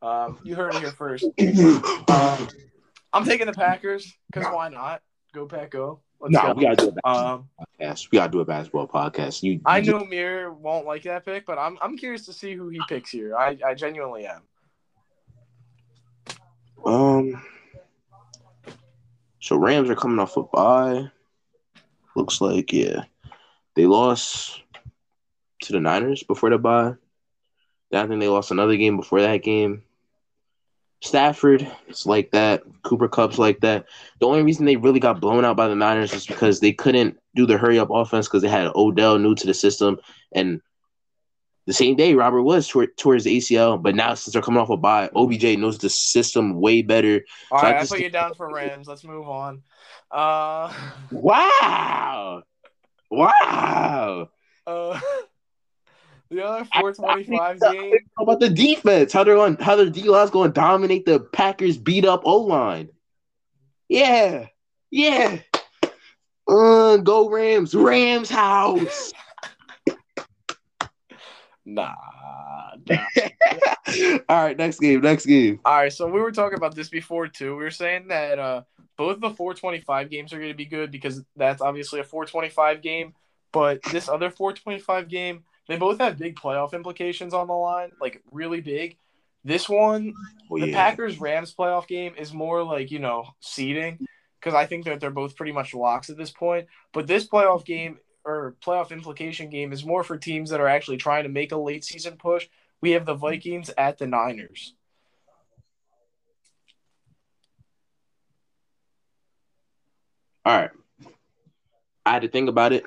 Um, 0.02 0.38
you 0.44 0.54
heard 0.54 0.74
it 0.74 0.80
here 0.80 0.90
first. 0.90 1.24
um, 1.24 2.48
I'm 3.12 3.24
taking 3.24 3.46
the 3.46 3.52
Packers 3.52 4.12
because 4.30 4.52
why 4.52 4.68
not? 4.68 5.02
Go 5.32 5.46
Pack, 5.46 5.70
go. 5.70 6.00
No, 6.20 6.54
we 6.56 6.64
gotta 6.64 6.76
do 6.76 6.88
a 6.88 6.92
basketball 6.92 7.34
um, 7.34 7.48
podcast. 7.80 8.10
We 8.10 8.16
gotta 8.16 8.32
do 8.32 8.40
a 8.40 8.44
basketball 8.44 8.88
podcast. 8.88 9.42
You, 9.42 9.60
I 9.66 9.80
know 9.80 10.04
Mir 10.04 10.52
won't 10.52 10.86
like 10.86 11.02
that 11.02 11.24
pick, 11.24 11.46
but 11.46 11.58
I'm 11.58 11.78
I'm 11.80 11.96
curious 11.96 12.24
to 12.26 12.32
see 12.32 12.54
who 12.54 12.68
he 12.68 12.80
picks 12.88 13.10
here. 13.10 13.36
I, 13.36 13.58
I 13.64 13.74
genuinely 13.74 14.26
am. 14.26 14.42
Um. 16.84 17.42
So 19.40 19.56
Rams 19.56 19.90
are 19.90 19.94
coming 19.94 20.18
off 20.18 20.36
a 20.36 20.42
bye. 20.42 21.10
Looks 22.16 22.40
like 22.40 22.72
yeah, 22.72 23.04
they 23.74 23.86
lost 23.86 24.62
to 25.62 25.72
the 25.72 25.80
Niners 25.80 26.22
before 26.22 26.50
the 26.50 26.58
bye. 26.58 26.94
Then 27.90 28.04
I 28.04 28.08
think 28.08 28.20
they 28.20 28.28
lost 28.28 28.50
another 28.50 28.76
game 28.76 28.96
before 28.96 29.20
that 29.20 29.42
game. 29.42 29.82
Stafford 31.02 31.70
is 31.88 32.06
like 32.06 32.30
that. 32.32 32.62
Cooper 32.82 33.08
Kupp's 33.08 33.38
like 33.38 33.60
that. 33.60 33.86
The 34.20 34.26
only 34.26 34.42
reason 34.42 34.64
they 34.64 34.76
really 34.76 35.00
got 35.00 35.20
blown 35.20 35.44
out 35.44 35.56
by 35.56 35.68
the 35.68 35.74
Niners 35.74 36.12
is 36.12 36.26
because 36.26 36.60
they 36.60 36.72
couldn't 36.72 37.18
do 37.34 37.46
the 37.46 37.58
hurry 37.58 37.78
up 37.78 37.90
offense 37.90 38.26
because 38.26 38.42
they 38.42 38.48
had 38.48 38.70
Odell 38.74 39.18
new 39.18 39.34
to 39.34 39.46
the 39.46 39.54
system, 39.54 39.98
and 40.32 40.60
the 41.66 41.72
same 41.72 41.96
day 41.96 42.14
Robert 42.14 42.42
was 42.42 42.68
towards 42.68 43.24
the 43.24 43.36
ACL. 43.36 43.80
But 43.80 43.94
now 43.94 44.14
since 44.14 44.32
they're 44.32 44.42
coming 44.42 44.60
off 44.60 44.70
a 44.70 44.76
bye, 44.76 45.10
OBJ 45.14 45.58
knows 45.58 45.78
the 45.78 45.90
system 45.90 46.60
way 46.60 46.82
better. 46.82 47.24
All 47.50 47.58
So 47.58 47.66
I 47.66 47.70
right, 47.70 47.76
I, 47.76 47.80
just 47.80 47.92
put 47.92 48.00
you 48.00 48.10
down 48.10 48.34
for 48.34 48.52
Rams. 48.52 48.88
Let's 48.88 49.04
move 49.04 49.28
on. 49.28 49.62
Uh, 50.10 50.72
Wow, 51.10 52.42
wow. 53.10 54.28
uh, 54.66 55.00
the 56.30 56.44
other 56.44 56.64
425 56.64 57.58
How 57.60 57.72
game. 57.72 57.94
How 58.16 58.24
about 58.24 58.40
the 58.40 58.50
defense? 58.50 59.12
How 59.12 59.24
they're 59.24 59.36
going? 59.36 59.56
How 59.56 59.76
their 59.76 59.90
D 59.90 60.02
line's 60.02 60.30
going 60.30 60.50
to 60.50 60.60
dominate 60.60 61.06
the 61.06 61.20
Packers 61.20 61.76
beat 61.76 62.04
up 62.04 62.22
O 62.24 62.38
line? 62.38 62.88
Yeah, 63.88 64.46
yeah. 64.90 65.38
Uh, 66.48 66.96
go 66.98 67.28
Rams, 67.28 67.74
Rams 67.74 68.30
house. 68.30 69.12
Nah, 71.68 71.94
nah. 72.88 73.04
All 74.28 74.44
right, 74.44 74.56
next 74.56 74.78
game, 74.78 75.00
next 75.00 75.26
game. 75.26 75.58
All 75.64 75.74
right, 75.74 75.92
so 75.92 76.06
we 76.06 76.20
were 76.20 76.30
talking 76.30 76.56
about 76.56 76.76
this 76.76 76.88
before 76.88 77.26
too. 77.26 77.56
We 77.56 77.64
were 77.64 77.72
saying 77.72 78.06
that 78.06 78.38
uh, 78.38 78.62
both 78.96 79.20
the 79.20 79.30
425 79.30 80.08
games 80.08 80.32
are 80.32 80.38
going 80.38 80.52
to 80.52 80.56
be 80.56 80.64
good 80.64 80.92
because 80.92 81.24
that's 81.34 81.60
obviously 81.60 81.98
a 81.98 82.04
425 82.04 82.82
game. 82.82 83.14
But 83.50 83.82
this 83.90 84.08
other 84.08 84.30
425 84.30 85.08
game, 85.08 85.42
they 85.68 85.76
both 85.76 85.98
have 85.98 86.18
big 86.18 86.36
playoff 86.36 86.72
implications 86.72 87.34
on 87.34 87.46
the 87.48 87.52
line, 87.54 87.92
like 88.00 88.22
really 88.30 88.60
big. 88.60 88.96
This 89.44 89.68
one, 89.68 90.14
Oh, 90.50 90.58
the 90.58 90.68
yeah. 90.68 90.74
Packers 90.74 91.20
Rams 91.20 91.54
playoff 91.54 91.86
game 91.86 92.14
is 92.16 92.32
more 92.32 92.62
like 92.64 92.90
you 92.90 92.98
know 92.98 93.26
seeding 93.40 94.06
because 94.40 94.54
I 94.54 94.66
think 94.66 94.84
that 94.84 95.00
they're 95.00 95.10
both 95.10 95.36
pretty 95.36 95.52
much 95.52 95.74
locks 95.74 96.10
at 96.10 96.16
this 96.16 96.30
point. 96.30 96.66
But 96.92 97.06
this 97.06 97.26
playoff 97.28 97.64
game 97.64 97.98
or 98.24 98.56
playoff 98.64 98.90
implication 98.90 99.50
game 99.50 99.72
is 99.72 99.84
more 99.84 100.02
for 100.02 100.16
teams 100.18 100.50
that 100.50 100.60
are 100.60 100.68
actually 100.68 100.96
trying 100.96 101.22
to 101.24 101.28
make 101.28 101.52
a 101.52 101.56
late 101.56 101.84
season 101.84 102.16
push. 102.16 102.48
We 102.80 102.90
have 102.92 103.06
the 103.06 103.14
Vikings 103.14 103.70
at 103.78 103.98
the 103.98 104.06
Niners. 104.06 104.74
All 110.44 110.56
right. 110.56 110.70
I 112.04 112.12
had 112.12 112.22
to 112.22 112.28
think 112.28 112.48
about 112.48 112.72
it. 112.72 112.84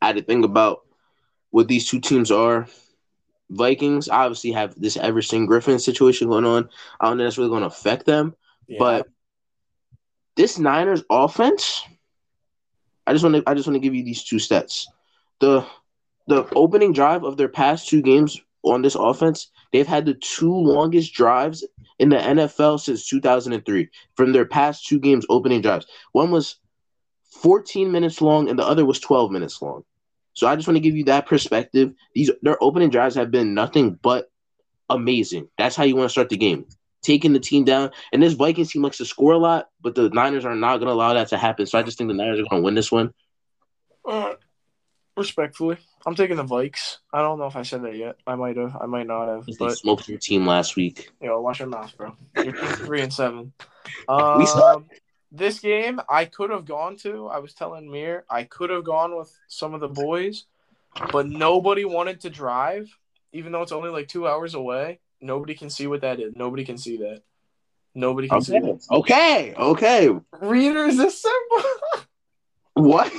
I 0.00 0.06
had 0.08 0.16
to 0.16 0.22
think 0.22 0.44
about 0.44 0.83
what 1.54 1.68
these 1.68 1.88
two 1.88 2.00
teams 2.00 2.32
are. 2.32 2.66
Vikings 3.48 4.08
obviously 4.08 4.50
have 4.50 4.74
this 4.74 4.96
Everson 4.96 5.46
Griffen 5.46 5.80
situation 5.80 6.28
going 6.28 6.44
on. 6.44 6.68
I 6.98 7.06
don't 7.06 7.16
know 7.16 7.22
if 7.22 7.28
that's 7.28 7.38
really 7.38 7.50
going 7.50 7.60
to 7.60 7.68
affect 7.68 8.06
them. 8.06 8.34
Yeah. 8.66 8.78
But 8.80 9.06
this 10.34 10.58
Niners 10.58 11.04
offense, 11.08 11.84
I 13.06 13.12
just 13.12 13.22
want 13.22 13.36
to 13.36 13.44
I 13.46 13.54
just 13.54 13.68
want 13.68 13.76
to 13.76 13.80
give 13.80 13.94
you 13.94 14.02
these 14.02 14.24
two 14.24 14.36
stats. 14.36 14.86
The 15.38 15.64
the 16.26 16.44
opening 16.56 16.92
drive 16.92 17.22
of 17.22 17.36
their 17.36 17.48
past 17.48 17.88
two 17.88 18.02
games 18.02 18.40
on 18.64 18.82
this 18.82 18.96
offense, 18.96 19.52
they've 19.72 19.86
had 19.86 20.06
the 20.06 20.14
two 20.14 20.52
longest 20.52 21.14
drives 21.14 21.64
in 22.00 22.08
the 22.08 22.16
NFL 22.16 22.80
since 22.80 23.08
2003 23.08 23.88
from 24.16 24.32
their 24.32 24.44
past 24.44 24.88
two 24.88 24.98
games 24.98 25.24
opening 25.30 25.60
drives. 25.60 25.86
One 26.10 26.32
was 26.32 26.56
14 27.42 27.92
minutes 27.92 28.20
long 28.20 28.48
and 28.48 28.58
the 28.58 28.66
other 28.66 28.84
was 28.84 28.98
12 28.98 29.30
minutes 29.30 29.62
long. 29.62 29.84
So 30.34 30.46
I 30.46 30.56
just 30.56 30.68
want 30.68 30.76
to 30.76 30.80
give 30.80 30.96
you 30.96 31.04
that 31.04 31.26
perspective. 31.26 31.94
These 32.14 32.30
their 32.42 32.62
opening 32.62 32.90
drives 32.90 33.14
have 33.14 33.30
been 33.30 33.54
nothing 33.54 33.98
but 34.02 34.30
amazing. 34.90 35.48
That's 35.56 35.76
how 35.76 35.84
you 35.84 35.96
want 35.96 36.06
to 36.06 36.12
start 36.12 36.28
the 36.28 36.36
game. 36.36 36.66
Taking 37.02 37.32
the 37.32 37.40
team 37.40 37.64
down. 37.64 37.90
And 38.12 38.22
this 38.22 38.32
Vikings 38.32 38.72
team 38.72 38.82
likes 38.82 38.98
to 38.98 39.04
score 39.04 39.32
a 39.32 39.38
lot, 39.38 39.68
but 39.80 39.94
the 39.94 40.08
Niners 40.10 40.44
are 40.44 40.54
not 40.54 40.78
going 40.78 40.88
to 40.88 40.92
allow 40.92 41.14
that 41.14 41.28
to 41.28 41.38
happen. 41.38 41.66
So 41.66 41.78
I 41.78 41.82
just 41.82 41.98
think 41.98 42.08
the 42.08 42.14
Niners 42.14 42.40
are 42.40 42.44
going 42.44 42.62
to 42.62 42.64
win 42.64 42.74
this 42.74 42.90
one. 42.90 43.12
Uh, 44.08 44.34
respectfully, 45.16 45.76
I'm 46.06 46.14
taking 46.14 46.36
the 46.36 46.44
Vikes. 46.44 46.98
I 47.12 47.20
don't 47.20 47.38
know 47.38 47.46
if 47.46 47.56
I 47.56 47.62
said 47.62 47.82
that 47.82 47.96
yet. 47.96 48.16
I 48.26 48.34
might 48.34 48.56
have. 48.56 48.76
I 48.80 48.86
might 48.86 49.06
not 49.06 49.28
have. 49.28 49.46
They 49.46 49.54
But 49.58 49.78
smoked 49.78 50.08
your 50.08 50.18
team 50.18 50.46
last 50.46 50.76
week. 50.76 51.10
know, 51.20 51.40
watch 51.40 51.60
your 51.60 51.68
mouth, 51.68 51.96
bro. 51.96 52.16
You're 52.36 52.54
three 52.54 53.02
and 53.02 53.12
seven. 53.12 53.52
We 54.08 54.46
suck. 54.46 54.82
This 55.36 55.58
game 55.58 56.00
I 56.08 56.26
could 56.26 56.50
have 56.50 56.64
gone 56.64 56.96
to. 56.98 57.26
I 57.26 57.40
was 57.40 57.54
telling 57.54 57.90
Mir 57.90 58.24
I 58.30 58.44
could 58.44 58.70
have 58.70 58.84
gone 58.84 59.16
with 59.18 59.36
some 59.48 59.74
of 59.74 59.80
the 59.80 59.88
boys, 59.88 60.44
but 61.10 61.26
nobody 61.26 61.84
wanted 61.84 62.20
to 62.20 62.30
drive, 62.30 62.96
even 63.32 63.50
though 63.50 63.62
it's 63.62 63.72
only 63.72 63.90
like 63.90 64.06
two 64.06 64.28
hours 64.28 64.54
away. 64.54 65.00
Nobody 65.20 65.56
can 65.56 65.70
see 65.70 65.88
what 65.88 66.02
that 66.02 66.20
is. 66.20 66.36
Nobody 66.36 66.64
can 66.64 66.78
see 66.78 66.98
that. 66.98 67.22
Nobody 67.96 68.28
can 68.28 68.42
see 68.42 68.58
Okay. 68.58 68.60
that. 68.60 68.80
Okay. 68.92 69.54
Okay. 69.56 70.20
Readers 70.40 71.00
assemble. 71.00 71.64
What? 72.74 73.10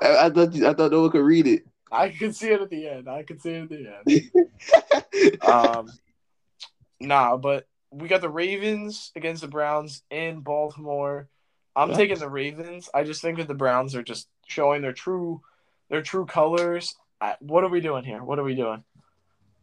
I, 0.00 0.26
I 0.26 0.30
thought 0.30 0.54
I 0.54 0.72
thought 0.72 0.92
no 0.92 1.02
one 1.02 1.10
could 1.10 1.24
read 1.24 1.48
it. 1.48 1.64
I 1.90 2.10
could 2.10 2.36
see 2.36 2.50
it 2.50 2.60
at 2.60 2.70
the 2.70 2.88
end. 2.88 3.08
I 3.08 3.24
could 3.24 3.42
see 3.42 3.50
it 3.50 3.62
at 3.62 3.68
the 4.06 4.30
end. 5.32 5.42
um, 5.42 5.92
nah, 7.00 7.36
but 7.36 7.66
we 7.90 8.08
got 8.08 8.20
the 8.20 8.28
Ravens 8.30 9.12
against 9.16 9.42
the 9.42 9.48
Browns 9.48 10.02
in 10.10 10.40
Baltimore. 10.40 11.28
I'm 11.76 11.90
Yeah. 11.90 11.96
taking 11.96 12.18
the 12.18 12.28
Ravens. 12.28 12.88
I 12.94 13.04
just 13.04 13.22
think 13.22 13.38
that 13.38 13.48
the 13.48 13.54
Browns 13.54 13.94
are 13.94 14.02
just 14.02 14.28
showing 14.46 14.82
their 14.82 14.92
true 14.92 15.42
their 15.88 16.02
true 16.02 16.24
colors. 16.24 16.94
I, 17.20 17.36
what 17.40 17.64
are 17.64 17.68
we 17.68 17.80
doing 17.80 18.04
here? 18.04 18.22
What 18.22 18.38
are 18.38 18.44
we 18.44 18.54
doing? 18.54 18.84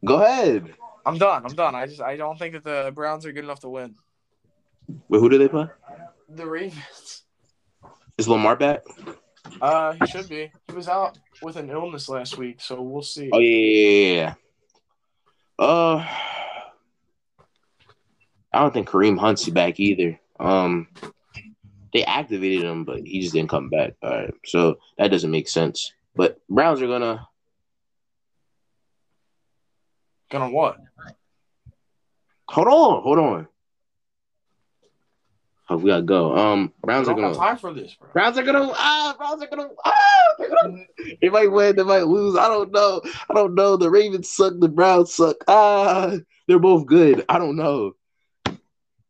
Go 0.05 0.21
ahead. 0.21 0.73
I'm 1.05 1.17
done. 1.17 1.45
I'm 1.45 1.55
done. 1.55 1.73
I 1.73 1.85
just 1.87 2.01
I 2.01 2.17
don't 2.17 2.37
think 2.37 2.53
that 2.53 2.63
the 2.63 2.91
Browns 2.93 3.25
are 3.25 3.31
good 3.31 3.45
enough 3.45 3.61
to 3.61 3.69
win. 3.69 3.95
Wait, 5.09 5.19
who 5.19 5.29
do 5.29 5.37
they 5.37 5.47
play? 5.47 5.67
The 6.29 6.45
Ravens. 6.45 7.23
Is 8.17 8.27
Lamar 8.27 8.55
back? 8.55 8.83
Uh, 9.61 9.93
he 9.93 10.05
should 10.07 10.27
be. 10.27 10.51
He 10.67 10.73
was 10.73 10.87
out 10.89 11.17
with 11.41 11.55
an 11.55 11.69
illness 11.69 12.09
last 12.09 12.37
week, 12.37 12.59
so 12.59 12.81
we'll 12.81 13.01
see. 13.03 13.29
Oh 13.31 13.39
yeah, 13.39 13.57
yeah, 13.57 14.09
yeah, 14.11 14.33
yeah. 15.59 15.65
Uh, 15.65 16.07
I 18.57 18.61
don't 18.61 18.73
think 18.73 18.89
Kareem 18.89 19.19
Hunt's 19.19 19.47
back 19.49 19.79
either. 19.79 20.19
Um, 20.39 20.87
they 21.93 22.03
activated 22.03 22.63
him, 22.63 22.85
but 22.85 23.05
he 23.05 23.21
just 23.21 23.35
didn't 23.35 23.51
come 23.51 23.69
back. 23.69 23.93
All 24.01 24.09
right, 24.09 24.33
so 24.47 24.79
that 24.97 25.11
doesn't 25.11 25.29
make 25.29 25.47
sense. 25.47 25.93
But 26.15 26.39
Browns 26.49 26.81
are 26.81 26.87
gonna. 26.87 27.27
Gonna 30.31 30.49
what? 30.49 30.77
Hold 32.49 32.67
on, 32.67 33.03
hold 33.03 33.19
on. 33.19 33.47
Oh, 35.69 35.77
we 35.77 35.91
gotta 35.91 36.01
go. 36.01 36.35
Um, 36.35 36.73
Browns 36.81 37.07
are 37.07 37.13
gonna. 37.13 37.35
time 37.35 37.57
for 37.57 37.71
this, 37.75 37.93
bro. 37.93 38.09
Browns 38.11 38.39
are 38.39 38.43
gonna. 38.43 38.71
Ah, 38.73 39.13
Browns 39.19 39.43
are 39.43 39.47
gonna. 39.47 39.69
Ah, 39.85 39.93
they're 40.39 40.49
gonna 40.49 40.83
They 41.21 41.29
might 41.29 41.51
win. 41.51 41.75
They 41.75 41.83
might 41.83 42.07
lose. 42.07 42.35
I 42.35 42.47
don't 42.47 42.71
know. 42.71 43.03
I 43.29 43.35
don't 43.35 43.53
know. 43.53 43.77
The 43.77 43.91
Ravens 43.91 44.31
suck. 44.31 44.53
The 44.57 44.67
Browns 44.67 45.13
suck. 45.13 45.35
Ah, 45.47 46.13
they're 46.47 46.57
both 46.57 46.87
good. 46.87 47.23
I 47.29 47.37
don't 47.37 47.55
know. 47.55 47.93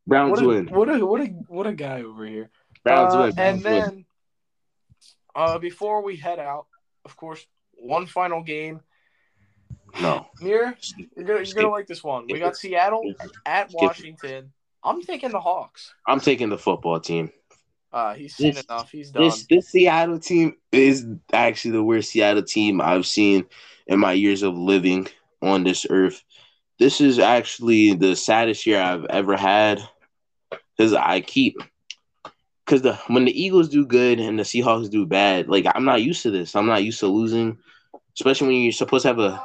Browns 0.08 0.32
What 0.32 0.43
a, 0.43 0.47
win. 0.47 0.68
what 0.68 0.89
a 0.89 1.05
what 1.05 1.22
a 1.22 1.26
what 1.47 1.68
a 1.68 1.74
guy 1.74 2.01
over 2.01 2.26
here. 2.26 2.49
Browns 2.84 3.14
Uh, 3.14 3.18
win. 3.18 3.26
And 3.38 3.62
Browns 3.62 3.64
win. 3.64 3.95
then, 3.95 4.05
uh, 5.36 5.58
before 5.60 6.01
we 6.01 6.16
head 6.16 6.39
out, 6.39 6.68
of 7.05 7.16
course, 7.18 7.45
one 7.74 8.05
final 8.08 8.41
game. 8.41 8.80
no. 10.01 10.28
Mir, 10.41 10.76
you're 11.16 11.26
gonna 11.26 11.43
you're 11.43 11.55
gonna 11.55 11.70
like 11.70 11.88
this 11.88 12.03
one. 12.03 12.26
We 12.30 12.39
got 12.39 12.55
Seattle 12.58 13.14
at 13.45 13.72
Washington. 13.74 14.51
I'm 14.84 15.01
taking 15.01 15.32
the 15.32 15.39
Hawks. 15.41 15.93
I'm 16.08 16.20
taking 16.20 16.49
the 16.49 16.58
football 16.58 16.99
team. 16.99 17.30
Uh, 17.91 18.14
he's 18.14 18.36
seen 18.36 18.53
This- 18.53 18.64
enough. 18.66 18.91
He's 18.91 19.12
done. 19.12 19.24
This 19.24 19.45
this 19.49 19.70
Seattle 19.70 20.20
team 20.20 20.55
is 20.72 21.05
actually 21.34 21.72
the 21.72 21.84
worst 21.84 22.12
Seattle 22.12 22.43
team 22.43 22.80
I've 22.82 23.05
seen 23.05 23.45
in 23.88 23.99
my 23.99 24.14
years 24.14 24.43
of 24.43 24.58
living 24.58 25.08
on 25.41 25.64
this 25.64 25.86
earth. 25.89 26.24
This 26.80 27.01
is 27.01 27.18
actually 27.20 27.93
the 27.93 28.16
saddest 28.16 28.66
year 28.66 28.82
I've 28.82 29.05
ever 29.05 29.36
had 29.36 29.82
because 30.78 30.94
I 30.94 31.22
keep 31.22 31.58
because 32.66 32.82
the 32.82 32.96
when 33.08 33.26
the 33.26 33.42
Eagles 33.42 33.70
do 33.70 33.86
good 33.86 34.20
and 34.20 34.38
the 34.38 34.44
Seahawks 34.44 34.90
do 34.90 35.06
bad, 35.06 35.48
like 35.48 35.66
I'm 35.74 35.86
not 35.86 36.02
used 36.02 36.24
to 36.24 36.32
this. 36.32 36.56
I'm 36.56 36.68
not 36.68 36.84
used 36.84 37.00
to 37.00 37.08
losing, 37.08 37.58
especially 38.18 38.48
when 38.48 38.58
you're 38.58 38.72
supposed 38.72 39.04
to 39.04 39.08
have 39.08 39.20
a 39.20 39.42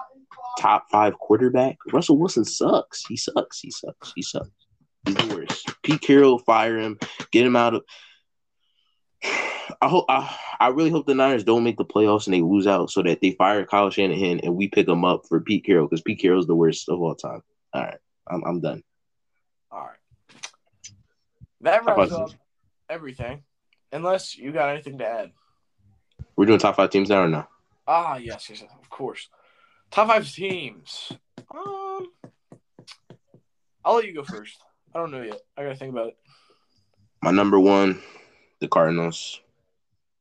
top 0.58 0.86
five 0.90 1.18
quarterback. 1.18 1.78
Russell 1.92 2.18
Wilson 2.18 2.44
sucks. 2.44 3.04
He 3.06 3.16
sucks. 3.16 3.60
He 3.60 3.70
sucks. 3.70 4.12
He 4.14 4.22
sucks. 4.22 4.50
He's 5.06 5.14
the 5.14 5.34
worst. 5.34 5.74
Pete 5.82 6.00
Carroll, 6.00 6.38
fire 6.38 6.78
him. 6.78 6.98
Get 7.30 7.46
him 7.46 7.56
out 7.56 7.74
of. 7.74 7.84
I 9.80 9.88
hope. 9.88 10.04
I, 10.08 10.36
I 10.60 10.68
really 10.68 10.90
hope 10.90 11.06
the 11.06 11.14
Niners 11.14 11.44
don't 11.44 11.64
make 11.64 11.76
the 11.76 11.84
playoffs 11.84 12.26
and 12.26 12.34
they 12.34 12.42
lose 12.42 12.66
out, 12.66 12.90
so 12.90 13.02
that 13.02 13.20
they 13.20 13.32
fire 13.32 13.64
Kyle 13.64 13.90
Shanahan 13.90 14.40
and 14.40 14.54
we 14.54 14.68
pick 14.68 14.88
him 14.88 15.04
up 15.04 15.26
for 15.28 15.40
Pete 15.40 15.64
Carroll 15.64 15.86
because 15.86 16.02
Pete 16.02 16.20
Carroll's 16.20 16.46
the 16.46 16.54
worst 16.54 16.88
of 16.88 17.00
all 17.00 17.14
time. 17.14 17.42
All 17.72 17.82
right, 17.82 17.98
I'm 18.28 18.44
I'm 18.44 18.60
done. 18.60 18.82
That 21.62 21.84
wraps 21.84 22.12
up 22.12 22.30
everything. 22.88 23.42
Unless 23.92 24.36
you 24.36 24.52
got 24.52 24.70
anything 24.70 24.98
to 24.98 25.06
add. 25.06 25.32
We're 26.36 26.46
doing 26.46 26.58
top 26.58 26.76
five 26.76 26.90
teams 26.90 27.08
now 27.08 27.22
or 27.22 27.28
no? 27.28 27.46
Ah, 27.86 28.16
yes, 28.16 28.48
yes, 28.48 28.62
yes, 28.62 28.70
of 28.80 28.88
course. 28.88 29.28
Top 29.90 30.08
five 30.08 30.30
teams. 30.30 31.12
Um, 31.54 32.08
I'll 33.84 33.96
let 33.96 34.06
you 34.06 34.14
go 34.14 34.22
first. 34.22 34.58
I 34.94 34.98
don't 34.98 35.10
know 35.10 35.22
yet. 35.22 35.40
I 35.56 35.62
gotta 35.62 35.76
think 35.76 35.92
about 35.92 36.08
it. 36.08 36.16
My 37.22 37.30
number 37.30 37.60
one, 37.60 38.00
the 38.60 38.68
Cardinals. 38.68 39.40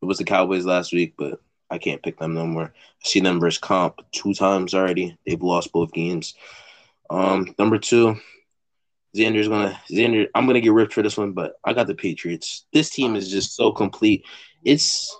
It 0.01 0.05
was 0.05 0.17
the 0.17 0.23
Cowboys 0.23 0.65
last 0.65 0.91
week, 0.93 1.13
but 1.17 1.39
I 1.69 1.77
can't 1.77 2.03
pick 2.03 2.19
them 2.19 2.33
no 2.33 2.45
more. 2.45 2.73
I 2.75 3.07
see 3.07 3.19
them 3.19 3.39
versus 3.39 3.59
comp 3.59 4.01
two 4.11 4.33
times 4.33 4.73
already. 4.73 5.17
They've 5.25 5.41
lost 5.41 5.71
both 5.71 5.93
games. 5.93 6.33
Um, 7.09 7.53
number 7.57 7.77
two, 7.77 8.17
Xander's 9.15 9.47
gonna 9.47 9.79
Xander. 9.89 10.27
I'm 10.35 10.45
gonna 10.47 10.61
get 10.61 10.73
ripped 10.73 10.93
for 10.93 11.01
this 11.01 11.17
one, 11.17 11.33
but 11.33 11.53
I 11.65 11.73
got 11.73 11.87
the 11.87 11.95
Patriots. 11.95 12.65
This 12.73 12.89
team 12.89 13.15
is 13.15 13.29
just 13.29 13.55
so 13.55 13.71
complete. 13.71 14.25
It's 14.63 15.15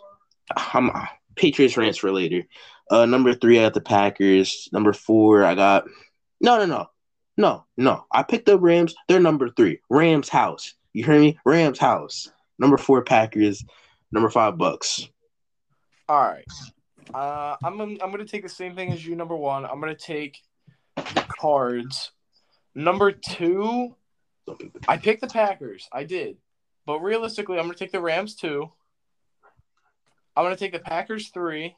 I'm 0.55 0.91
Patriots 1.35 1.77
rants 1.77 1.97
for 1.97 2.11
later. 2.11 2.43
Uh, 2.89 3.05
number 3.05 3.33
three, 3.33 3.59
I 3.59 3.63
got 3.63 3.73
the 3.73 3.81
Packers. 3.81 4.69
Number 4.71 4.93
four, 4.93 5.43
I 5.43 5.55
got 5.55 5.85
no, 6.39 6.57
no, 6.57 6.65
no, 6.65 6.87
no, 7.37 7.65
no. 7.77 8.05
I 8.11 8.23
picked 8.23 8.49
up 8.49 8.61
Rams. 8.61 8.95
They're 9.07 9.19
number 9.19 9.49
three. 9.49 9.79
Rams 9.89 10.29
house. 10.29 10.73
You 10.93 11.05
hear 11.05 11.19
me? 11.19 11.37
Rams 11.45 11.79
house. 11.79 12.29
Number 12.59 12.77
four, 12.77 13.03
Packers. 13.03 13.63
Number 14.11 14.29
five, 14.29 14.57
Bucks. 14.57 15.07
All 16.09 16.21
right. 16.21 16.45
Uh, 17.13 17.55
I'm 17.63 17.79
I'm 17.79 17.97
gonna 17.97 18.25
take 18.25 18.43
the 18.43 18.49
same 18.49 18.75
thing 18.75 18.91
as 18.91 19.05
you. 19.05 19.15
Number 19.15 19.35
one, 19.35 19.65
I'm 19.65 19.79
gonna 19.79 19.95
take 19.95 20.39
the 20.95 21.25
Cards. 21.39 22.11
Number 22.73 23.11
two, 23.11 23.95
I 24.87 24.97
picked 24.97 25.21
the 25.21 25.27
Packers. 25.27 25.89
I 25.91 26.03
did, 26.03 26.37
but 26.85 26.99
realistically, 26.99 27.57
I'm 27.57 27.65
gonna 27.65 27.75
take 27.75 27.91
the 27.91 28.01
Rams 28.01 28.35
two. 28.35 28.71
I'm 30.35 30.45
gonna 30.45 30.55
take 30.55 30.71
the 30.71 30.79
Packers 30.79 31.29
three, 31.29 31.75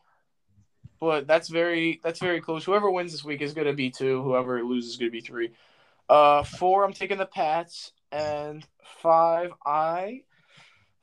but 1.00 1.26
that's 1.28 1.50
very 1.50 2.00
that's 2.04 2.20
very 2.20 2.42
close. 2.42 2.64
Whoever 2.64 2.92
wins 2.92 3.12
this 3.12 3.24
week 3.24 3.42
is 3.42 3.54
gonna 3.54 3.74
be 3.74 3.90
two. 3.90 4.22
Whoever 4.22 4.64
loses 4.64 4.92
is 4.92 4.98
gonna 4.98 5.12
be 5.12 5.22
three. 5.22 5.52
Uh, 6.10 6.44
four, 6.44 6.84
I'm 6.84 6.94
taking 6.94 7.18
the 7.18 7.26
Pats, 7.26 7.94
and 8.12 8.66
five, 9.02 9.52
I 9.66 10.24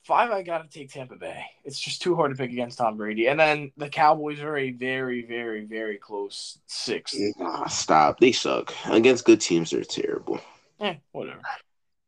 five, 0.03 0.31
I 0.31 0.43
gotta 0.43 0.69
take 0.69 0.93
Tampa 0.93 1.17
Bay. 1.17 1.45
It's 1.65 1.79
just 1.79 2.03
too 2.03 2.17
hard 2.17 2.31
to 2.31 2.37
pick 2.37 2.51
against 2.51 2.79
Tom 2.79 2.97
Brady, 2.97 3.29
and 3.29 3.39
then 3.39 3.73
the 3.77 3.89
Cowboys 3.89 4.41
are 4.41 4.57
a 4.57 4.71
very, 4.71 5.23
very, 5.23 5.65
very 5.65 5.97
close 5.99 6.59
six. 6.67 7.15
Nah, 7.39 7.67
stop. 7.67 8.21
They 8.21 8.33
suck 8.33 8.73
against 8.87 9.25
good 9.25 9.41
teams. 9.41 9.71
They're 9.71 9.85
terrible. 9.85 10.41
Eh, 10.81 10.95
whatever. 11.13 11.41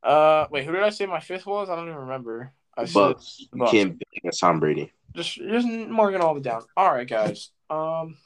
Uh, 0.03 0.47
wait, 0.51 0.65
who 0.65 0.73
did 0.73 0.83
I 0.83 0.91
say 0.91 1.07
my 1.07 1.21
fifth 1.21 1.47
was? 1.47 1.71
I 1.71 1.77
don't 1.77 1.87
even 1.89 2.01
remember. 2.01 2.53
I 2.77 2.87
Bucks. 2.87 3.41
You 3.53 3.59
Bucks. 3.59 3.71
can't 3.71 3.99
pick 3.99 4.09
against 4.17 4.41
Tom 4.41 4.61
Brady. 4.61 4.93
Just 5.15 5.35
just 5.35 5.67
marking 5.67 6.21
all 6.21 6.35
the 6.35 6.41
down. 6.41 6.63
All 6.77 6.93
right, 6.93 7.09
guys. 7.09 7.51
Um, 7.69 8.17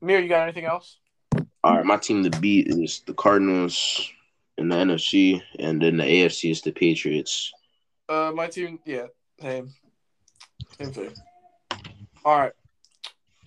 Mir, 0.00 0.20
you 0.20 0.28
got 0.28 0.42
anything 0.42 0.64
else? 0.64 0.96
All 1.62 1.76
right, 1.76 1.84
my 1.84 1.98
team 1.98 2.22
to 2.24 2.40
beat 2.40 2.68
is 2.68 3.02
the 3.06 3.12
Cardinals 3.12 4.10
in 4.56 4.68
the 4.70 4.76
NFC, 4.76 5.42
and 5.58 5.80
then 5.80 5.98
the 5.98 6.04
AFC 6.04 6.50
is 6.50 6.62
the 6.62 6.72
Patriots. 6.72 7.52
Uh, 8.10 8.32
my 8.34 8.48
team, 8.48 8.80
yeah, 8.84 9.06
same, 9.40 9.72
same 10.76 10.92
thing. 10.92 11.12
All 12.24 12.36
right. 12.36 12.52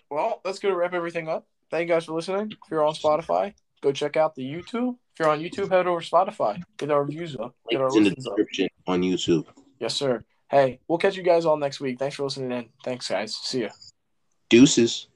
Well, 0.10 0.40
let's 0.46 0.60
go 0.60 0.70
to 0.70 0.76
wrap 0.76 0.94
everything 0.94 1.28
up. 1.28 1.46
Thank 1.70 1.90
you 1.90 1.94
guys 1.94 2.06
for 2.06 2.14
listening. 2.14 2.50
If 2.52 2.72
you're 2.72 2.86
on 2.86 2.94
Spotify, 2.94 3.54
go 3.82 3.92
check 3.92 4.16
out 4.16 4.36
the 4.36 4.44
YouTube. 4.44 4.96
If 5.14 5.20
you're 5.20 5.30
on 5.30 5.42
YouTube, 5.42 5.70
head 5.70 5.86
over 5.86 6.00
to 6.00 6.10
Spotify. 6.10 6.64
Get 6.78 6.92
our 6.92 7.04
views 7.06 7.36
up. 7.36 7.54
Get 7.70 7.82
our 7.82 7.90
in 7.90 8.04
the 8.06 8.10
listens 8.12 8.28
up. 8.28 8.38
description 8.38 8.70
on 8.88 9.02
YouTube. 9.02 9.46
Yes, 9.80 9.96
sir. 9.96 10.24
Hey, 10.50 10.80
we'll 10.88 10.98
catch 10.98 11.18
you 11.18 11.24
guys 11.24 11.46
all 11.46 11.58
next 11.58 11.82
week. 11.82 12.00
Thanks 12.00 12.16
for 12.16 12.24
listening 12.24 12.52
in. 12.52 12.70
Thanks, 12.86 13.10
guys. 13.10 13.36
See 13.36 13.64
ya. 13.64 13.70
Deuces. 14.50 15.08